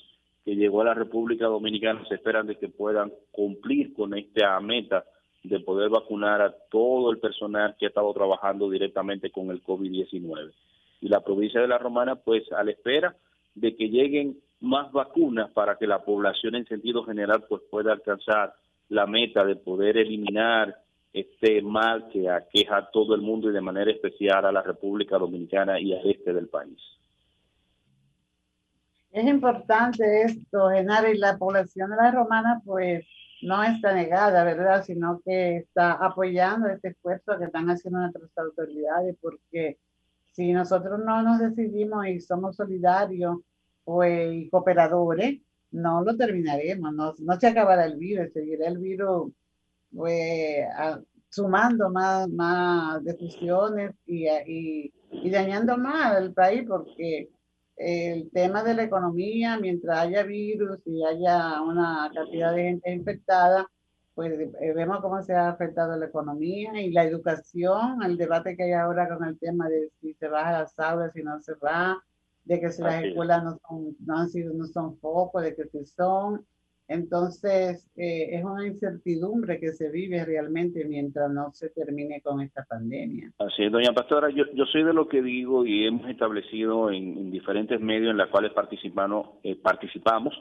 que 0.44 0.56
llegó 0.56 0.80
a 0.80 0.86
la 0.86 0.94
República 0.94 1.46
Dominicana 1.46 2.04
se 2.08 2.14
esperan 2.14 2.46
de 2.46 2.56
que 2.56 2.68
puedan 2.68 3.12
cumplir 3.30 3.92
con 3.92 4.16
esta 4.16 4.58
meta 4.60 5.04
de 5.42 5.60
poder 5.60 5.90
vacunar 5.90 6.40
a 6.40 6.54
todo 6.70 7.10
el 7.10 7.18
personal 7.18 7.76
que 7.78 7.86
ha 7.86 7.88
estado 7.88 8.12
trabajando 8.14 8.70
directamente 8.70 9.30
con 9.30 9.50
el 9.50 9.62
COVID-19. 9.62 10.52
Y 11.00 11.08
la 11.08 11.20
provincia 11.20 11.60
de 11.60 11.68
La 11.68 11.78
Romana, 11.78 12.16
pues 12.16 12.50
a 12.52 12.64
la 12.64 12.70
espera 12.70 13.16
de 13.54 13.76
que 13.76 13.88
lleguen 13.88 14.38
más 14.60 14.90
vacunas 14.92 15.50
para 15.50 15.76
que 15.76 15.86
la 15.86 16.04
población 16.04 16.54
en 16.54 16.66
sentido 16.66 17.04
general 17.04 17.44
pues 17.48 17.62
pueda 17.70 17.92
alcanzar 17.92 18.54
la 18.88 19.06
meta 19.06 19.44
de 19.44 19.56
poder 19.56 19.98
eliminar 19.98 20.76
este 21.16 21.62
mal 21.62 22.08
que 22.08 22.28
aqueja 22.28 22.76
a 22.76 22.90
todo 22.90 23.14
el 23.14 23.22
mundo 23.22 23.48
y 23.48 23.54
de 23.54 23.60
manera 23.62 23.90
especial 23.90 24.44
a 24.44 24.52
la 24.52 24.60
República 24.60 25.16
Dominicana 25.16 25.80
y 25.80 25.94
al 25.94 26.10
este 26.10 26.34
del 26.34 26.48
país. 26.48 26.78
Es 29.12 29.24
importante 29.24 30.22
esto, 30.22 30.68
Genaro, 30.68 31.10
y 31.10 31.16
la 31.16 31.38
población 31.38 31.88
de 31.88 31.96
la 31.96 32.10
romana 32.10 32.60
pues 32.62 33.06
no 33.40 33.62
está 33.64 33.94
negada, 33.94 34.44
¿verdad? 34.44 34.84
Sino 34.84 35.22
que 35.24 35.56
está 35.56 35.92
apoyando 35.92 36.68
este 36.68 36.88
esfuerzo 36.88 37.38
que 37.38 37.46
están 37.46 37.70
haciendo 37.70 38.00
nuestras 38.00 38.30
autoridades, 38.36 39.16
porque 39.22 39.78
si 40.32 40.52
nosotros 40.52 41.00
no 41.02 41.22
nos 41.22 41.38
decidimos 41.38 42.06
y 42.08 42.20
somos 42.20 42.56
solidarios 42.56 43.38
pues, 43.84 44.34
y 44.34 44.50
cooperadores, 44.50 45.40
no 45.70 46.02
lo 46.02 46.14
terminaremos, 46.14 46.92
no, 46.92 47.14
no 47.18 47.40
se 47.40 47.46
acabará 47.46 47.86
el 47.86 47.96
virus, 47.96 48.34
seguirá 48.34 48.68
el 48.68 48.76
virus 48.76 49.32
pues, 49.96 50.66
sumando 51.30 51.90
más, 51.90 52.28
más 52.28 53.02
decisiones 53.04 53.92
y, 54.06 54.28
y, 54.28 54.92
y, 55.10 55.30
dañando 55.30 55.76
más 55.78 56.16
al 56.16 56.32
país 56.32 56.64
porque 56.68 57.30
el 57.76 58.30
tema 58.30 58.62
de 58.62 58.74
la 58.74 58.84
economía, 58.84 59.58
mientras 59.58 59.98
haya 59.98 60.22
virus 60.22 60.78
y 60.86 61.04
haya 61.04 61.60
una 61.62 62.10
cantidad 62.14 62.54
de 62.54 62.62
gente 62.62 62.92
infectada, 62.92 63.66
pues 64.14 64.32
eh, 64.32 64.72
vemos 64.74 65.00
cómo 65.02 65.22
se 65.22 65.34
ha 65.34 65.50
afectado 65.50 65.94
la 65.96 66.06
economía 66.06 66.80
y 66.80 66.90
la 66.90 67.04
educación, 67.04 68.02
el 68.02 68.16
debate 68.16 68.56
que 68.56 68.64
hay 68.64 68.72
ahora 68.72 69.08
con 69.08 69.26
el 69.28 69.38
tema 69.38 69.68
de 69.68 69.90
si 70.00 70.14
se 70.14 70.28
va 70.28 70.48
a 70.48 70.60
las 70.60 70.78
aulas, 70.78 71.12
si 71.12 71.22
no 71.22 71.38
se 71.42 71.52
va, 71.54 72.02
de 72.44 72.58
que 72.58 72.72
si 72.72 72.80
las 72.80 73.04
escuelas 73.04 73.44
no, 73.44 73.58
son, 73.68 73.96
no 74.06 74.16
han 74.16 74.30
sido, 74.30 74.54
no 74.54 74.66
son 74.68 74.96
focos, 74.98 75.42
de 75.42 75.54
que 75.54 75.66
si 75.68 75.84
son. 75.84 76.46
Entonces, 76.88 77.90
eh, 77.96 78.36
es 78.36 78.44
una 78.44 78.66
incertidumbre 78.66 79.58
que 79.58 79.72
se 79.72 79.90
vive 79.90 80.24
realmente 80.24 80.84
mientras 80.84 81.30
no 81.30 81.50
se 81.52 81.70
termine 81.70 82.20
con 82.20 82.40
esta 82.40 82.64
pandemia. 82.64 83.32
Así 83.38 83.64
es, 83.64 83.72
doña 83.72 83.92
Pastora, 83.92 84.30
yo, 84.30 84.44
soy 84.66 84.84
de 84.84 84.92
lo 84.92 85.08
que 85.08 85.20
digo 85.20 85.66
y 85.66 85.86
hemos 85.86 86.08
establecido 86.08 86.90
en, 86.92 87.30
diferentes 87.30 87.80
medios 87.80 88.12
en 88.12 88.18
los 88.18 88.28
cuales 88.30 88.52
participamos, 88.52 89.38
eh, 89.42 89.56
participamos 89.56 90.34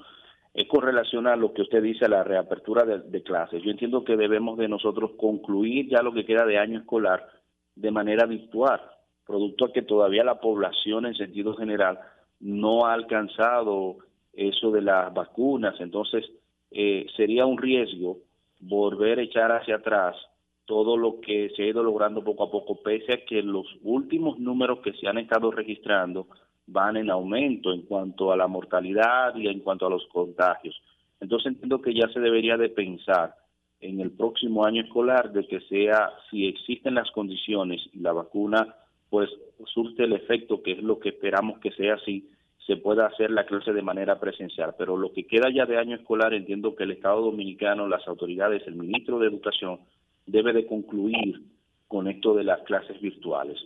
es 0.53 0.69
con 0.69 0.83
relación 0.83 1.27
a 1.27 1.35
lo 1.35 1.53
que 1.53 1.63
usted 1.63 1.83
dice, 1.83 2.05
a 2.05 2.09
la 2.09 2.23
reapertura 2.23 2.85
de, 2.85 2.99
de, 2.99 3.23
clases. 3.23 3.61
Yo 3.61 3.71
entiendo 3.71 4.05
que 4.05 4.15
debemos 4.15 4.57
de 4.57 4.69
nosotros 4.69 5.11
concluir 5.17 5.89
ya 5.89 6.01
lo 6.01 6.13
que 6.13 6.25
queda 6.25 6.45
de 6.45 6.57
año 6.57 6.79
escolar 6.79 7.27
de 7.75 7.91
manera 7.91 8.25
virtual, 8.25 8.79
producto 9.25 9.65
a 9.65 9.73
que 9.73 9.81
todavía 9.81 10.23
la 10.23 10.39
población 10.39 11.07
en 11.07 11.15
sentido 11.15 11.55
general 11.55 11.99
no 12.39 12.85
ha 12.85 12.93
alcanzado 12.93 13.97
eso 14.35 14.71
de 14.71 14.81
las 14.81 15.13
vacunas, 15.13 15.79
entonces 15.79 16.25
eh, 16.71 17.05
sería 17.15 17.45
un 17.45 17.57
riesgo 17.57 18.17
volver 18.59 19.19
a 19.19 19.23
echar 19.23 19.51
hacia 19.51 19.75
atrás 19.75 20.15
todo 20.65 20.97
lo 20.97 21.21
que 21.21 21.51
se 21.55 21.63
ha 21.63 21.67
ido 21.67 21.83
logrando 21.83 22.23
poco 22.23 22.43
a 22.43 22.51
poco, 22.51 22.81
pese 22.81 23.13
a 23.13 23.25
que 23.25 23.41
los 23.41 23.67
últimos 23.83 24.39
números 24.39 24.79
que 24.79 24.93
se 24.93 25.07
han 25.07 25.19
estado 25.19 25.51
registrando 25.51 26.27
van 26.67 26.97
en 26.97 27.11
aumento 27.11 27.71
en 27.71 27.83
cuanto 27.83 28.31
a 28.31 28.37
la 28.37 28.47
mortalidad 28.47 29.35
y 29.35 29.47
en 29.47 29.59
cuanto 29.59 29.85
a 29.85 29.89
los 29.89 30.05
contagios. 30.07 30.75
Entonces 31.19 31.53
entiendo 31.53 31.81
que 31.81 31.93
ya 31.93 32.07
se 32.09 32.19
debería 32.19 32.57
de 32.57 32.69
pensar 32.69 33.35
en 33.79 33.99
el 33.99 34.11
próximo 34.11 34.65
año 34.65 34.81
escolar 34.81 35.31
de 35.31 35.45
que 35.47 35.61
sea, 35.61 36.09
si 36.29 36.47
existen 36.47 36.95
las 36.95 37.11
condiciones 37.11 37.81
y 37.93 37.99
la 37.99 38.13
vacuna 38.13 38.75
pues 39.09 39.29
surte 39.65 40.03
el 40.03 40.13
efecto 40.13 40.63
que 40.63 40.73
es 40.73 40.83
lo 40.83 40.99
que 40.99 41.09
esperamos 41.09 41.59
que 41.59 41.71
sea 41.71 41.93
así, 41.95 42.27
se 42.65 42.77
pueda 42.77 43.05
hacer 43.05 43.29
la 43.31 43.45
clase 43.45 43.73
de 43.73 43.81
manera 43.81 44.19
presencial. 44.19 44.73
Pero 44.77 44.97
lo 44.97 45.13
que 45.13 45.27
queda 45.27 45.49
ya 45.53 45.65
de 45.65 45.77
año 45.77 45.95
escolar, 45.95 46.33
entiendo 46.33 46.75
que 46.75 46.83
el 46.83 46.91
Estado 46.91 47.21
Dominicano, 47.21 47.87
las 47.87 48.07
autoridades, 48.07 48.63
el 48.65 48.75
ministro 48.75 49.19
de 49.19 49.27
Educación, 49.27 49.79
debe 50.25 50.53
de 50.53 50.65
concluir 50.65 51.41
con 51.87 52.07
esto 52.07 52.33
de 52.33 52.43
las 52.43 52.61
clases 52.61 52.99
virtuales. 52.99 53.57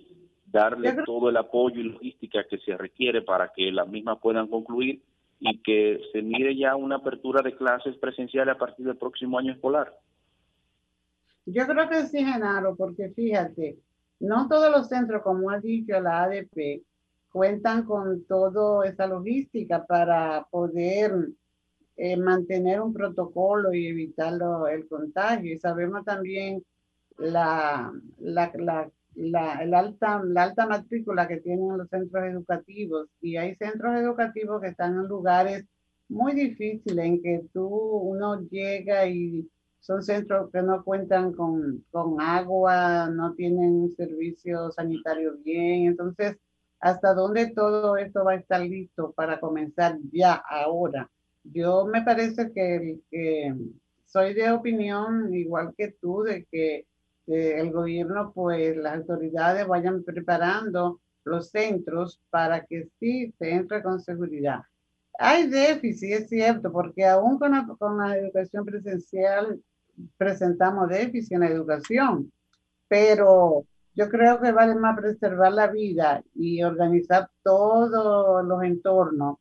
Darle 0.46 0.98
todo 1.06 1.30
el 1.30 1.38
apoyo 1.38 1.80
y 1.80 1.84
logística 1.84 2.44
que 2.50 2.58
se 2.58 2.76
requiere 2.76 3.22
para 3.22 3.52
que 3.56 3.72
las 3.72 3.88
mismas 3.88 4.18
puedan 4.22 4.48
concluir 4.48 5.02
y 5.40 5.62
que 5.62 6.02
se 6.12 6.22
mire 6.22 6.56
ya 6.58 6.76
una 6.76 6.98
apertura 6.98 7.42
de 7.42 7.56
clases 7.56 7.96
presenciales 7.98 8.56
a 8.56 8.58
partir 8.58 8.86
del 8.86 8.98
próximo 8.98 9.38
año 9.40 9.54
escolar. 9.54 9.94
Yo 11.46 11.66
creo 11.66 11.88
que 11.88 12.08
sí, 12.08 12.18
Genaro, 12.20 12.76
porque 12.76 13.10
fíjate, 13.10 13.78
no 14.20 14.48
todos 14.50 14.70
los 14.72 14.90
centros, 14.90 15.24
como 15.24 15.50
ha 15.50 15.60
dicho 15.60 16.00
la 16.02 16.24
ADP, 16.24 16.84
cuentan 17.32 17.86
con 17.86 18.24
toda 18.26 18.88
esa 18.88 19.08
logística 19.08 19.86
para 19.86 20.48
poder 20.50 21.30
eh, 21.98 22.18
mantener 22.18 22.82
un 22.82 22.94
protocolo 22.94 23.74
y 23.74 23.88
evitar 23.88 24.34
el 24.72 24.88
contagio. 24.88 25.54
Y 25.54 25.60
sabemos 25.60 26.06
también 26.06 26.64
la, 27.18 27.92
la, 28.20 28.52
la, 28.56 28.92
la, 29.16 29.80
alta, 29.80 30.22
la 30.24 30.44
alta 30.44 30.66
matrícula 30.66 31.28
que 31.28 31.38
tienen 31.38 31.78
los 31.78 31.90
centros 31.90 32.24
educativos. 32.26 33.08
Y 33.22 33.38
hay 33.38 33.56
centros 33.56 33.96
educativos 33.98 34.62
que 34.62 34.70
están 34.70 34.94
en 34.96 35.08
lugares 35.08 35.66
muy 36.08 36.34
difíciles 36.34 37.06
en 37.06 37.22
que 37.22 37.44
tú 37.54 37.68
uno 37.68 38.42
llega 38.50 39.06
y 39.08 39.48
son 39.80 40.04
centros 40.04 40.50
que 40.52 40.62
no 40.62 40.84
cuentan 40.84 41.34
con, 41.34 41.86
con 41.92 42.20
agua, 42.22 43.10
no 43.10 43.34
tienen 43.34 43.92
servicio 43.96 44.72
sanitario 44.72 45.38
bien. 45.44 45.88
Entonces, 45.88 46.38
hasta 46.80 47.14
dónde 47.14 47.52
todo 47.52 47.98
esto 47.98 48.24
va 48.24 48.34
a 48.34 48.36
estar 48.36 48.62
listo 48.62 49.12
para 49.12 49.40
comenzar 49.40 49.98
ya 50.12 50.34
ahora. 50.34 51.10
Yo 51.44 51.86
me 51.86 52.02
parece 52.04 52.52
que, 52.54 53.56
soy 54.06 54.34
de 54.34 54.52
opinión, 54.52 55.34
igual 55.34 55.74
que 55.78 55.96
tú, 56.00 56.24
de 56.24 56.46
que 56.46 56.86
el 57.28 57.72
gobierno, 57.72 58.32
pues 58.34 58.76
las 58.78 58.96
autoridades 58.96 59.68
vayan 59.68 60.04
preparando 60.04 61.00
los 61.26 61.50
centros 61.50 62.20
para 62.30 62.66
que 62.66 62.90
sí 63.00 63.32
se 63.38 63.52
entre 63.52 63.84
con 63.84 64.02
seguridad. 64.02 64.62
Hay 65.20 65.48
déficit, 65.48 66.12
es 66.14 66.30
cierto, 66.30 66.72
porque 66.72 67.06
aún 67.06 67.38
con 67.38 67.52
la 67.98 68.18
educación 68.18 68.66
presencial 68.66 69.62
presentamos 70.18 70.88
déficit 70.90 71.34
en 71.34 71.40
la 71.42 71.50
educación, 71.50 72.32
pero 72.88 73.66
yo 74.00 74.10
creo 74.10 74.40
que 74.40 74.52
vale 74.54 74.76
más 74.76 74.98
preservar 74.98 75.52
la 75.52 75.68
vida 75.68 76.24
y 76.34 76.64
organizar 76.64 77.30
todos 77.44 78.46
los 78.46 78.64
entornos, 78.64 79.38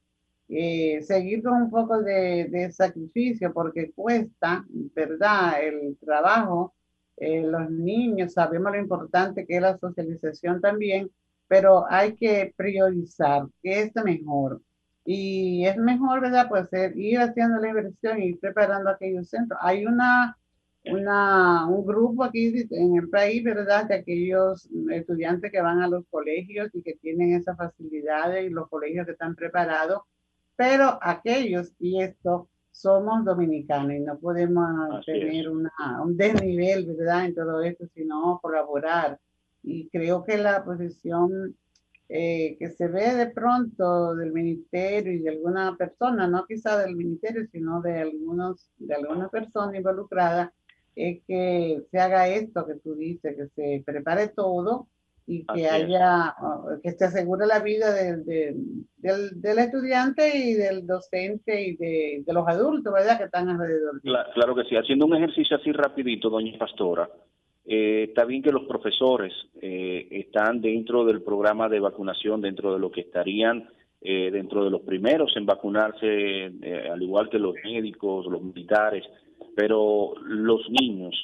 eh, 0.49 1.01
seguir 1.03 1.45
con 1.45 1.63
un 1.63 1.71
poco 1.71 2.03
de, 2.03 2.49
de, 2.51 2.73
sacrificio 2.73 3.53
porque 3.53 3.93
cuesta, 3.93 4.65
¿verdad? 4.69 5.63
El 5.63 5.97
trabajo, 5.99 6.75
eh, 7.17 7.43
los 7.43 7.71
niños, 7.71 8.33
sabemos 8.33 8.73
lo 8.73 8.81
importante 8.81 9.47
que 9.47 9.57
es 9.57 9.63
la 9.63 9.79
socialización 9.79 10.61
también, 10.61 11.09
pero 11.47 11.85
hay 11.89 12.17
que 12.17 12.53
priorizar 12.57 13.47
qué 13.63 13.83
es 13.83 13.93
mejor. 14.05 14.61
Y 15.05 15.67
es 15.67 15.77
mejor, 15.77 16.21
¿verdad? 16.21 16.49
Pues 16.49 16.69
ir 16.97 17.21
haciendo 17.21 17.59
la 17.61 17.69
inversión 17.69 18.21
y 18.21 18.31
ir 18.31 18.41
preparando 18.41 18.91
aquellos 18.91 19.29
centros. 19.29 19.59
Hay 19.63 19.87
una 19.87 20.37
una, 20.93 21.67
un 21.67 21.87
grupo 21.87 22.25
aquí 22.25 22.67
en 22.71 22.97
el 22.97 23.09
país, 23.09 23.43
¿verdad? 23.45 23.87
De 23.87 23.97
aquellos 23.97 24.69
estudiantes 24.91 25.51
que 25.53 25.61
van 25.61 25.81
a 25.81 25.89
los 25.89 26.05
colegios 26.11 26.71
y 26.75 26.83
que 26.83 26.95
tienen 26.95 27.35
esas 27.35 27.57
facilidades 27.57 28.47
y 28.47 28.51
los 28.51 28.69
colegios 28.69 29.07
que 29.07 29.13
están 29.13 29.35
preparados, 29.35 30.03
pero 30.57 30.99
aquellos, 31.01 31.73
y 31.79 32.03
esto, 32.03 32.49
somos 32.71 33.25
dominicanos 33.25 33.93
y 33.93 34.01
no 34.01 34.19
podemos 34.19 35.05
tener 35.05 35.49
una, 35.49 35.73
un 36.03 36.17
desnivel, 36.17 36.87
¿verdad? 36.87 37.27
En 37.27 37.35
todo 37.35 37.61
esto, 37.63 37.87
sino 37.95 38.39
colaborar. 38.41 39.19
Y 39.63 39.89
creo 39.89 40.25
que 40.25 40.39
la 40.39 40.65
posición 40.65 41.57
eh, 42.09 42.57
que 42.59 42.71
se 42.71 42.89
ve 42.89 43.15
de 43.15 43.27
pronto 43.31 44.15
del 44.15 44.33
ministerio 44.33 45.13
y 45.13 45.19
de 45.19 45.29
alguna 45.29 45.77
persona, 45.77 46.27
no 46.27 46.47
quizá 46.47 46.79
del 46.79 46.97
ministerio, 46.97 47.47
sino 47.53 47.83
de 47.83 48.01
algunos, 48.01 48.71
de 48.79 48.95
alguna 48.95 49.29
persona 49.29 49.77
involucrada, 49.77 50.53
es 50.99 51.23
que 51.27 51.83
se 51.91 51.99
haga 51.99 52.29
esto 52.29 52.67
que 52.67 52.75
tú 52.75 52.95
dices, 52.97 53.37
que 53.37 53.47
se 53.55 53.83
prepare 53.85 54.29
todo 54.29 54.89
y 55.27 55.45
que 55.45 55.69
haya, 55.69 56.35
que 56.83 56.93
se 56.93 57.05
asegure 57.05 57.47
la 57.47 57.61
vida 57.61 57.93
del, 57.93 58.25
del, 58.97 59.59
estudiante 59.59 60.37
y 60.37 60.55
del 60.55 60.87
docente 60.87 61.63
y 61.63 61.77
de, 61.77 62.23
de, 62.27 62.33
los 62.33 62.49
adultos, 62.49 62.93
¿verdad? 62.93 63.19
Que 63.19 63.25
están 63.25 63.49
alrededor. 63.49 64.01
Claro, 64.01 64.55
que 64.57 64.65
sí. 64.65 64.75
Haciendo 64.75 65.05
un 65.07 65.15
ejercicio 65.15 65.59
así 65.59 65.71
rapidito, 65.71 66.31
doña 66.31 66.59
Pastora, 66.59 67.09
eh, 67.67 68.07
está 68.09 68.25
bien 68.25 68.43
que 68.43 68.51
los 68.51 68.65
profesores 68.65 69.35
eh, 69.61 70.09
están 70.11 70.63
dentro 70.63 71.05
del 71.05 71.23
programa 71.23 71.69
de 71.69 71.81
vacunación, 71.81 72.41
dentro 72.41 72.73
de 72.73 72.79
lo 72.81 72.91
que 72.91 73.03
estarían 73.03 73.69
eh, 74.01 74.31
dentro 74.33 74.65
de 74.65 74.71
los 74.71 74.81
primeros 74.81 75.37
en 75.37 75.45
vacunarse, 75.45 76.53
al 76.91 77.03
igual 77.03 77.29
que 77.29 77.39
los 77.39 77.55
médicos, 77.63 78.27
los 78.27 78.41
militares, 78.41 79.05
pero 79.59 80.15
los 80.23 80.71
niños 80.71 81.17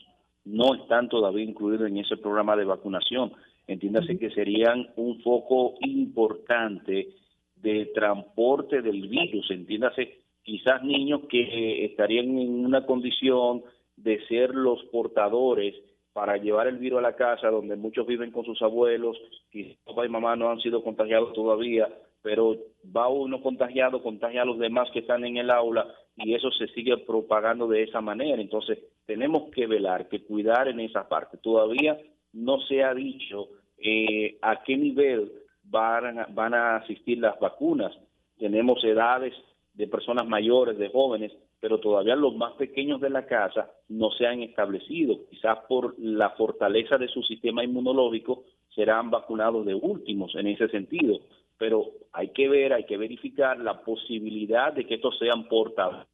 no 0.44 0.74
están 0.74 1.08
todavía 1.08 1.44
incluidos 1.44 1.86
en 1.86 1.98
ese 1.98 2.16
programa 2.16 2.56
de 2.56 2.64
vacunación. 2.64 3.32
Entiéndase 3.68 4.18
que 4.18 4.30
serían 4.30 4.88
un 4.96 5.20
foco 5.20 5.74
importante 5.82 7.10
de 7.54 7.92
transporte 7.94 8.82
del 8.82 9.06
virus, 9.06 9.48
entiéndase 9.52 10.18
quizás 10.42 10.82
niños 10.82 11.20
que 11.30 11.84
estarían 11.84 12.36
en 12.36 12.64
una 12.64 12.84
condición 12.84 13.62
de 13.96 14.20
ser 14.26 14.52
los 14.52 14.82
portadores 14.86 15.76
para 16.12 16.36
llevar 16.36 16.66
el 16.66 16.78
virus 16.78 16.98
a 16.98 17.02
la 17.02 17.14
casa, 17.14 17.50
donde 17.50 17.76
muchos 17.76 18.04
viven 18.04 18.32
con 18.32 18.44
sus 18.44 18.60
abuelos, 18.62 19.16
y 19.52 19.76
papá 19.84 20.06
y 20.06 20.08
mamá 20.08 20.34
no 20.34 20.50
han 20.50 20.58
sido 20.58 20.82
contagiados 20.82 21.32
todavía, 21.34 21.88
pero 22.20 22.56
va 22.94 23.06
uno 23.06 23.40
contagiado, 23.40 24.02
contagia 24.02 24.42
a 24.42 24.46
los 24.46 24.58
demás 24.58 24.90
que 24.92 24.98
están 24.98 25.24
en 25.24 25.36
el 25.36 25.50
aula 25.50 25.86
y 26.16 26.34
eso 26.34 26.50
se 26.52 26.68
sigue 26.68 26.96
propagando 26.98 27.66
de 27.66 27.82
esa 27.82 28.00
manera. 28.00 28.40
Entonces, 28.40 28.78
tenemos 29.06 29.50
que 29.50 29.66
velar, 29.66 30.08
que 30.08 30.24
cuidar 30.24 30.68
en 30.68 30.80
esa 30.80 31.08
parte. 31.08 31.38
Todavía 31.38 31.98
no 32.32 32.60
se 32.62 32.82
ha 32.84 32.94
dicho 32.94 33.48
eh, 33.78 34.38
a 34.42 34.62
qué 34.62 34.76
nivel 34.76 35.32
van 35.64 36.18
a, 36.18 36.26
van 36.30 36.54
a 36.54 36.76
asistir 36.76 37.18
las 37.18 37.38
vacunas. 37.40 37.92
Tenemos 38.38 38.82
edades 38.84 39.34
de 39.72 39.88
personas 39.88 40.26
mayores, 40.26 40.78
de 40.78 40.88
jóvenes, 40.88 41.32
pero 41.60 41.80
todavía 41.80 42.14
los 42.14 42.36
más 42.36 42.52
pequeños 42.54 43.00
de 43.00 43.10
la 43.10 43.26
casa 43.26 43.70
no 43.88 44.10
se 44.12 44.26
han 44.26 44.42
establecido. 44.42 45.26
Quizás 45.30 45.58
por 45.68 45.94
la 45.98 46.30
fortaleza 46.30 46.96
de 46.98 47.08
su 47.08 47.22
sistema 47.22 47.64
inmunológico 47.64 48.44
serán 48.74 49.10
vacunados 49.10 49.64
de 49.66 49.74
últimos 49.74 50.34
en 50.34 50.48
ese 50.48 50.68
sentido 50.68 51.20
pero 51.58 51.84
hay 52.12 52.28
que 52.30 52.48
ver, 52.48 52.72
hay 52.72 52.84
que 52.84 52.96
verificar 52.96 53.58
la 53.58 53.80
posibilidad 53.82 54.72
de 54.72 54.86
que 54.86 54.94
estos 54.94 55.18
sean 55.18 55.48
portados. 55.48 56.06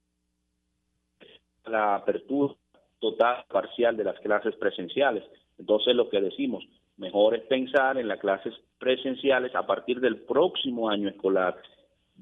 La 1.66 1.96
apertura 1.96 2.55
total, 2.98 3.44
parcial 3.48 3.96
de 3.96 4.05
las 4.05 4.18
clases 4.20 4.55
presenciales. 4.57 5.24
Entonces 5.59 5.94
lo 5.94 6.09
que 6.09 6.20
decimos, 6.20 6.64
mejor 6.96 7.35
es 7.35 7.42
pensar 7.44 7.98
en 7.98 8.09
las 8.09 8.20
clases 8.20 8.55
presenciales 8.79 9.55
a 9.55 9.66
partir 9.66 10.00
del 10.00 10.18
próximo 10.22 10.88
año 10.88 11.09
escolar, 11.09 11.57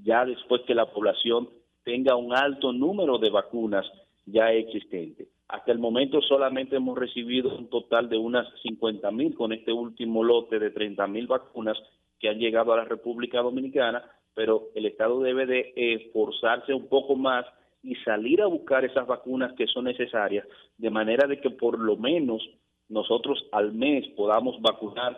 ya 0.03 0.25
después 0.25 0.63
que 0.63 0.75
la 0.75 0.87
población 0.87 1.49
tenga 1.85 2.17
un 2.17 2.35
alto 2.35 2.73
número 2.73 3.19
de 3.19 3.31
vacunas 3.31 3.87
ya 4.27 4.53
existentes. 4.53 5.29
Hasta 5.49 5.73
el 5.73 5.79
momento 5.79 6.21
solamente 6.21 6.77
hemos 6.77 6.99
recibido 6.99 7.57
un 7.57 7.71
total 7.71 8.09
de 8.09 8.19
unas 8.19 8.47
50 8.63 9.11
mil 9.11 9.35
con 9.35 9.53
este 9.53 9.73
último 9.73 10.23
lote 10.23 10.59
de 10.59 10.71
30 10.71 11.07
mil 11.07 11.27
vacunas 11.27 11.79
que 12.19 12.29
han 12.29 12.39
llegado 12.39 12.73
a 12.73 12.77
la 12.77 12.85
República 12.85 13.41
Dominicana, 13.41 14.03
pero 14.35 14.69
el 14.75 14.87
Estado 14.87 15.21
debe 15.21 15.47
de 15.47 15.73
esforzarse 15.77 16.73
un 16.73 16.89
poco 16.89 17.17
más 17.17 17.45
y 17.83 17.95
salir 17.97 18.43
a 18.43 18.47
buscar 18.47 18.85
esas 18.85 19.07
vacunas 19.07 19.53
que 19.55 19.67
son 19.67 19.85
necesarias, 19.85 20.47
de 20.77 20.91
manera 20.91 21.27
de 21.27 21.41
que 21.41 21.51
por 21.51 21.79
lo 21.79 21.97
menos 21.97 22.43
nosotros 22.89 23.47
al 23.53 23.73
mes 23.73 24.07
podamos 24.17 24.61
vacunar 24.61 25.17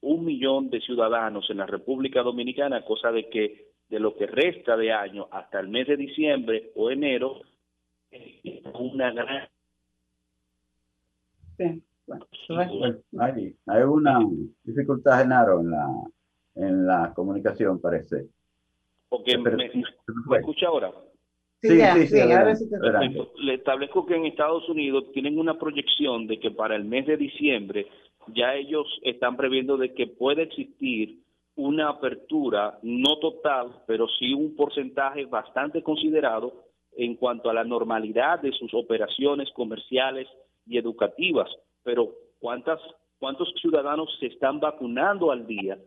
un 0.00 0.24
millón 0.24 0.70
de 0.70 0.80
ciudadanos 0.80 1.48
en 1.50 1.58
la 1.58 1.66
República 1.66 2.22
Dominicana, 2.22 2.84
cosa 2.84 3.10
de 3.10 3.28
que 3.28 3.68
de 3.88 3.98
lo 3.98 4.14
que 4.14 4.26
resta 4.26 4.76
de 4.76 4.92
año 4.92 5.28
hasta 5.30 5.60
el 5.60 5.68
mes 5.68 5.88
de 5.88 5.96
diciembre 5.96 6.72
o 6.76 6.90
enero, 6.90 7.40
una 8.78 9.12
gran... 9.12 9.48
Sí. 11.56 11.82
Bueno, 12.06 12.24
hay, 13.18 13.54
hay 13.66 13.82
una 13.82 14.18
dificultad, 14.62 15.18
Genaro, 15.18 15.60
en 15.60 15.70
la 15.70 15.86
en 16.58 16.86
la 16.86 17.12
comunicación, 17.14 17.80
parece. 17.80 18.26
Porque 19.08 19.38
me, 19.38 19.70
escucha 20.36 20.66
ahora. 20.66 20.92
Sí, 21.60 21.70
sí, 21.70 22.06
sí, 22.06 22.16
Le 23.38 23.54
establezco 23.54 24.06
que 24.06 24.14
en 24.14 24.26
Estados 24.26 24.68
Unidos 24.68 25.10
tienen 25.12 25.38
una 25.38 25.58
proyección 25.58 26.26
de 26.26 26.38
que 26.38 26.50
para 26.50 26.76
el 26.76 26.84
mes 26.84 27.06
de 27.06 27.16
diciembre 27.16 27.86
ya 28.34 28.54
ellos 28.54 28.86
están 29.02 29.36
previendo 29.36 29.76
de 29.76 29.94
que 29.94 30.06
puede 30.06 30.42
existir 30.42 31.18
una 31.56 31.88
apertura, 31.88 32.78
no 32.82 33.18
total, 33.18 33.82
pero 33.86 34.06
sí 34.18 34.32
un 34.32 34.54
porcentaje 34.54 35.24
bastante 35.24 35.82
considerado 35.82 36.52
en 36.96 37.16
cuanto 37.16 37.50
a 37.50 37.54
la 37.54 37.64
normalidad 37.64 38.40
de 38.40 38.52
sus 38.52 38.72
operaciones 38.74 39.50
comerciales 39.52 40.28
y 40.66 40.78
educativas. 40.78 41.48
Pero 41.82 42.12
¿cuántas, 42.38 42.80
¿cuántos 43.18 43.52
ciudadanos 43.60 44.08
se 44.20 44.26
están 44.26 44.60
vacunando 44.60 45.32
al 45.32 45.46
día? 45.46 45.78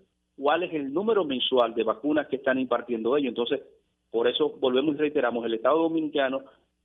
Cuál 0.41 0.63
es 0.63 0.73
el 0.73 0.91
número 0.91 1.23
mensual 1.23 1.75
de 1.75 1.83
vacunas 1.83 2.27
que 2.27 2.37
están 2.37 2.57
impartiendo 2.57 3.15
ellos. 3.15 3.29
Entonces, 3.29 3.61
por 4.09 4.27
eso 4.27 4.57
volvemos 4.59 4.95
y 4.95 4.97
reiteramos, 4.97 5.45
el 5.45 5.53
Estado 5.53 5.83
Dominicano 5.83 6.41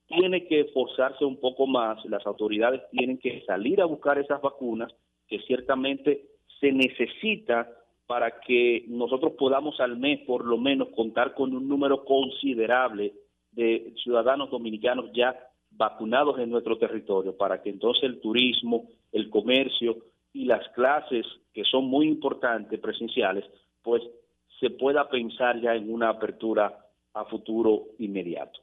tiene 0.07 0.47
que 0.47 0.61
esforzarse 0.61 1.25
un 1.25 1.41
poco 1.41 1.67
más, 1.67 2.05
las 2.05 2.25
autoridades 2.27 2.83
tienen 2.91 3.19
que 3.19 3.43
salir 3.47 3.81
a 3.81 3.87
buscar 3.87 4.19
esas 4.19 4.43
vacunas 4.43 4.93
que 5.27 5.41
ciertamente 5.41 6.27
se 6.61 6.71
necesita 6.71 7.73
para 8.07 8.41
que 8.41 8.85
nosotros 8.89 9.33
podamos 9.39 9.81
al 9.81 9.97
mes 9.97 10.21
por 10.27 10.45
lo 10.45 10.59
menos 10.59 10.89
contar 10.95 11.33
con 11.33 11.55
un 11.57 11.67
número 11.67 12.05
considerable 12.05 13.15
de 13.53 13.95
ciudadanos 14.05 14.51
dominicanos 14.51 15.11
ya 15.15 15.35
vacunados 15.71 16.39
en 16.39 16.51
nuestro 16.51 16.77
territorio, 16.77 17.37
para 17.37 17.63
que 17.63 17.71
entonces 17.71 18.05
el 18.05 18.21
turismo, 18.21 18.89
el 19.13 19.31
comercio, 19.31 19.97
y 20.37 20.45
las 20.45 20.69
clases 20.75 21.25
que 21.55 21.65
son 21.65 21.87
muy 21.87 22.07
importantes 22.07 22.79
presenciales, 22.79 23.45
pues 23.83 24.03
se 24.61 24.69
pueda 24.69 25.09
pensar 25.09 25.59
ya 25.61 25.75
en 25.75 25.91
una 25.91 26.11
apertura 26.11 26.87
a 27.15 27.25
futuro 27.25 27.87
inmediato. 27.99 28.61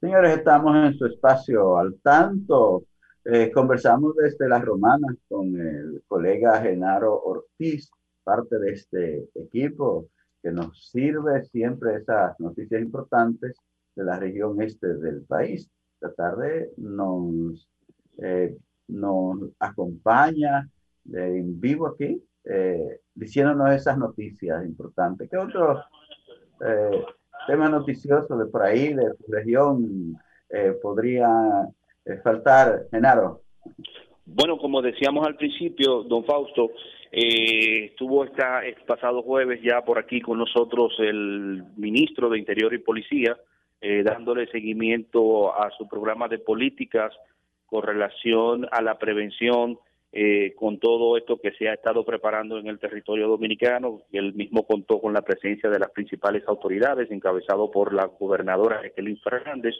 Señores, 0.00 0.38
estamos 0.38 0.74
en 0.76 0.94
su 0.94 1.06
espacio 1.06 1.78
al 1.78 2.00
tanto. 2.00 2.84
Eh, 3.24 3.52
conversamos 3.52 4.16
desde 4.16 4.48
las 4.48 4.64
romanas 4.64 5.16
con 5.28 5.60
el 5.60 6.02
colega 6.08 6.60
Genaro 6.60 7.22
Ortiz, 7.22 7.88
parte 8.24 8.58
de 8.58 8.72
este 8.72 9.28
equipo 9.36 10.06
que 10.42 10.50
nos 10.50 10.90
sirve 10.90 11.44
siempre 11.44 11.96
esas 11.96 12.38
noticias 12.40 12.82
importantes 12.82 13.56
de 13.94 14.04
la 14.04 14.18
región 14.18 14.60
este 14.60 14.94
del 14.94 15.22
país. 15.22 15.70
Esta 16.00 16.12
tarde 16.14 16.72
nos 16.78 17.68
eh, 18.18 18.56
nos 18.88 19.38
acompaña 19.58 20.68
en 21.12 21.60
vivo 21.60 21.86
aquí, 21.86 22.22
eh, 22.44 23.00
diciéndonos 23.14 23.70
esas 23.72 23.98
noticias 23.98 24.64
importantes. 24.64 25.28
¿Qué 25.30 25.36
otros 25.36 25.84
eh, 26.66 27.04
temas 27.46 27.70
noticiosos 27.70 28.38
de 28.38 28.46
por 28.46 28.62
ahí, 28.62 28.92
de 28.94 29.14
tu 29.14 29.32
región, 29.32 30.16
eh, 30.48 30.74
podría 30.82 31.28
faltar, 32.24 32.86
Genaro? 32.90 33.42
Bueno, 34.24 34.58
como 34.58 34.80
decíamos 34.82 35.26
al 35.26 35.36
principio, 35.36 36.02
don 36.04 36.24
Fausto, 36.24 36.70
estuvo 37.12 38.24
esta, 38.24 38.64
el 38.64 38.76
pasado 38.86 39.22
jueves 39.22 39.60
ya 39.62 39.82
por 39.82 39.98
aquí 39.98 40.20
con 40.20 40.38
nosotros 40.38 40.94
el 40.98 41.64
ministro 41.76 42.30
de 42.30 42.38
Interior 42.38 42.72
y 42.72 42.78
Policía, 42.78 43.36
dándole 44.04 44.46
seguimiento 44.48 45.54
a 45.54 45.70
su 45.70 45.88
programa 45.88 46.28
de 46.28 46.38
políticas 46.38 47.12
con 47.70 47.82
relación 47.82 48.66
a 48.70 48.82
la 48.82 48.98
prevención 48.98 49.78
eh, 50.12 50.54
con 50.56 50.80
todo 50.80 51.16
esto 51.16 51.40
que 51.40 51.52
se 51.52 51.68
ha 51.68 51.74
estado 51.74 52.04
preparando 52.04 52.58
en 52.58 52.66
el 52.66 52.80
territorio 52.80 53.28
dominicano. 53.28 54.02
Él 54.10 54.34
mismo 54.34 54.66
contó 54.66 55.00
con 55.00 55.12
la 55.12 55.22
presencia 55.22 55.70
de 55.70 55.78
las 55.78 55.90
principales 55.90 56.42
autoridades, 56.48 57.10
encabezado 57.12 57.70
por 57.70 57.94
la 57.94 58.06
gobernadora 58.06 58.84
Ekelin 58.84 59.20
Fernández 59.20 59.76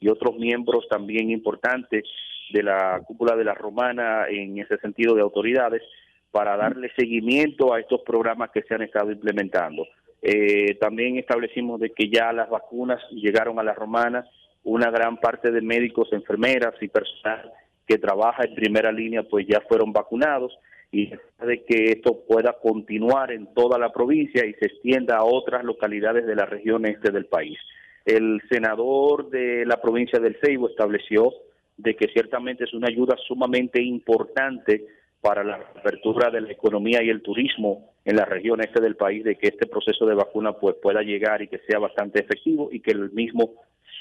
y 0.00 0.08
otros 0.08 0.36
miembros 0.36 0.88
también 0.88 1.30
importantes 1.30 2.04
de 2.50 2.62
la 2.62 3.02
cúpula 3.06 3.36
de 3.36 3.44
la 3.44 3.52
Romana 3.52 4.26
en 4.30 4.58
ese 4.58 4.78
sentido 4.78 5.14
de 5.14 5.20
autoridades 5.20 5.82
para 6.30 6.56
darle 6.56 6.90
seguimiento 6.96 7.74
a 7.74 7.80
estos 7.80 8.00
programas 8.02 8.50
que 8.50 8.62
se 8.62 8.74
han 8.74 8.82
estado 8.82 9.10
implementando. 9.10 9.86
Eh, 10.22 10.76
también 10.80 11.18
establecimos 11.18 11.78
de 11.78 11.90
que 11.90 12.08
ya 12.08 12.32
las 12.32 12.48
vacunas 12.48 13.02
llegaron 13.10 13.58
a 13.58 13.62
la 13.62 13.74
Romana, 13.74 14.24
una 14.64 14.90
gran 14.90 15.18
parte 15.18 15.50
de 15.50 15.60
médicos, 15.60 16.12
enfermeras 16.12 16.74
y 16.80 16.88
personal 16.88 17.52
que 17.86 17.98
trabaja 17.98 18.44
en 18.44 18.54
primera 18.54 18.92
línea 18.92 19.22
pues 19.22 19.46
ya 19.48 19.62
fueron 19.62 19.92
vacunados 19.92 20.56
y 20.92 21.10
de 21.10 21.64
que 21.64 21.92
esto 21.92 22.24
pueda 22.26 22.56
continuar 22.62 23.32
en 23.32 23.52
toda 23.54 23.78
la 23.78 23.92
provincia 23.92 24.44
y 24.46 24.54
se 24.54 24.66
extienda 24.66 25.16
a 25.16 25.24
otras 25.24 25.64
localidades 25.64 26.26
de 26.26 26.34
la 26.34 26.46
región 26.46 26.86
este 26.86 27.10
del 27.10 27.26
país. 27.26 27.58
El 28.04 28.40
senador 28.50 29.28
de 29.30 29.66
la 29.66 29.80
provincia 29.80 30.18
del 30.18 30.38
Ceibo 30.42 30.68
estableció 30.68 31.32
de 31.76 31.94
que 31.94 32.08
ciertamente 32.08 32.64
es 32.64 32.74
una 32.74 32.88
ayuda 32.88 33.16
sumamente 33.26 33.82
importante 33.82 34.84
para 35.20 35.44
la 35.44 35.56
apertura 35.56 36.30
de 36.30 36.40
la 36.40 36.52
economía 36.52 37.02
y 37.02 37.10
el 37.10 37.22
turismo 37.22 37.92
en 38.04 38.16
la 38.16 38.24
región 38.24 38.60
este 38.60 38.80
del 38.80 38.96
país, 38.96 39.24
de 39.24 39.36
que 39.36 39.48
este 39.48 39.66
proceso 39.66 40.06
de 40.06 40.14
vacuna 40.14 40.52
pues 40.52 40.76
pueda 40.80 41.02
llegar 41.02 41.42
y 41.42 41.48
que 41.48 41.60
sea 41.68 41.78
bastante 41.78 42.20
efectivo 42.20 42.70
y 42.72 42.80
que 42.80 42.92
el 42.92 43.10
mismo 43.10 43.54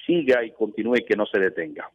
siga 0.08 0.43
y 0.43 0.51
continúe 0.51 1.05
que 1.05 1.16
no 1.16 1.28
se 1.28 1.39
detenga. 1.39 1.91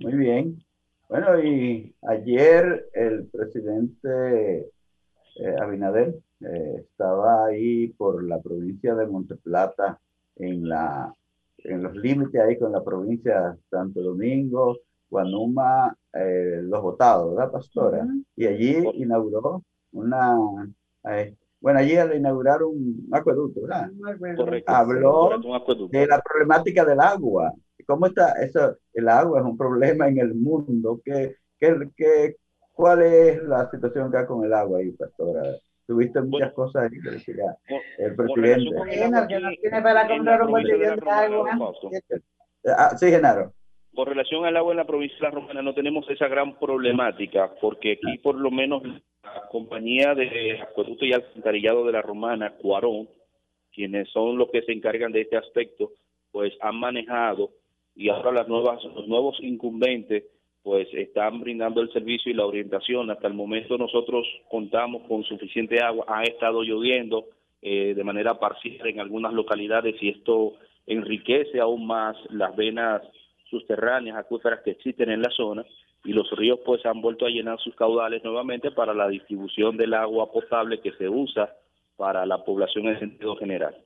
Muy 0.00 0.14
bien. 0.14 0.62
Bueno, 1.08 1.42
y 1.42 1.94
ayer 2.02 2.90
el 2.92 3.26
presidente 3.28 4.70
eh, 5.40 5.56
Abinader 5.58 6.14
eh, 6.40 6.76
estaba 6.80 7.46
ahí 7.46 7.88
por 7.88 8.22
la 8.22 8.40
provincia 8.42 8.94
de 8.94 9.06
Monteplata, 9.06 9.98
en, 10.36 10.68
la, 10.68 11.12
en 11.58 11.82
los 11.82 11.96
límites 11.96 12.40
ahí 12.40 12.58
con 12.58 12.72
la 12.72 12.84
provincia 12.84 13.40
de 13.40 13.58
Santo 13.70 14.02
Domingo, 14.02 14.78
Guanuma, 15.08 15.96
eh, 16.12 16.60
Los 16.62 16.82
Botados, 16.82 17.34
¿verdad, 17.34 17.52
pastora? 17.52 18.06
Y 18.36 18.46
allí 18.46 18.76
inauguró 18.94 19.62
una... 19.92 20.36
bueno, 21.60 21.80
allí 21.80 21.94
le 21.94 22.16
inauguraron 22.16 22.70
un 22.70 23.08
acueducto, 23.12 23.62
¿verdad? 23.62 23.90
Correcto. 24.36 24.72
Habló 24.72 25.30
de 25.90 26.06
la 26.06 26.20
problemática 26.20 26.84
del 26.84 27.00
agua 27.00 27.52
¿Cómo 27.88 28.06
está 28.06 28.32
eso? 28.32 28.76
El 28.92 29.08
agua 29.08 29.40
es 29.40 29.46
un 29.46 29.56
problema 29.56 30.08
en 30.08 30.18
el 30.18 30.34
mundo. 30.34 31.00
¿Qué, 31.02 31.36
qué, 31.58 31.74
qué, 31.96 32.36
cuál 32.74 33.00
es 33.00 33.42
la 33.44 33.70
situación 33.70 34.10
que 34.10 34.18
hay 34.18 34.26
con 34.26 34.44
el 34.44 34.52
agua 34.52 34.80
ahí, 34.80 34.90
pastora? 34.90 35.42
Tuviste 35.86 36.20
muchas 36.20 36.52
cosas 36.52 36.82
ahí 36.82 37.00
que 37.00 37.12
decía 37.12 37.56
el 37.96 38.14
presidente. 38.14 38.76
tiene 38.86 39.82
para 39.82 40.06
comprar 40.06 40.42
un 40.42 40.50
botellón 40.50 41.00
de 41.00 41.10
agua. 41.10 41.72
Ah, 42.76 42.94
sí, 42.98 43.06
Genaro. 43.08 43.54
Con 43.94 44.06
relación 44.06 44.44
al 44.44 44.56
agua 44.56 44.72
en 44.72 44.76
la 44.76 44.86
provincia 44.86 45.16
de 45.18 45.24
La 45.24 45.30
Romana 45.30 45.62
no 45.62 45.74
tenemos 45.74 46.08
esa 46.08 46.28
gran 46.28 46.58
problemática 46.58 47.52
porque 47.60 47.92
aquí 47.92 48.18
por 48.18 48.36
lo 48.36 48.50
menos 48.50 48.82
la 48.84 49.48
compañía 49.50 50.14
de 50.14 50.60
acueducto 50.60 51.04
y 51.04 51.12
alcantarillado 51.12 51.84
de 51.84 51.92
La 51.92 52.02
Romana, 52.02 52.54
Cuarón, 52.60 53.08
quienes 53.72 54.08
son 54.10 54.38
los 54.38 54.50
que 54.50 54.62
se 54.62 54.72
encargan 54.72 55.12
de 55.12 55.22
este 55.22 55.36
aspecto, 55.36 55.92
pues 56.30 56.52
han 56.60 56.76
manejado 56.76 57.50
y 57.96 58.08
ahora 58.08 58.30
las 58.30 58.48
nuevas, 58.48 58.82
los 58.84 59.08
nuevos 59.08 59.36
incumbentes 59.40 60.24
pues 60.62 60.86
están 60.92 61.40
brindando 61.40 61.80
el 61.80 61.92
servicio 61.92 62.30
y 62.30 62.34
la 62.34 62.46
orientación. 62.46 63.10
Hasta 63.10 63.26
el 63.26 63.34
momento 63.34 63.78
nosotros 63.78 64.26
contamos 64.50 65.02
con 65.08 65.24
suficiente 65.24 65.80
agua, 65.80 66.04
ha 66.08 66.22
estado 66.24 66.62
lloviendo 66.62 67.26
eh, 67.62 67.94
de 67.94 68.04
manera 68.04 68.38
parcial 68.38 68.86
en 68.86 69.00
algunas 69.00 69.32
localidades 69.32 69.96
y 70.00 70.10
esto 70.10 70.54
enriquece 70.86 71.58
aún 71.58 71.86
más 71.86 72.16
las 72.30 72.54
venas 72.54 73.02
subterráneas, 73.50 74.16
acuíferas 74.16 74.60
que 74.62 74.72
existen 74.72 75.10
en 75.10 75.22
la 75.22 75.30
zona 75.30 75.64
y 76.04 76.12
los 76.12 76.30
ríos 76.32 76.60
pues 76.64 76.84
han 76.86 77.00
vuelto 77.00 77.26
a 77.26 77.30
llenar 77.30 77.58
sus 77.58 77.74
caudales 77.74 78.22
nuevamente 78.22 78.70
para 78.70 78.94
la 78.94 79.08
distribución 79.08 79.76
del 79.76 79.94
agua 79.94 80.30
potable 80.30 80.80
que 80.80 80.92
se 80.92 81.08
usa 81.08 81.52
para 81.96 82.24
la 82.26 82.44
población 82.44 82.86
en 82.86 82.98
sentido 82.98 83.36
general. 83.36 83.76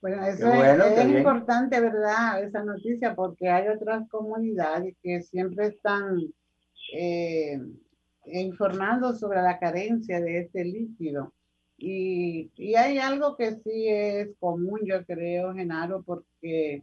Bueno, 0.00 0.24
eso 0.24 0.52
es, 0.52 1.06
importante, 1.06 1.80
¿verdad? 1.80 2.42
Esa 2.42 2.64
noticia, 2.64 3.14
porque 3.14 3.48
hay 3.48 3.68
otras 3.68 4.08
comunidades 4.08 4.96
que 5.00 5.22
siempre 5.22 5.66
están 5.66 6.18
eh, 6.92 7.60
informando 8.26 9.14
sobre 9.14 9.42
la 9.42 9.60
carencia 9.60 10.20
de 10.20 10.40
este 10.40 10.64
líquido. 10.64 11.32
Y, 11.78 12.50
y, 12.56 12.74
hay 12.74 12.98
algo 12.98 13.36
que 13.36 13.52
sí 13.52 13.88
es 13.88 14.30
común, 14.38 14.80
yo 14.84 15.04
creo, 15.04 15.52
Genaro, 15.54 16.02
porque 16.02 16.82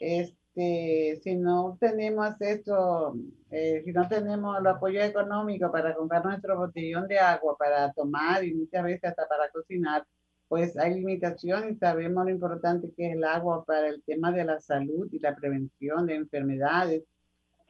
este, 0.00 0.41
si 0.54 1.36
no 1.36 1.78
tenemos 1.80 2.34
esto, 2.40 3.14
eh, 3.50 3.82
si 3.84 3.92
no 3.92 4.06
tenemos 4.08 4.58
el 4.58 4.66
apoyo 4.66 5.02
económico 5.02 5.72
para 5.72 5.94
comprar 5.94 6.24
nuestro 6.24 6.58
botellón 6.58 7.08
de 7.08 7.18
agua 7.18 7.56
para 7.56 7.92
tomar 7.92 8.44
y 8.44 8.54
muchas 8.54 8.84
veces 8.84 9.04
hasta 9.04 9.26
para 9.26 9.48
cocinar, 9.50 10.04
pues 10.48 10.76
hay 10.76 10.94
limitaciones, 10.94 11.78
sabemos 11.78 12.26
lo 12.26 12.30
importante 12.30 12.92
que 12.94 13.08
es 13.08 13.16
el 13.16 13.24
agua 13.24 13.64
para 13.64 13.88
el 13.88 14.02
tema 14.02 14.30
de 14.32 14.44
la 14.44 14.60
salud 14.60 15.08
y 15.10 15.18
la 15.18 15.34
prevención 15.34 16.06
de 16.06 16.16
enfermedades. 16.16 17.04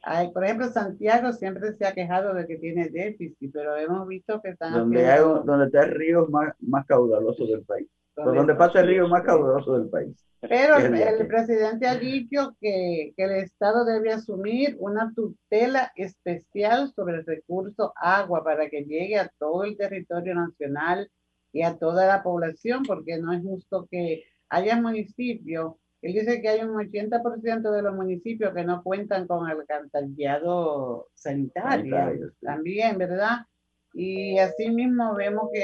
Hay, 0.01 0.31
por 0.31 0.43
ejemplo, 0.43 0.67
Santiago 0.67 1.31
siempre 1.31 1.71
se 1.73 1.85
ha 1.85 1.93
quejado 1.93 2.33
de 2.33 2.45
que 2.45 2.57
tiene 2.57 2.89
déficit, 2.89 3.53
pero 3.53 3.77
hemos 3.77 4.05
visto 4.05 4.41
que 4.41 4.49
están... 4.49 4.73
Donde, 4.73 5.09
hay, 5.09 5.21
donde 5.21 5.67
está 5.67 5.83
el 5.85 5.91
río 5.91 6.27
más, 6.27 6.53
más 6.59 6.85
caudaloso 6.85 7.47
del 7.47 7.61
país. 7.61 7.87
Donde 8.15 8.55
pasa 8.55 8.81
el 8.81 8.87
río 8.87 9.07
más 9.07 9.23
caudaloso 9.23 9.77
del 9.77 9.89
país. 9.89 10.15
Pero 10.41 10.77
el, 10.77 11.27
presidente 11.27 11.87
ha 11.87 11.95
dicho 11.95 12.55
que, 12.59 13.13
que, 13.15 13.23
el 13.23 13.31
Estado 13.31 13.85
debe 13.85 14.11
asumir 14.11 14.75
una 14.77 15.13
tutela 15.13 15.93
especial 15.95 16.91
sobre 16.93 17.17
el 17.17 17.25
recurso 17.25 17.93
agua 17.95 18.43
para 18.43 18.69
que 18.69 18.83
llegue 18.83 19.17
a 19.17 19.31
todo 19.39 19.63
el 19.63 19.77
territorio 19.77 20.35
nacional 20.35 21.09
y 21.53 21.61
a 21.61 21.77
toda 21.77 22.07
la 22.07 22.23
población, 22.23 22.83
porque 22.83 23.19
no 23.19 23.31
es 23.31 23.41
justo 23.41 23.87
que 23.89 24.25
haya 24.49 24.81
municipios. 24.81 25.75
Él 26.01 26.13
dice 26.13 26.41
que 26.41 26.49
hay 26.49 26.61
un 26.61 26.73
80% 26.73 27.71
de 27.71 27.81
los 27.81 27.95
municipios 27.95 28.53
que 28.53 28.65
no 28.65 28.83
cuentan 28.83 29.25
con 29.25 29.49
el 29.49 29.57
alcantarillado 29.57 31.07
sanitario, 31.13 32.33
también, 32.41 32.97
¿verdad? 32.97 33.45
Y 33.93 34.39
asimismo 34.39 35.15
vemos 35.15 35.49
que 35.53 35.63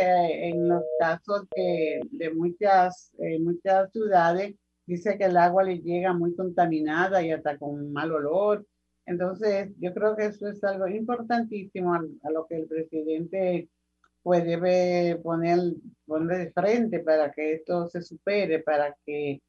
en 0.50 0.68
los 0.68 0.84
casos 0.98 1.48
que 1.54 2.00
de 2.12 2.34
muchas, 2.34 3.12
eh, 3.20 3.40
muchas 3.40 3.92
ciudades 3.92 4.56
dice 4.86 5.18
que 5.18 5.26
el 5.26 5.38
agua 5.38 5.64
le 5.64 5.80
llega 5.80 6.14
muy 6.14 6.36
contaminada 6.36 7.24
y 7.24 7.32
hasta 7.32 7.58
con 7.58 7.92
mal 7.92 8.12
olor. 8.12 8.66
Entonces, 9.06 9.72
yo 9.80 9.94
creo 9.94 10.16
que 10.16 10.28
eso 10.28 10.48
es 10.48 10.64
algo 10.64 10.88
importantísimo 10.88 11.94
a, 11.94 12.02
a 12.24 12.32
lo 12.32 12.46
que 12.48 12.58
el 12.58 12.68
presidente 12.68 13.70
pues 14.22 14.46
debe 14.46 15.18
poner, 15.24 15.60
poner 16.06 16.38
de 16.38 16.52
frente 16.52 17.00
para 17.00 17.32
que 17.32 17.54
esto 17.54 17.88
se 17.88 18.02
supere, 18.02 18.60
para 18.60 18.96
que 19.06 19.42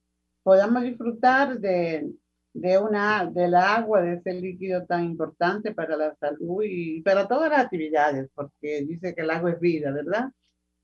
podamos 0.43 0.83
disfrutar 0.83 1.59
de, 1.59 2.11
de 2.53 2.79
una, 2.79 3.27
del 3.27 3.55
agua, 3.55 4.03
de 4.03 4.15
ese 4.15 4.35
líquido 4.35 4.85
tan 4.87 5.05
importante 5.05 5.73
para 5.73 5.97
la 5.97 6.15
salud 6.17 6.63
y 6.65 7.01
para 7.03 7.29
todas 7.29 7.51
las 7.51 7.65
actividades, 7.65 8.29
porque 8.35 8.85
dice 8.85 9.15
que 9.15 9.23
el 9.23 9.31
agua 9.31 9.53
es 9.53 9.61
vida, 9.61 9.93
¿verdad? 9.93 10.31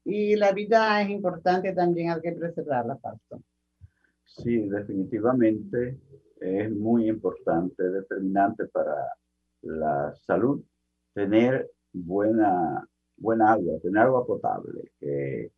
Y 0.04 0.36
la 0.36 0.52
vida 0.52 1.02
es 1.02 1.10
importante 1.10 1.72
también, 1.72 2.10
hay 2.10 2.20
que 2.20 2.32
preservarla, 2.32 2.96
Pasto. 2.96 3.42
Sí, 4.24 4.68
definitivamente 4.68 5.98
es 6.40 6.70
muy 6.70 7.08
importante, 7.08 7.82
determinante 7.82 8.66
para 8.66 9.12
la 9.62 10.14
salud 10.26 10.62
tener 11.14 11.70
buena 11.92 12.86
buena 13.16 13.52
agua, 13.52 13.80
tener 13.80 14.02
agua 14.02 14.26
potable, 14.26 14.90
que 15.00 15.50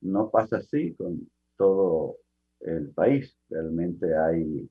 no 0.00 0.30
pasa 0.30 0.58
así 0.58 0.94
con 0.94 1.28
todo 1.56 2.16
el 2.60 2.90
país. 2.90 3.36
Realmente 3.48 4.16
hay, 4.16 4.68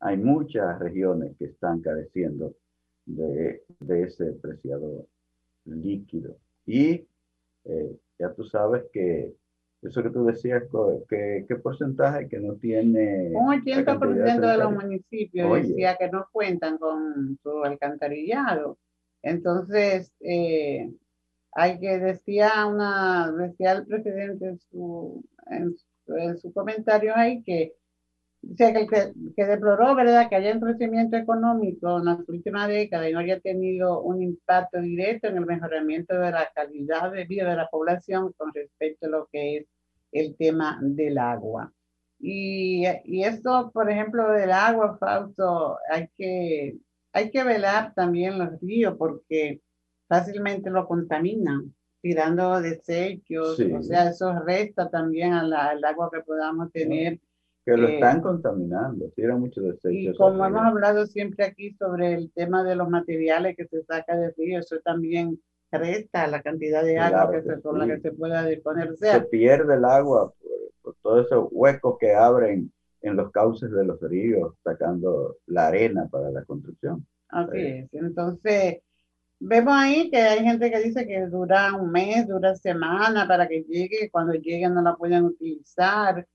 hay 0.00 0.16
muchas 0.16 0.78
regiones 0.78 1.36
que 1.38 1.46
están 1.46 1.80
careciendo 1.80 2.54
de, 3.06 3.62
ese 3.88 4.32
preciado 4.32 5.06
líquido. 5.64 6.36
Y 6.66 7.06
eh, 7.64 7.96
ya 8.18 8.32
tú 8.32 8.44
sabes 8.44 8.84
que 8.92 9.34
eso 9.82 10.02
que 10.02 10.10
tú 10.10 10.24
decías, 10.24 10.64
que, 11.08 11.46
¿qué 11.48 11.56
porcentaje 11.56 12.28
que 12.28 12.38
no 12.38 12.54
tiene? 12.54 13.30
Un 13.34 13.62
80% 13.62 14.40
de, 14.40 14.58
los 14.58 14.72
municipios 14.72 15.62
decía 15.62 15.96
que 15.96 16.10
no 16.10 16.28
cuentan 16.32 16.76
con 16.76 17.38
su 17.42 17.64
alcantarillado. 17.64 18.76
Entonces, 19.22 20.12
eh, 20.20 20.90
hay 21.52 21.80
que 21.80 21.98
decía 21.98 22.66
una 22.66 23.32
decía 23.32 23.72
el 23.72 23.86
presidente 23.86 24.48
en 24.48 24.58
su, 24.58 25.24
en, 25.46 26.38
su 26.38 26.52
comentario 26.52 27.12
ahí 27.16 27.42
que 27.42 27.74
que, 28.56 29.12
que, 29.36 29.44
deploró 29.44 29.94
verdad 29.94 30.28
que 30.28 30.36
haya 30.36 30.54
un 30.54 30.60
crecimiento 30.60 31.16
económico 31.16 31.98
en 31.98 32.06
las 32.06 32.28
últimas 32.28 32.68
décadas 32.68 33.08
y 33.08 33.12
no 33.12 33.18
haya 33.20 33.40
tenido 33.40 34.00
un 34.02 34.22
impacto 34.22 34.80
directo 34.80 35.28
en 35.28 35.36
el 35.36 35.46
mejoramiento 35.46 36.18
de 36.18 36.30
la 36.30 36.50
calidad 36.54 37.12
de 37.12 37.24
vida 37.24 37.50
de 37.50 37.56
la 37.56 37.68
población 37.68 38.32
con 38.36 38.52
respecto 38.54 39.06
a 39.06 39.10
lo 39.10 39.28
que 39.30 39.58
es 39.58 39.66
el 40.12 40.36
tema 40.36 40.78
del 40.82 41.18
agua. 41.18 41.72
Y, 42.18 42.84
y 43.04 43.24
esto 43.24 43.70
por 43.72 43.90
ejemplo 43.90 44.30
del 44.32 44.52
agua 44.52 44.98
Fausto 44.98 45.78
hay 45.90 46.08
que 46.16 46.76
hay 47.12 47.30
que 47.30 47.42
velar 47.44 47.92
también 47.94 48.38
los 48.38 48.60
ríos 48.60 48.96
porque 48.96 49.60
fácilmente 50.08 50.70
lo 50.70 50.86
contaminan, 50.86 51.74
tirando 52.00 52.60
desechos, 52.60 53.60
o 53.60 53.82
sea, 53.82 54.10
eso 54.10 54.32
resta 54.40 54.88
también 54.90 55.32
al 55.32 55.84
agua 55.84 56.10
que 56.12 56.20
podamos 56.20 56.70
tener. 56.72 57.18
Que 57.64 57.76
lo 57.76 57.88
están 57.88 58.18
eh, 58.18 58.22
contaminando, 58.22 59.10
tiran 59.14 59.40
muchos 59.40 59.64
desechos. 59.64 60.14
Y 60.14 60.16
como 60.16 60.44
hemos 60.44 60.62
hablado 60.62 61.06
siempre 61.06 61.44
aquí 61.44 61.72
sobre 61.74 62.14
el 62.14 62.32
tema 62.32 62.64
de 62.64 62.74
los 62.74 62.88
materiales 62.88 63.56
que 63.56 63.66
se 63.66 63.82
saca 63.84 64.16
de 64.16 64.32
río, 64.36 64.58
eso 64.58 64.78
también 64.84 65.40
resta 65.70 66.26
la 66.26 66.42
cantidad 66.42 66.82
de 66.82 66.98
agua 66.98 67.30
que 67.30 67.42
se, 67.42 67.60
con 67.60 67.78
la 67.78 67.86
que 67.86 68.00
se 68.00 68.12
pueda 68.12 68.46
disponer. 68.46 68.96
se 68.96 69.20
pierde 69.22 69.74
el 69.74 69.84
agua 69.84 70.32
por, 70.82 70.94
todos 71.02 71.26
esos 71.26 71.48
huecos 71.50 71.96
que 72.00 72.14
abren 72.14 72.72
en 73.02 73.16
los 73.16 73.30
cauces 73.30 73.70
de 73.70 73.84
los 73.84 74.00
ríos, 74.00 74.54
sacando 74.64 75.36
la 75.46 75.68
arena 75.68 76.08
para 76.10 76.30
la 76.30 76.44
construcción. 76.44 77.06
Así 77.28 77.58
es. 77.58 77.88
Entonces, 77.92 78.80
Vemos 79.42 79.72
ahí 79.74 80.10
que 80.10 80.18
hay 80.18 80.44
gente 80.44 80.70
que 80.70 80.80
dice 80.80 81.06
que 81.06 81.26
dura 81.26 81.72
un 81.72 81.90
mes, 81.90 82.28
dura 82.28 82.54
semana 82.56 83.26
para 83.26 83.48
que 83.48 83.62
llegue, 83.62 84.10
cuando 84.10 84.34
llegue 84.34 84.68
no 84.68 84.82
la 84.82 84.96
pueden 84.96 85.24
utilizar. 85.24 86.26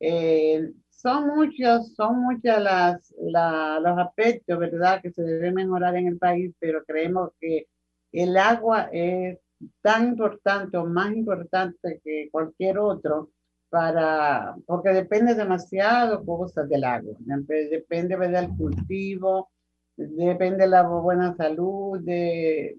Eh, 0.00 0.72
son 0.90 1.28
muchos, 1.28 1.94
son 1.94 2.20
muchas 2.22 2.62
las, 2.62 3.14
los 3.18 3.98
aspectos, 3.98 4.58
¿verdad?, 4.58 5.00
que 5.02 5.12
se 5.12 5.22
deben 5.22 5.54
mejorar 5.54 5.96
en 5.96 6.08
el 6.08 6.18
país, 6.18 6.54
pero 6.58 6.84
creemos 6.84 7.30
que 7.40 7.68
el 8.12 8.36
agua 8.36 8.88
es 8.92 9.38
tan 9.82 10.08
importante 10.08 10.76
o 10.76 10.86
más 10.86 11.12
importante 11.12 12.00
que 12.04 12.28
cualquier 12.30 12.78
otro 12.78 13.30
para, 13.68 14.56
porque 14.66 14.90
depende 14.90 15.34
demasiado 15.34 16.24
cosas 16.24 16.68
del 16.68 16.84
agua, 16.84 17.14
depende, 17.18 18.16
del 18.16 18.48
cultivo, 18.56 19.50
depende 19.96 20.64
de 20.64 20.68
la 20.68 20.82
buena 20.82 21.34
salud, 21.36 22.00
de... 22.00 22.76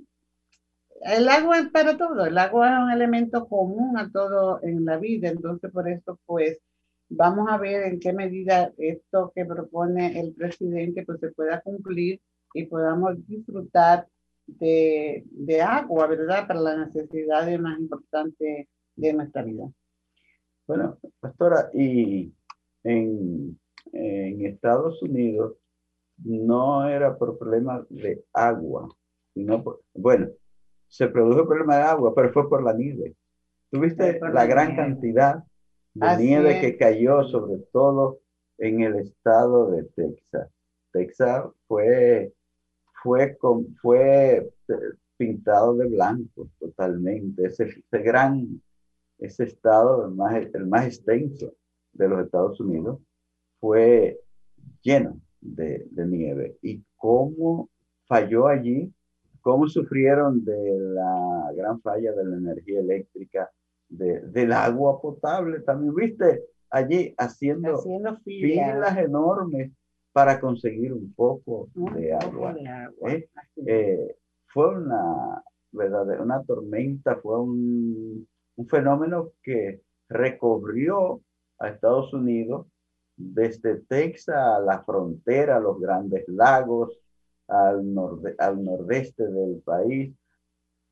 El 1.03 1.29
agua 1.29 1.59
es 1.59 1.69
para 1.69 1.97
todo, 1.97 2.25
el 2.25 2.37
agua 2.37 2.73
es 2.73 2.83
un 2.83 2.91
elemento 2.91 3.47
común 3.47 3.97
a 3.97 4.11
todo 4.11 4.59
en 4.63 4.85
la 4.85 4.97
vida, 4.97 5.29
entonces 5.29 5.71
por 5.71 5.89
eso 5.89 6.19
pues 6.25 6.59
vamos 7.11 7.47
a 7.49 7.57
ver 7.57 7.83
en 7.83 7.99
qué 7.99 8.13
medida 8.13 8.73
esto 8.77 9.31
que 9.35 9.45
propone 9.45 10.19
el 10.19 10.33
presidente 10.33 11.03
pues 11.05 11.19
se 11.19 11.31
pueda 11.31 11.61
cumplir 11.61 12.21
y 12.53 12.65
podamos 12.65 13.15
disfrutar 13.27 14.07
de, 14.47 15.23
de 15.29 15.61
agua, 15.61 16.07
¿verdad? 16.07 16.47
Para 16.47 16.59
las 16.61 16.77
necesidades 16.87 17.59
más 17.59 17.79
importantes 17.79 18.67
de 18.95 19.13
nuestra 19.13 19.43
vida. 19.43 19.69
Bueno, 20.67 20.97
pastora, 21.19 21.69
y 21.73 22.33
en, 22.83 23.59
en 23.91 24.45
Estados 24.45 25.01
Unidos 25.03 25.55
no 26.23 26.87
era 26.87 27.17
por 27.17 27.37
problemas 27.37 27.85
de 27.89 28.23
agua, 28.33 28.87
sino 29.33 29.63
por, 29.63 29.81
bueno, 29.93 30.29
se 30.87 31.07
produjo 31.07 31.41
el 31.41 31.47
problema 31.47 31.77
de 31.77 31.83
agua, 31.83 32.13
pero 32.15 32.31
fue 32.31 32.49
por 32.49 32.63
la 32.63 32.73
nieve. 32.73 33.15
Tuviste 33.69 34.19
la 34.19 34.45
gran 34.45 34.75
cantidad 34.75 35.43
de 35.93 36.17
nieve 36.17 36.61
que 36.61 36.77
cayó, 36.77 37.23
sobre 37.23 37.61
todo 37.71 38.19
en 38.57 38.81
el 38.81 38.95
estado 38.95 39.71
de 39.71 39.83
Texas. 39.83 40.49
Texas 40.91 41.45
fue, 41.67 42.33
fue, 43.03 43.37
fue 43.81 44.49
pintado 45.17 45.75
de 45.75 45.87
blanco 45.87 46.49
totalmente. 46.59 47.45
Ese, 47.45 47.63
ese 47.63 48.03
gran, 48.03 48.61
ese 49.19 49.43
estado, 49.45 50.05
el 50.05 50.15
más, 50.15 50.35
el 50.53 50.65
más 50.67 50.85
extenso 50.85 51.53
de 51.93 52.07
los 52.07 52.25
Estados 52.25 52.59
Unidos, 52.59 52.99
fue 53.59 54.19
lleno 54.81 55.19
de, 55.39 55.87
nieve 55.95 56.57
y 56.61 56.83
cómo 56.97 57.69
falló 58.05 58.47
allí, 58.47 58.93
cómo 59.41 59.67
sufrieron 59.67 60.43
de 60.43 60.79
la 60.79 61.51
gran 61.55 61.81
falla 61.81 62.11
de 62.11 62.25
la 62.25 62.37
energía 62.37 62.79
eléctrica, 62.79 63.49
de, 63.91 64.21
del 64.21 64.51
agua 64.53 64.99
potable. 64.99 65.59
También 65.61 65.93
viste 65.93 66.43
allí 66.69 67.13
haciendo, 67.17 67.81
filas. 68.23 68.97
enormes 68.97 69.71
para 70.11 70.39
conseguir 70.39 70.93
un 70.93 71.13
poco 71.13 71.69
de 71.73 72.13
agua. 72.13 72.55
¿eh? 73.07 73.29
Eh, 73.65 74.15
fue 74.47 74.77
una, 74.77 75.43
verdad, 75.71 76.21
una 76.21 76.43
tormenta, 76.43 77.17
fue 77.17 77.39
un, 77.39 78.27
un 78.55 78.67
fenómeno 78.67 79.31
que 79.43 79.81
recorrió 80.09 81.21
a 81.59 81.69
Estados 81.69 82.13
Unidos 82.13 82.67
desde 83.15 83.81
Texas 83.81 84.35
a 84.35 84.59
la 84.59 84.83
frontera, 84.83 85.59
los 85.59 85.79
grandes 85.79 86.27
lagos, 86.27 86.97
al, 87.47 87.83
al 88.37 88.63
nordeste 88.63 89.27
del 89.27 89.61
país, 89.63 90.13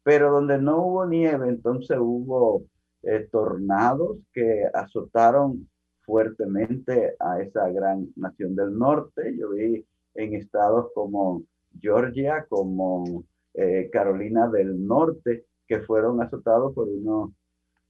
pero 0.04 0.32
donde 0.32 0.58
no 0.58 0.86
hubo 0.86 1.06
nieve, 1.06 1.50
entonces 1.50 1.98
hubo 2.00 2.64
eh, 3.04 3.28
tornados 3.32 4.18
que 4.34 4.64
azotaron 4.74 5.70
fuertemente 6.02 7.16
a 7.20 7.42
esa 7.42 7.70
gran 7.70 8.08
nación 8.16 8.56
del 8.56 8.78
norte. 8.78 9.36
Yo 9.38 9.52
vi 9.52 9.86
en 10.16 10.34
estados 10.34 10.88
como 10.94 11.44
Georgia, 11.80 12.46
como 12.50 13.24
eh, 13.54 13.90
Carolina 13.92 14.48
del 14.50 14.86
Norte, 14.86 15.46
que 15.68 15.82
fueron 15.82 16.22
azotados 16.22 16.74
por 16.74 16.88
unos 16.88 17.32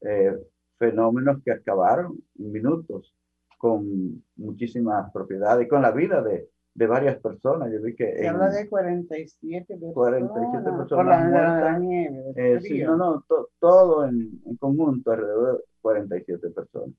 eh, 0.02 0.36
fenómenos 0.78 1.42
que 1.44 1.52
acabaron 1.52 2.18
en 2.38 2.52
minutos 2.52 3.14
con 3.58 4.24
muchísimas 4.36 5.12
propiedades 5.12 5.66
y 5.66 5.70
con 5.70 5.82
la 5.82 5.92
vida 5.92 6.22
de, 6.22 6.50
de 6.80 6.88
varias 6.88 7.20
personas. 7.20 7.70
Yo 7.74 7.82
vi 7.82 7.94
que... 7.94 8.16
Se 8.16 8.28
habla 8.30 8.50
de 8.50 8.70
47 8.70 9.66
personas. 9.68 9.94
47 9.94 10.64
personas. 10.64 10.88
Por 10.88 11.06
la, 11.06 11.78
nieve. 11.78 12.34
Eh, 12.38 12.62
sí, 12.62 12.82
no, 12.84 12.96
no, 12.96 13.26
todo 13.60 14.06
en, 14.06 14.42
en, 14.46 14.56
conjunto, 14.56 15.12
alrededor 15.12 15.58
de 15.58 15.64
47 15.82 16.50
personas. 16.52 16.96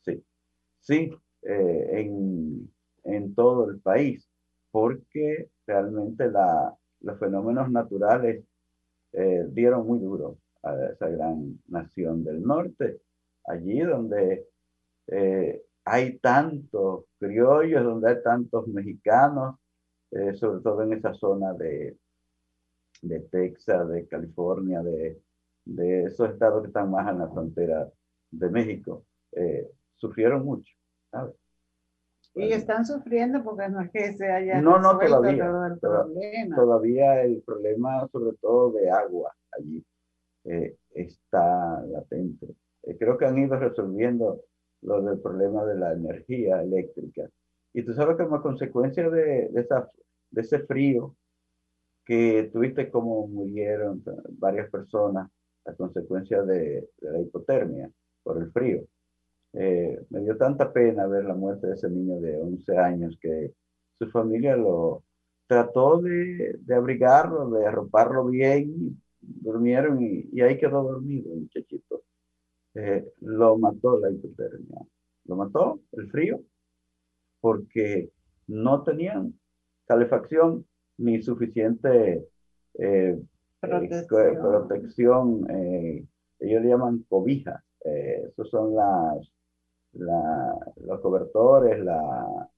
Sí, 0.00 0.24
sí, 0.80 1.12
eh, 1.42 1.88
en, 1.92 2.68
en, 3.04 3.34
todo 3.36 3.70
el 3.70 3.78
país, 3.78 4.28
porque 4.72 5.48
realmente 5.64 6.28
la, 6.28 6.76
los 7.00 7.18
fenómenos 7.20 7.70
naturales 7.70 8.44
eh, 9.12 9.46
dieron 9.50 9.86
muy 9.86 10.00
duro 10.00 10.38
a 10.64 10.74
esa 10.86 11.08
gran 11.08 11.56
nación 11.68 12.24
del 12.24 12.42
norte, 12.42 13.00
allí 13.46 13.78
donde 13.78 14.48
eh, 15.06 15.62
hay 15.90 16.18
tantos 16.18 17.06
criollos, 17.18 17.82
donde 17.82 18.10
hay 18.10 18.22
tantos 18.22 18.68
mexicanos, 18.68 19.56
eh, 20.12 20.34
sobre 20.34 20.62
todo 20.62 20.82
en 20.82 20.92
esa 20.92 21.12
zona 21.14 21.52
de, 21.54 21.98
de 23.02 23.20
Texas, 23.22 23.88
de 23.88 24.06
California, 24.06 24.82
de, 24.82 25.20
de, 25.64 26.04
esos 26.04 26.30
estados 26.30 26.62
que 26.62 26.68
están 26.68 26.92
más 26.92 27.08
en 27.10 27.18
la 27.18 27.28
frontera 27.28 27.90
de 28.30 28.50
México, 28.50 29.04
eh, 29.32 29.68
sufrieron 29.96 30.44
mucho. 30.44 30.72
Y 32.36 32.52
están 32.52 32.86
sufriendo 32.86 33.42
porque 33.42 33.68
no 33.68 33.80
es 33.80 33.90
que 33.90 34.12
se 34.12 34.30
haya 34.30 34.62
no, 34.62 34.78
no, 34.78 34.96
todavía, 34.96 35.44
el 35.66 35.78
problema. 35.80 36.56
Todavía 36.56 37.22
el 37.22 37.42
problema, 37.42 38.08
sobre 38.12 38.36
todo 38.36 38.70
de 38.74 38.88
agua 38.92 39.34
allí, 39.58 39.84
eh, 40.44 40.76
está 40.90 41.82
latente. 41.82 42.46
creo 42.96 43.18
que 43.18 43.26
han 43.26 43.38
ido 43.38 43.56
resolviendo 43.56 44.44
lo 44.82 45.02
del 45.02 45.20
problema 45.20 45.64
de 45.64 45.76
la 45.76 45.92
energía 45.92 46.62
eléctrica. 46.62 47.28
Y 47.72 47.82
tú 47.82 47.92
sabes 47.94 48.16
que 48.16 48.24
como 48.24 48.42
consecuencia 48.42 49.08
de, 49.10 49.48
de, 49.48 49.60
esa, 49.60 49.90
de 50.30 50.40
ese 50.40 50.60
frío, 50.60 51.16
que 52.04 52.50
tuviste 52.52 52.90
como 52.90 53.26
murieron 53.28 54.02
varias 54.30 54.70
personas 54.70 55.30
a 55.66 55.74
consecuencia 55.74 56.42
de, 56.42 56.88
de 57.00 57.12
la 57.12 57.20
hipotermia 57.20 57.90
por 58.22 58.38
el 58.38 58.50
frío. 58.50 58.84
Eh, 59.52 59.98
me 60.10 60.20
dio 60.20 60.36
tanta 60.36 60.72
pena 60.72 61.06
ver 61.06 61.24
la 61.24 61.34
muerte 61.34 61.66
de 61.66 61.74
ese 61.74 61.90
niño 61.90 62.20
de 62.20 62.36
11 62.36 62.78
años 62.78 63.18
que 63.20 63.52
su 63.98 64.08
familia 64.10 64.56
lo 64.56 65.04
trató 65.46 65.98
de, 66.00 66.56
de 66.60 66.74
abrigarlo, 66.74 67.50
de 67.50 67.66
arroparlo 67.66 68.26
bien, 68.26 69.00
durmieron 69.20 70.00
y, 70.02 70.40
ahí 70.40 70.58
quedó 70.58 70.82
dormido 70.84 71.32
el 71.34 71.40
muchachito. 71.40 72.02
Eh, 72.74 73.12
lo 73.20 73.58
mató 73.58 73.98
la 73.98 74.10
hipotermia. 74.10 74.80
Lo 75.24 75.36
mató 75.36 75.80
el 75.92 76.10
frío 76.10 76.40
porque 77.40 78.10
no 78.46 78.82
tenían 78.82 79.38
calefacción 79.86 80.66
ni 80.98 81.22
suficiente 81.22 82.26
eh, 82.74 83.20
protección. 83.60 85.46
ellos 86.38 86.62
le 86.62 86.68
llaman 86.68 87.04
cobija. 87.08 87.62
esos 87.84 88.50
son 88.50 88.74
las, 88.74 89.32
los 89.92 91.00
cobertores, 91.00 91.82
la, 91.84 92.48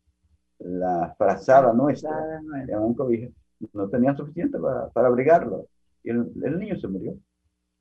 la 0.59 1.15
frazada 1.17 1.73
nuestra, 1.73 2.41
llaman 2.67 2.95
cobija. 2.95 3.29
No 3.73 3.89
tenían 3.89 4.17
suficiente 4.17 4.59
para, 4.59 4.89
para 4.89 5.09
abrigarlo. 5.09 5.69
Y 6.03 6.11
el, 6.11 6.59
niño 6.59 6.77
se 6.79 6.89
murió. 6.89 7.17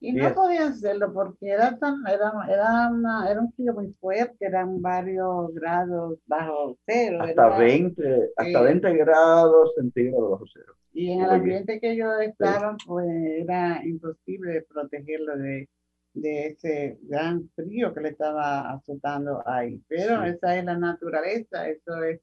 Y 0.03 0.13
no 0.13 0.33
podían 0.33 0.71
hacerlo 0.71 1.13
porque 1.13 1.47
era, 1.49 1.77
tan, 1.77 2.03
era, 2.07 2.33
era, 2.49 2.91
era 3.29 3.39
un 3.39 3.53
frío 3.53 3.71
muy 3.75 3.93
fuerte, 4.01 4.47
eran 4.47 4.81
varios 4.81 5.53
grados 5.53 6.17
bajo 6.25 6.75
cero. 6.87 7.19
Hasta, 7.21 7.57
20, 7.59 8.31
hasta 8.35 8.61
20 8.61 8.93
grados 8.97 9.73
centígrados 9.75 10.31
bajo 10.31 10.45
cero. 10.51 10.73
Y 10.91 11.11
en 11.11 11.21
el 11.21 11.29
ambiente 11.29 11.79
que 11.79 11.91
ellos 11.91 12.13
estaban, 12.19 12.77
pues 12.87 13.07
era 13.07 13.79
imposible 13.85 14.65
protegerlo 14.67 15.37
de, 15.37 15.69
de 16.15 16.47
ese 16.47 16.97
gran 17.03 17.47
frío 17.55 17.93
que 17.93 18.01
le 18.01 18.09
estaba 18.09 18.71
azotando 18.71 19.47
ahí. 19.47 19.79
Pero 19.87 20.23
esa 20.23 20.57
es 20.57 20.65
la 20.65 20.79
naturaleza, 20.79 21.69
eso 21.69 22.03
es, 22.03 22.19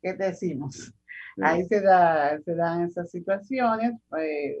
¿qué 0.00 0.14
decimos? 0.14 0.94
Ahí 1.42 1.64
se, 1.64 1.80
da, 1.80 2.40
se 2.40 2.54
dan 2.54 2.84
esas 2.84 3.10
situaciones. 3.10 3.92
Pues, 4.08 4.58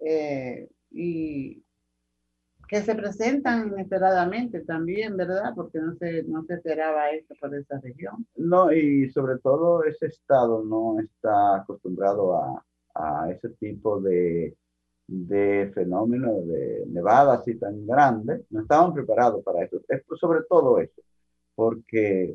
eh, 0.00 0.66
y 0.92 1.62
que 2.68 2.80
se 2.80 2.94
presentan 2.94 3.68
inesperadamente 3.68 4.60
también, 4.60 5.16
¿verdad? 5.16 5.52
Porque 5.54 5.78
no 5.78 5.94
se, 5.96 6.22
no 6.22 6.42
se 6.44 6.54
esperaba 6.54 7.10
esto 7.10 7.34
por 7.38 7.54
esa 7.54 7.78
región. 7.80 8.26
No, 8.36 8.72
y 8.72 9.10
sobre 9.10 9.38
todo 9.40 9.84
ese 9.84 10.06
estado 10.06 10.64
no 10.64 10.98
está 11.00 11.56
acostumbrado 11.56 12.34
a, 12.34 12.64
a 12.94 13.30
ese 13.30 13.50
tipo 13.50 14.00
de, 14.00 14.56
de 15.06 15.70
fenómenos 15.74 16.46
de 16.48 16.84
nevadas 16.88 17.40
así 17.40 17.56
tan 17.56 17.86
grandes. 17.86 18.42
No 18.50 18.62
estaban 18.62 18.94
preparados 18.94 19.44
para 19.44 19.64
eso. 19.64 19.80
Es 19.88 20.02
sobre 20.18 20.40
todo 20.48 20.78
eso, 20.78 21.02
porque 21.54 22.34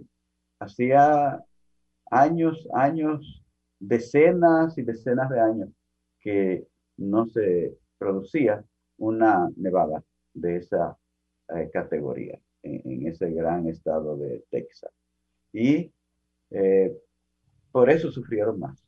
hacía 0.59 1.43
años, 2.11 2.67
años, 2.73 3.43
decenas 3.79 4.77
y 4.77 4.83
decenas 4.83 5.29
de 5.29 5.39
años 5.39 5.69
que 6.19 6.67
no 6.97 7.27
se 7.27 7.77
producía 7.97 8.63
una 8.97 9.49
nevada 9.55 10.03
de 10.33 10.57
esa 10.57 10.97
eh, 11.49 11.69
categoría 11.71 12.39
en, 12.63 13.07
ese 13.07 13.31
gran 13.31 13.67
estado 13.67 14.17
de 14.17 14.43
Texas. 14.49 14.91
Y 15.53 15.91
eh, 16.51 16.97
por 17.71 17.89
eso 17.89 18.11
sufrieron 18.11 18.59
más. 18.59 18.83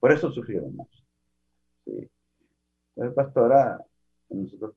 Por 0.00 0.12
eso 0.12 0.30
sufrieron 0.30 0.74
más. 0.76 0.88
Sí. 1.84 2.10
Entonces, 2.94 3.14
pastora, 3.14 3.84
nosotros 4.28 4.74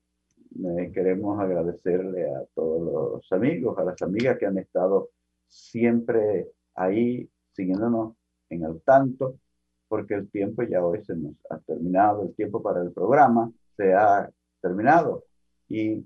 queremos 0.92 1.38
agradecerle 1.38 2.30
a 2.34 2.44
todos 2.54 3.20
los 3.20 3.32
amigos, 3.32 3.76
a 3.78 3.84
las 3.84 4.00
amigas 4.00 4.38
que 4.38 4.46
han 4.46 4.58
estado 4.58 5.10
siempre 5.48 6.50
ahí 6.74 7.28
siguiéndonos 7.52 8.14
en 8.48 8.64
el 8.64 8.80
tanto 8.82 9.38
porque 9.88 10.14
el 10.14 10.30
tiempo 10.30 10.62
ya 10.62 10.84
hoy 10.84 11.04
se 11.04 11.16
nos 11.16 11.34
ha 11.50 11.58
terminado, 11.58 12.24
el 12.24 12.34
tiempo 12.34 12.62
para 12.62 12.82
el 12.82 12.92
programa 12.92 13.50
se 13.76 13.94
ha 13.94 14.30
terminado 14.60 15.24
y 15.68 16.04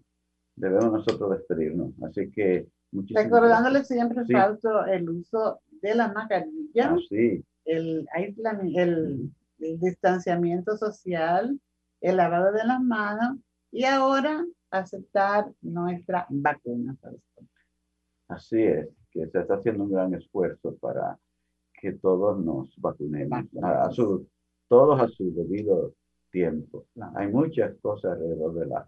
debemos 0.56 0.92
nosotros 0.92 1.30
despedirnos. 1.38 1.92
Así 2.02 2.30
que 2.30 2.68
muchísimas 2.92 3.24
Recordándole 3.24 3.84
siempre 3.84 4.24
falta 4.26 4.92
el 4.92 5.08
uso 5.08 5.60
de 5.82 5.94
la 5.94 6.12
mascarilla, 6.12 6.90
ah, 6.90 6.96
sí. 7.08 7.44
el, 7.64 8.06
el, 8.14 9.30
el 9.60 9.80
distanciamiento 9.80 10.76
social, 10.76 11.58
el 12.00 12.16
lavado 12.16 12.52
de 12.52 12.64
las 12.64 12.80
manos 12.82 13.38
y 13.70 13.84
ahora 13.84 14.44
aceptar 14.70 15.50
nuestra 15.62 16.26
vacuna. 16.28 16.96
Así 18.28 18.62
es, 18.62 18.88
que 19.10 19.26
se 19.26 19.40
está 19.40 19.54
haciendo 19.54 19.84
un 19.84 19.92
gran 19.92 20.14
esfuerzo 20.14 20.76
para 20.76 21.18
que 21.80 21.92
todos 21.92 22.38
nos 22.38 22.74
vacunemos, 22.78 23.44
a, 23.62 23.90
su, 23.90 24.28
todos 24.68 25.00
a 25.00 25.08
su 25.08 25.34
debido 25.34 25.94
tiempo. 26.30 26.86
Hay 27.14 27.28
muchas 27.28 27.74
cosas 27.80 28.12
alrededor 28.12 28.54
de 28.54 28.66
las 28.66 28.86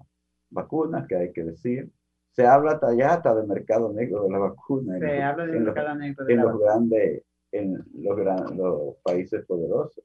vacunas 0.50 1.06
que 1.08 1.16
hay 1.16 1.32
que 1.32 1.44
decir. 1.44 1.90
Se 2.32 2.46
habla 2.46 2.80
hasta 2.82 3.34
de 3.34 3.46
mercado 3.46 3.92
negro 3.92 4.24
de 4.24 4.30
la 4.30 4.38
vacuna. 4.38 4.98
Se 4.98 5.16
en, 5.16 5.22
habla 5.22 5.46
de 5.46 5.60
mercado 5.60 5.88
los, 5.88 5.98
negro 5.98 6.24
de 6.24 6.32
en 6.32 6.40
los 6.40 6.58
grandes, 6.58 7.22
en 7.52 7.84
los, 7.94 8.56
los 8.56 8.96
países 9.02 9.44
poderosos 9.46 10.04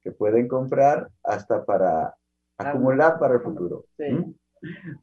que 0.00 0.12
pueden 0.12 0.48
comprar 0.48 1.08
hasta 1.24 1.64
para 1.64 2.14
acumular 2.56 3.18
para 3.18 3.34
el 3.34 3.40
futuro. 3.40 3.84
¿Mm? 3.98 4.32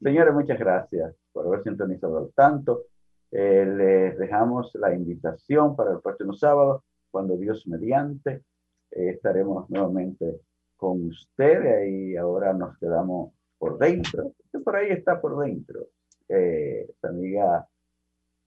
Señores, 0.02 0.34
muchas 0.34 0.60
gracias 0.60 1.16
por 1.32 1.48
haber 1.48 1.64
sintonizado 1.64 2.32
tanto. 2.36 2.84
Eh, 3.32 3.66
les 3.66 4.18
dejamos 4.18 4.72
la 4.76 4.94
invitación 4.94 5.76
para 5.76 5.92
el 5.92 6.00
próximo 6.00 6.34
sábado 6.34 6.84
cuando 7.16 7.38
Dios 7.38 7.66
mediante 7.68 8.43
eh, 8.91 9.11
estaremos 9.11 9.70
nuevamente 9.70 10.41
con 10.76 11.05
ustedes 11.05 11.89
y 11.89 12.18
ahora 12.18 12.51
nos 12.51 12.78
quedamos 12.78 13.32
por 13.57 13.78
dentro, 13.78 14.34
que 14.51 14.59
por 14.59 14.76
ahí 14.76 14.89
está 14.89 15.22
por 15.22 15.39
dentro. 15.39 15.88
Eh, 16.28 16.86
amiga 17.03 17.66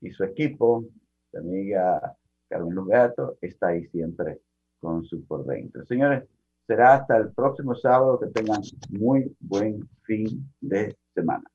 y 0.03 0.11
su 0.11 0.23
equipo, 0.23 0.85
su 1.31 1.39
amiga 1.39 2.15
Carmen 2.47 2.75
Lugato, 2.75 3.39
está 3.41 3.69
ahí 3.69 3.87
siempre 3.87 4.43
con 4.81 5.03
su 5.07 5.25
por 5.25 5.47
dentro. 5.47 5.87
Señores, 5.87 6.25
será 6.67 6.97
hasta 6.97 7.17
el 7.17 7.33
próximo 7.33 7.75
sábado 7.75 8.21
que 8.21 8.27
tengan 8.27 8.61
muy 8.91 9.35
buen 9.41 9.89
fin 10.03 10.47
de 10.61 10.95
semana. 11.15 11.51